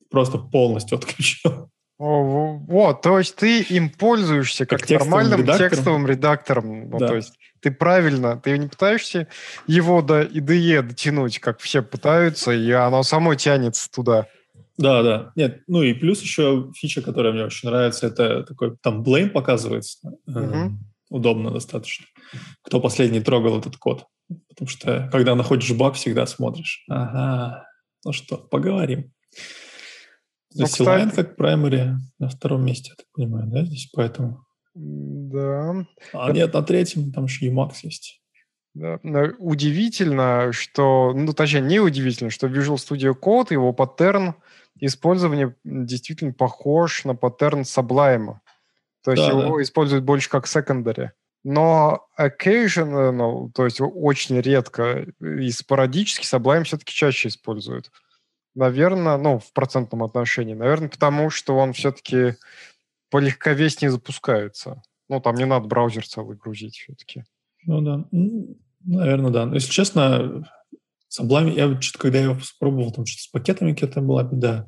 [0.10, 1.70] просто полностью отключил.
[1.98, 5.70] Вот, то есть ты им пользуешься как, как нормальным редактором.
[5.70, 6.90] текстовым редактором.
[6.90, 7.08] Ну, да.
[7.08, 9.28] То есть ты правильно, ты не пытаешься
[9.68, 14.28] его до IDE дотянуть, как все пытаются, и оно само тянется туда.
[14.78, 15.34] Да, да.
[15.36, 20.00] Нет, ну и плюс еще фича, которая мне очень нравится, это такой, там blame показывается.
[20.28, 20.78] Угу.
[21.10, 22.06] Удобно достаточно
[22.64, 24.06] кто последний трогал этот код.
[24.48, 26.84] Потому что, когда находишь баг, всегда смотришь.
[26.88, 27.66] Ага,
[28.06, 29.12] ну что, поговорим.
[30.54, 34.46] Ну, Line как primary на втором месте, я так понимаю, да, здесь поэтому?
[34.76, 35.86] Да.
[36.14, 36.34] А да.
[36.34, 38.22] нет, на третьем там еще Emacs есть.
[38.76, 39.00] Да.
[39.40, 44.36] Удивительно, что, ну, точнее, не удивительно, что Visual Studio Code, его паттерн
[44.80, 48.36] использования действительно похож на паттерн Sublime.
[49.04, 49.64] То есть да, его да.
[49.64, 51.10] используют больше как secondary.
[51.44, 57.92] Но occasional, ну, то есть очень редко и спорадически Sublime все-таки чаще используют.
[58.56, 60.54] Наверное, ну, в процентном отношении.
[60.54, 62.36] Наверное, потому что он все-таки
[63.10, 64.82] полегковеснее запускается.
[65.08, 67.24] Ну, там не надо браузер целый грузить все-таки.
[67.66, 68.06] Ну да,
[68.84, 69.46] наверное, да.
[69.46, 70.46] Но, если честно,
[71.10, 74.68] Sublime, я что-то, когда я его попробовал, там что-то с пакетами какая-то была беда.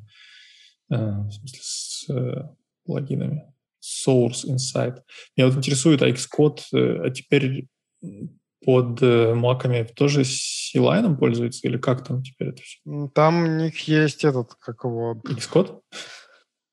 [0.90, 2.48] Э, в смысле, с, э,
[2.84, 3.51] плагинами.
[3.82, 5.00] Source Insight.
[5.36, 7.66] Меня вот интересует, а Xcode э, а теперь
[8.64, 12.78] под э, маками тоже C-Line пользуется или как там теперь это все?
[13.14, 15.20] Там у них есть этот, как его...
[15.26, 15.80] Xcode?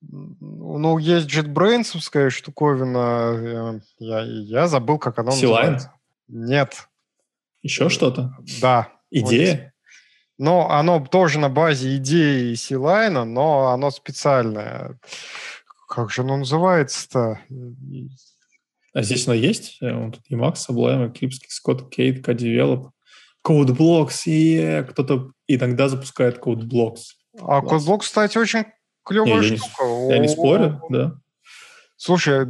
[0.02, 3.82] Ну, есть JetBrains штуковина.
[3.98, 5.92] Я, я забыл, как она называется.
[6.28, 6.88] Нет.
[7.64, 8.38] Еще э, что-то?
[8.62, 8.94] Да.
[9.12, 9.74] Идея?
[10.38, 14.98] Но оно тоже на базе идеи C-Line, но оно специальное.
[15.90, 17.42] Как же оно называется-то?
[18.94, 19.80] А здесь оно есть?
[19.82, 22.92] Э, вот тут Emacs, Sublime, Eclipse, Scott, Kate, KDevelop.
[23.46, 27.00] CodeBlocks, и кто-то иногда запускает CodeBlocks.
[27.40, 28.66] А CodeBlocks, кстати, очень
[29.04, 29.84] клевая не, штука.
[29.84, 31.16] Я не, я не спорю, да.
[31.98, 32.48] Слушай,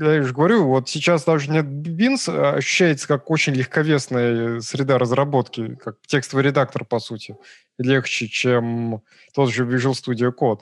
[0.00, 5.74] я же говорю, вот сейчас даже нет Beans, а ощущается как очень легковесная среда разработки,
[5.74, 7.36] как текстовый редактор, по сути.
[7.76, 9.02] Легче, чем
[9.34, 10.60] тот же Visual Studio Code.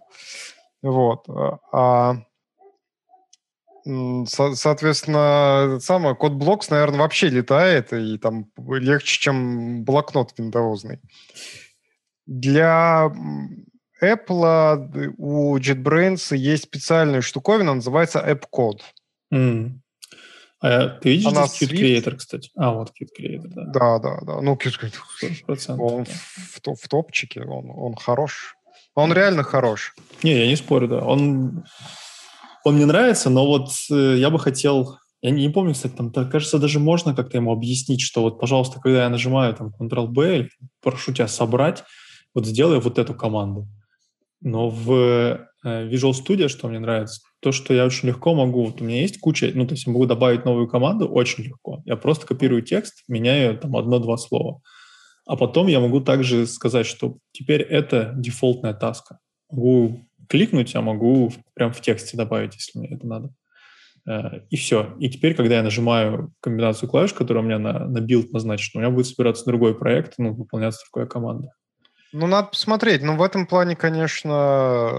[0.87, 1.27] Вот.
[1.73, 2.17] А,
[3.85, 11.01] соответственно, самое, код Blocks, наверное, вообще летает, и там легче, чем блокнот виндовозный.
[12.27, 13.11] Для
[14.03, 18.83] Apple у JetBrains есть специальная штуковина, называется AppCode.
[19.33, 19.81] Mm.
[20.61, 22.51] А ты видишь Она здесь Qt Creator, кстати?
[22.57, 23.65] А, вот Qt Creator, да.
[23.67, 24.41] Да, да, да.
[24.41, 25.77] Ну, Qt Creator.
[25.79, 26.13] Он да.
[26.13, 28.56] в, в топчике, он, он хорош.
[28.97, 29.95] Он реально хорош.
[30.23, 31.01] Не, я не спорю, да.
[31.01, 31.65] Он,
[32.65, 34.99] он мне нравится, но вот э, я бы хотел...
[35.21, 38.81] Я не, не помню, кстати, там, кажется, даже можно как-то ему объяснить, что вот, пожалуйста,
[38.81, 40.49] когда я нажимаю там Ctrl-B,
[40.83, 41.85] прошу тебя собрать,
[42.35, 43.69] вот сделай вот эту команду.
[44.41, 48.81] Но в э, Visual Studio, что мне нравится, то, что я очень легко могу, вот
[48.81, 51.83] у меня есть куча, ну, то есть я могу добавить новую команду очень легко.
[51.85, 54.63] Я просто копирую текст, меняю там одно-два слова.
[55.27, 59.19] А потом я могу также сказать, что теперь это дефолтная таска.
[59.51, 63.35] Могу кликнуть, а могу прям в тексте добавить, если мне это надо.
[64.09, 64.95] Э, и все.
[65.01, 68.85] И теперь, когда я нажимаю комбинацию клавиш, которая у меня на, на build назначена, у
[68.85, 71.53] меня будет собираться другой проект, ну, выполняться другая команда.
[72.13, 73.03] Ну, надо посмотреть.
[73.03, 74.91] Ну, в этом плане, конечно,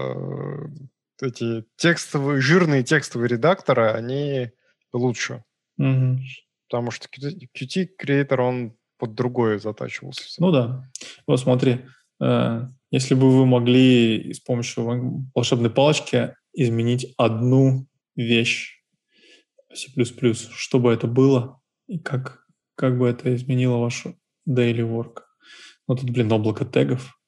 [1.20, 4.50] э, эти текстовые, жирные текстовые редакторы, они
[4.92, 5.42] лучше.
[5.78, 6.18] Угу.
[6.68, 10.22] Потому что Qt Creator, он под другое затачивался.
[10.38, 10.88] Ну да.
[11.26, 11.86] Вот смотри,
[12.20, 18.82] э, если бы вы могли с помощью волшебной палочки изменить одну вещь
[19.72, 19.88] C++,
[20.34, 22.44] что бы это было и как,
[22.74, 24.18] как бы это изменило вашу
[24.48, 25.22] daily work?
[25.86, 27.18] Ну, тут, блин, облако тегов.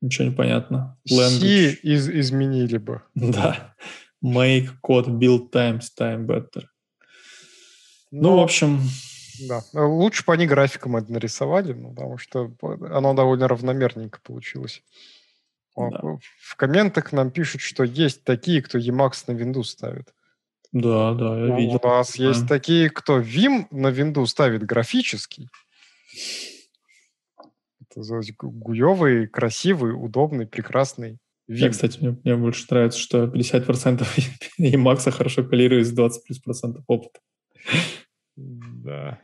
[0.00, 0.98] Ничего не понятно.
[1.10, 1.40] Language.
[1.40, 3.02] C из изменили бы.
[3.14, 3.74] Да.
[4.24, 6.64] Make code build times time better.
[8.10, 8.30] Но...
[8.30, 8.80] Ну, в общем...
[9.46, 9.62] Да.
[9.74, 14.82] Лучше бы они графиком это нарисовали, ну, потому что оно довольно равномерненько получилось.
[15.76, 16.18] Да.
[16.40, 20.12] В комментах нам пишут, что есть такие, кто Emacs на Windows ставит.
[20.72, 21.80] Да, да, я видел.
[21.82, 22.24] У нас да.
[22.24, 25.48] есть такие, кто Vim на Windows ставит графический
[28.40, 31.18] гуевый, красивый, удобный, прекрасный.
[31.46, 31.60] Вид.
[31.60, 34.06] Я, кстати, мне, мне больше нравится, что 50%
[34.58, 37.20] и Макса хорошо коллирует с 20 плюс процентов опыта.
[38.36, 39.18] Да.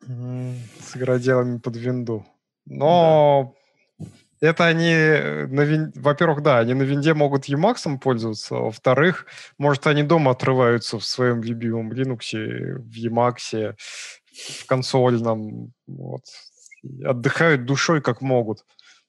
[0.00, 2.26] С игроделами под винду.
[2.66, 3.54] Но
[3.98, 4.06] да.
[4.40, 5.92] это они, э, на вин...
[5.94, 9.26] во-первых, да, они на винде могут Emacs пользоваться, а во-вторых,
[9.58, 12.32] может, они дома отрываются в своем любимом Linux,
[12.78, 13.76] в Emacs,
[14.60, 15.72] в консольном.
[15.86, 16.24] Вот
[17.04, 18.64] отдыхают душой как могут.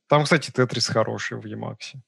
[0.08, 2.02] Там, кстати, Тетрис хороший в Емаксе.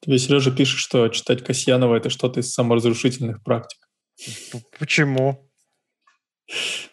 [0.00, 3.88] Тебе Сережа пишет, что читать Касьянова– это что-то из саморазрушительных практик.
[4.78, 5.45] Почему?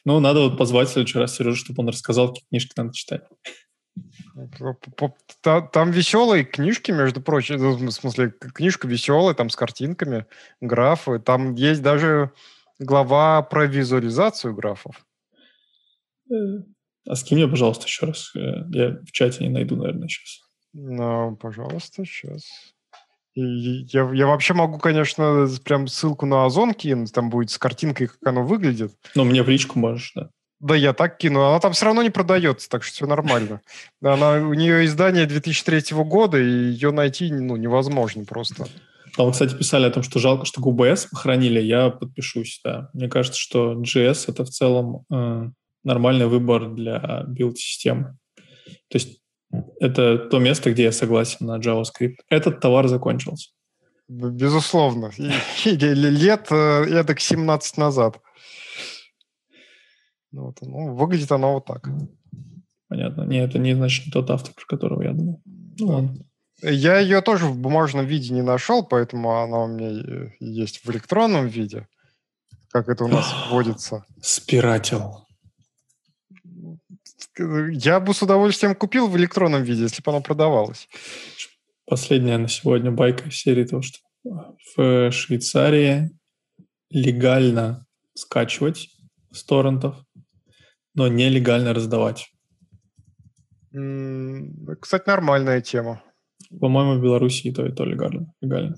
[0.06, 3.24] Ну, надо вот позвать в следующий раз Сережу, чтобы он рассказал, какие книжки надо читать.
[5.42, 10.26] Там веселые книжки, между прочим, ну, в смысле, книжка веселая, там с картинками,
[10.62, 11.20] графы.
[11.20, 12.32] Там есть даже
[12.80, 15.06] глава про визуализацию графов.
[16.32, 16.36] Э,
[17.08, 18.36] а скинь мне, пожалуйста, еще раз.
[18.36, 20.42] Э, я в чате не найду, наверное, сейчас.
[20.74, 22.73] Ну, пожалуйста, сейчас.
[23.36, 28.20] Я, я вообще могу, конечно, прям ссылку на Озон кинуть, там будет с картинкой, как
[28.26, 28.94] оно выглядит.
[29.16, 30.30] Но мне в личку можешь, да.
[30.60, 31.42] Да, я так кину.
[31.42, 33.60] Она там все равно не продается, так что все нормально.
[34.02, 38.68] Она, у нее издание 2003 года, и ее найти ну, невозможно просто.
[39.18, 41.60] Там, кстати, писали о том, что жалко, что GBS похоронили.
[41.60, 42.90] Я подпишусь, да.
[42.94, 45.50] Мне кажется, что JS— это в целом э,
[45.84, 48.18] нормальный выбор для билд-системы.
[48.88, 49.20] То есть
[49.80, 52.18] это то место, где я согласен на JavaScript.
[52.30, 53.50] Этот товар закончился.
[54.08, 55.12] Безусловно.
[55.66, 58.20] Лет э, эдак 17 назад.
[60.32, 61.88] Ну, вот, ну, выглядит оно вот так.
[62.88, 63.24] Понятно.
[63.24, 65.42] Нет, это не значит не тот автор, про которого я думал.
[65.46, 66.16] Ну, ладно.
[66.62, 71.48] Я ее тоже в бумажном виде не нашел, поэтому она у меня есть в электронном
[71.48, 71.88] виде,
[72.72, 74.06] как это у нас вводится.
[74.22, 75.26] Спиратил.
[77.38, 80.88] Я бы с удовольствием купил в электронном виде, если бы оно продавалось.
[81.86, 84.00] Последняя на сегодня байка в серии, то, что
[84.76, 86.12] в Швейцарии
[86.90, 88.90] легально скачивать
[89.32, 89.96] с торрентов,
[90.94, 92.30] но нелегально раздавать.
[94.80, 96.04] Кстати, нормальная тема.
[96.60, 98.32] По-моему, в Беларуси то, и то легально.
[98.42, 98.76] легально.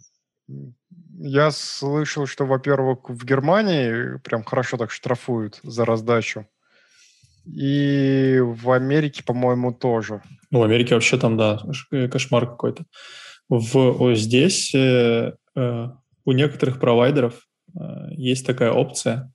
[1.17, 6.47] Я слышал, что, во-первых, в Германии прям хорошо так штрафуют за раздачу.
[7.45, 10.21] И в Америке, по-моему, тоже.
[10.51, 11.61] Ну, в Америке вообще там, да,
[11.91, 12.85] э, кошмар какой-то.
[13.49, 15.87] В, здесь э, э,
[16.25, 17.79] у некоторых провайдеров э,
[18.11, 19.31] есть такая опция.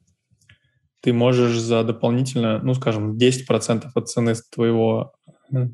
[1.01, 5.15] Ты можешь за дополнительно, ну, скажем, 10% от цены твоего
[5.53, 5.73] 10%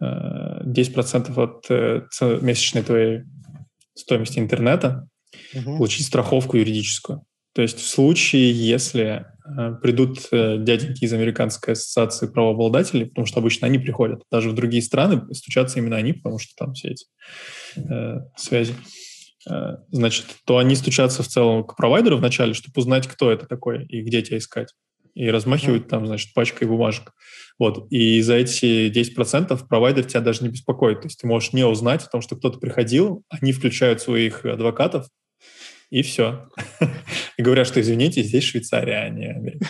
[0.00, 2.02] э, от э,
[2.42, 3.20] месячной твоей
[3.94, 5.08] стоимости интернета
[5.54, 5.78] угу.
[5.78, 7.24] получить страховку юридическую.
[7.54, 9.26] То есть в случае, если
[9.82, 14.82] придут э, дяденьки из Американской ассоциации правообладателей, потому что обычно они приходят, даже в другие
[14.82, 17.06] страны стучатся именно они, потому что там все эти
[17.76, 18.74] э, связи,
[19.50, 23.84] э, значит, то они стучатся в целом к провайдеру вначале, чтобы узнать, кто это такой
[23.86, 24.72] и где тебя искать.
[25.14, 27.12] И размахивают там, значит, пачкой бумажек.
[27.56, 27.86] Вот.
[27.92, 31.02] И за эти 10% провайдер тебя даже не беспокоит.
[31.02, 35.06] То есть ты можешь не узнать о том, что кто-то приходил, они включают своих адвокатов,
[35.90, 36.48] и все.
[37.36, 39.66] И говорят, что извините, здесь Швейцария, а не Америка.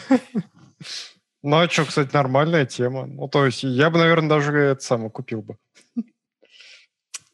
[1.43, 3.07] Ну, а что, кстати, нормальная тема.
[3.07, 5.59] Ну, то есть я бы, наверное, даже это самое купил бы.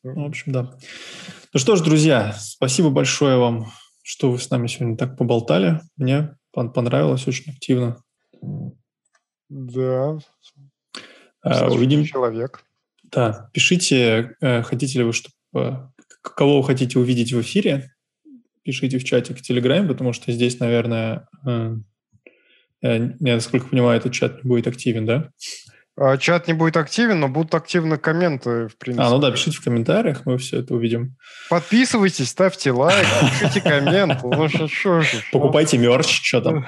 [0.02, 0.77] Ну, в общем, да.
[1.52, 3.70] Ну что ж, друзья, спасибо большое вам,
[4.02, 5.81] что вы с нами сегодня так поболтали.
[5.97, 8.02] Мне понравилось очень активно.
[9.48, 10.19] Да.
[11.43, 12.05] А, увидим.
[12.05, 12.65] Человек.
[13.05, 15.89] Да, пишите, э, хотите ли вы, чтобы э,
[16.23, 17.93] кого вы хотите увидеть в эфире
[18.62, 21.77] пишите в чатик в Телеграме, потому что здесь, наверное, э,
[22.82, 25.31] я, насколько понимаю, этот чат не будет активен, да?
[25.97, 29.05] А, чат не будет активен, но будут активны комменты, в принципе.
[29.05, 31.16] А, ну да, пишите в комментариях, мы все это увидим.
[31.51, 33.07] Подписывайтесь, ставьте лайк,
[33.39, 34.23] пишите коммент.
[34.23, 34.49] Ну,
[35.32, 36.66] Покупайте мерч, что там.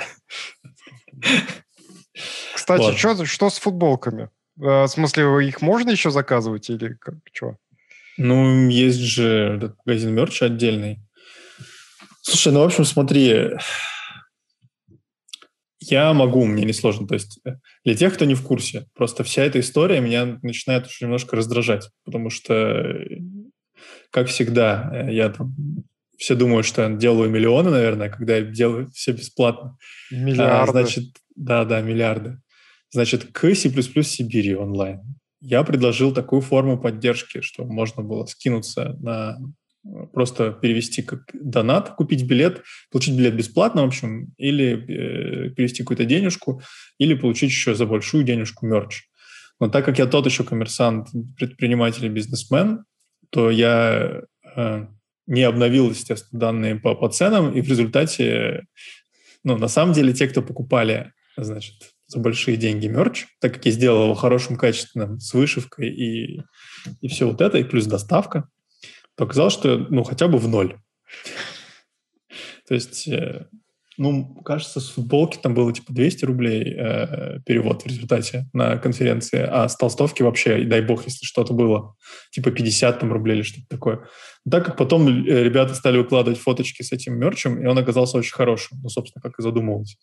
[2.55, 4.29] Кстати, что, что с футболками?
[4.61, 7.57] А, в смысле, их можно еще заказывать или как, что?
[8.19, 11.01] Ну, есть же магазин мерча отдельный.
[12.23, 13.51] Слушай, ну, в общем, смотри,
[15.81, 17.07] я могу, мне не сложно.
[17.07, 20.87] То есть э, для тех, кто не в курсе, просто вся эта история меня начинает
[20.87, 23.19] уже немножко раздражать, потому что, э,
[24.11, 25.55] как всегда, э, я там
[26.17, 29.77] все думают, что я делаю миллионы, наверное, когда я делаю все бесплатно.
[30.11, 30.71] Миллиарды.
[30.71, 31.05] А, значит,
[31.35, 32.41] да, да, миллиарды.
[32.93, 35.01] Значит, к C++ Сибири онлайн
[35.43, 39.37] я предложил такую форму поддержки, что можно было скинуться на
[40.13, 46.05] просто перевести как донат, купить билет, получить билет бесплатно, в общем, или э, перевести какую-то
[46.05, 46.63] денежку,
[46.99, 49.03] или получить еще за большую денежку мерч.
[49.61, 52.85] Но так как я тот еще коммерсант, предприниматель и бизнесмен,
[53.31, 54.23] то я
[54.57, 54.87] э,
[55.27, 58.67] не обновил, естественно, данные по, по ценам, и в результате,
[59.45, 61.75] ну, на самом деле, те, кто покупали, значит,
[62.07, 66.43] за большие деньги мерч, так как я сделал его хорошим, качественным, с вышивкой и,
[67.01, 68.49] и все вот это, и плюс доставка,
[69.17, 70.77] то оказалось, что ну, хотя бы в ноль.
[72.69, 73.47] То есть, э,
[73.99, 79.41] ну, кажется, с футболки там было типа 200 рублей э, перевод в результате на конференции,
[79.41, 81.95] а с толстовки вообще, дай бог, если что-то было,
[82.31, 84.09] типа 50 там рублей или что-то такое.
[84.45, 88.17] Но так как потом э, ребята стали выкладывать фоточки с этим мерчем, и он оказался
[88.17, 89.99] очень хорошим, ну, собственно, как и задумывалось.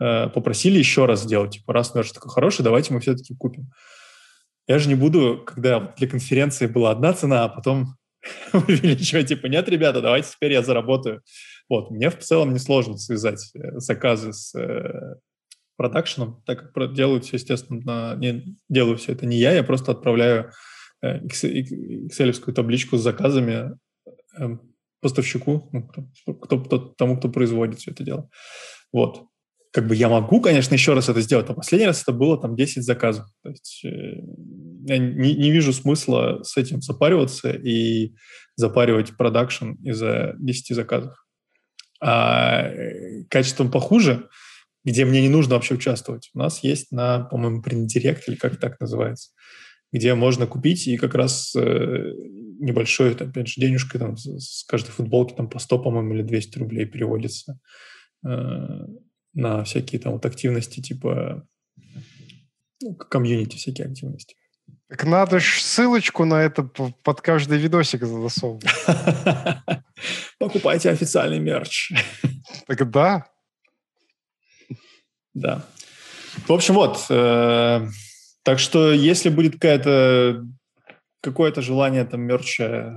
[0.00, 3.70] Э, попросили еще раз сделать, типа, раз мерч такой хороший, давайте мы все-таки купим.
[4.66, 7.96] Я же не буду, когда для конференции была одна цена, а потом
[8.52, 9.28] увеличивать.
[9.28, 11.22] Типа, нет, ребята, давайте теперь я заработаю.
[11.68, 15.16] Вот, мне в целом несложно связать э, заказы с э,
[15.76, 19.92] продакшеном, так как делают все, естественно, на, не, делаю все это не я, я просто
[19.92, 20.50] отправляю
[21.02, 23.78] э, excel табличку с заказами
[24.38, 24.48] э,
[25.00, 25.88] поставщику, ну,
[26.36, 28.28] кто, кто, тому, кто производит все это дело.
[28.92, 29.24] Вот.
[29.72, 32.54] Как бы я могу, конечно, еще раз это сделать, но последний раз это было там
[32.54, 33.26] 10 заказов.
[33.42, 34.20] То есть э,
[34.86, 38.14] я не, не вижу смысла с этим запариваться и
[38.56, 41.14] запаривать продакшн из-за 10 заказов.
[42.00, 44.28] А э, качеством похуже,
[44.84, 47.86] где мне не нужно вообще участвовать, у нас есть на, по-моему, Print
[48.26, 49.30] или как так называется,
[49.92, 52.12] где можно купить и как раз э,
[52.58, 56.86] небольшой, опять же, денежкой там, с каждой футболки там по 100, по-моему, или 200 рублей
[56.86, 57.60] переводится
[58.26, 58.86] э,
[59.34, 61.46] на всякие там вот активности типа
[62.80, 64.36] ну, комьюнити, всякие активности.
[64.92, 68.66] Так надо ж ссылочку на это под каждый видосик засовывать.
[70.38, 71.92] Покупайте официальный мерч.
[72.66, 73.26] Так да.
[75.32, 75.64] Да.
[76.46, 77.06] В общем, вот.
[77.08, 77.88] Э,
[78.42, 80.44] так что, если будет какая-то
[81.22, 82.94] какое-то желание там мерча,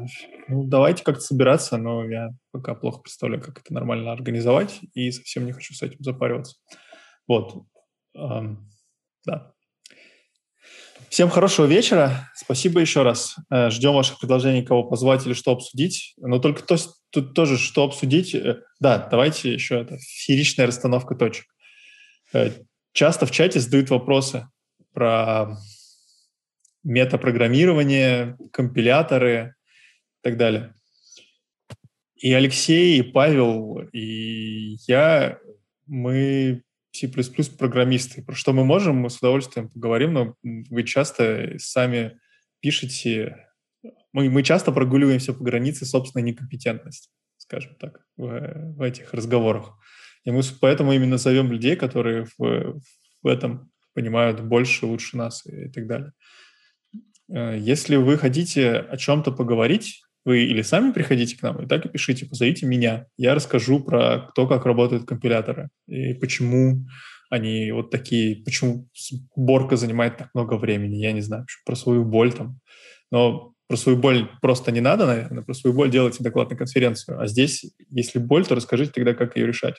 [0.50, 5.46] ну, давайте как-то собираться, но я пока плохо представляю, как это нормально организовать, и совсем
[5.46, 6.58] не хочу с этим запариваться.
[7.26, 7.64] Вот.
[8.16, 8.70] Эм,
[9.26, 9.55] да.
[11.16, 12.30] Всем хорошего вечера.
[12.36, 13.38] Спасибо еще раз.
[13.50, 16.14] Э, ждем ваших предложений, кого позвать или что обсудить.
[16.18, 16.76] Но только то,
[17.10, 18.36] тут тоже что обсудить.
[18.36, 21.46] Э, да, давайте еще это фееричная расстановка точек.
[22.34, 22.52] Э,
[22.92, 24.50] часто в чате задают вопросы
[24.92, 25.58] про
[26.84, 29.56] метапрограммирование, компиляторы
[30.20, 30.76] и так далее.
[32.18, 35.40] И Алексей, и Павел, и я,
[35.86, 36.62] мы
[36.96, 37.08] C++
[37.58, 38.24] программисты.
[38.24, 42.20] Про что мы можем, мы с удовольствием поговорим, но вы часто сами
[42.62, 43.48] пишете,
[44.14, 49.78] мы, мы часто прогуливаемся по границе собственной некомпетентности, скажем так, в, в этих разговорах.
[50.24, 52.80] И мы поэтому именно зовем людей, которые в,
[53.22, 56.14] в этом понимают больше, лучше нас и, и так далее.
[57.30, 61.86] Э, если вы хотите о чем-то поговорить, вы или сами приходите к нам, и так
[61.86, 63.06] и пишите, позовите меня.
[63.16, 66.86] Я расскажу про то, как работают компиляторы и почему
[67.30, 68.88] они вот такие, почему
[69.36, 70.98] сборка занимает так много времени.
[70.98, 72.60] Я не знаю, про свою боль там.
[73.12, 77.20] Но про свою боль просто не надо, наверное, про свою боль делайте доклад на конференцию.
[77.20, 79.76] А здесь, если боль, то расскажите тогда, как ее решать.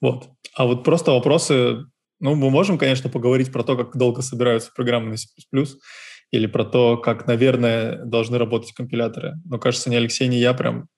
[0.00, 0.30] Вот.
[0.54, 1.84] А вот просто вопросы,
[2.20, 5.28] ну, мы можем, конечно, поговорить про то, как долго собираются программы на C++,
[6.32, 9.34] или про то, как, наверное, должны работать компиляторы.
[9.44, 10.88] Но, кажется, ни Алексей, ни я прям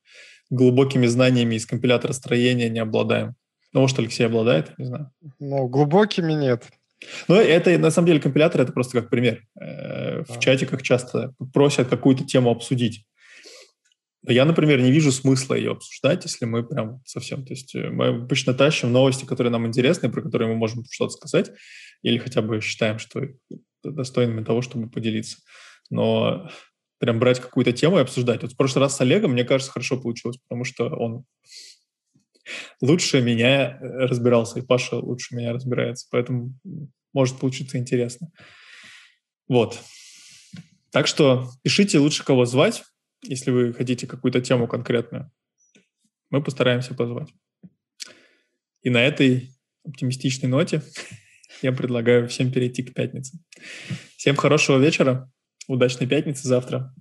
[0.48, 3.34] глубокими знаниями из компилятора строения не обладаем.
[3.72, 5.10] Ну, может, Алексей обладает, не знаю.
[5.40, 6.68] Ну, глубокими нет.
[7.26, 9.42] Ну, это, на самом деле, компилятор— это просто как пример.
[9.60, 13.04] Э, в чатиках часто просят какую-то тему обсудить.
[14.26, 17.44] Я, например, не вижу смысла ее обсуждать, если мы прям совсем...
[17.44, 21.10] То есть э, мы обычно тащим новости, которые нам интересны, про которые мы можем что-то
[21.10, 21.50] сказать,
[22.02, 23.22] или хотя бы считаем, что
[23.90, 25.38] достойными того, чтобы поделиться.
[25.90, 26.48] Но
[26.98, 28.42] прям брать какую-то тему и обсуждать.
[28.42, 31.24] Вот в прошлый раз с Олегом, мне кажется, хорошо получилось, потому что он
[32.80, 36.54] лучше меня э, разбирался, и Паша лучше меня разбирается, поэтому
[37.12, 38.30] может получиться интересно.
[39.48, 39.80] Вот.
[40.90, 42.84] Так что пишите лучше, кого звать,
[43.22, 45.30] если вы хотите какую-то тему конкретную.
[46.30, 47.28] Мы постараемся позвать.
[48.82, 49.50] И на этой
[49.84, 50.82] оптимистичной ноте
[51.62, 53.38] я предлагаю всем перейти к пятнице.
[54.16, 55.30] Всем хорошего вечера,
[55.68, 56.94] удачной пятницы завтра.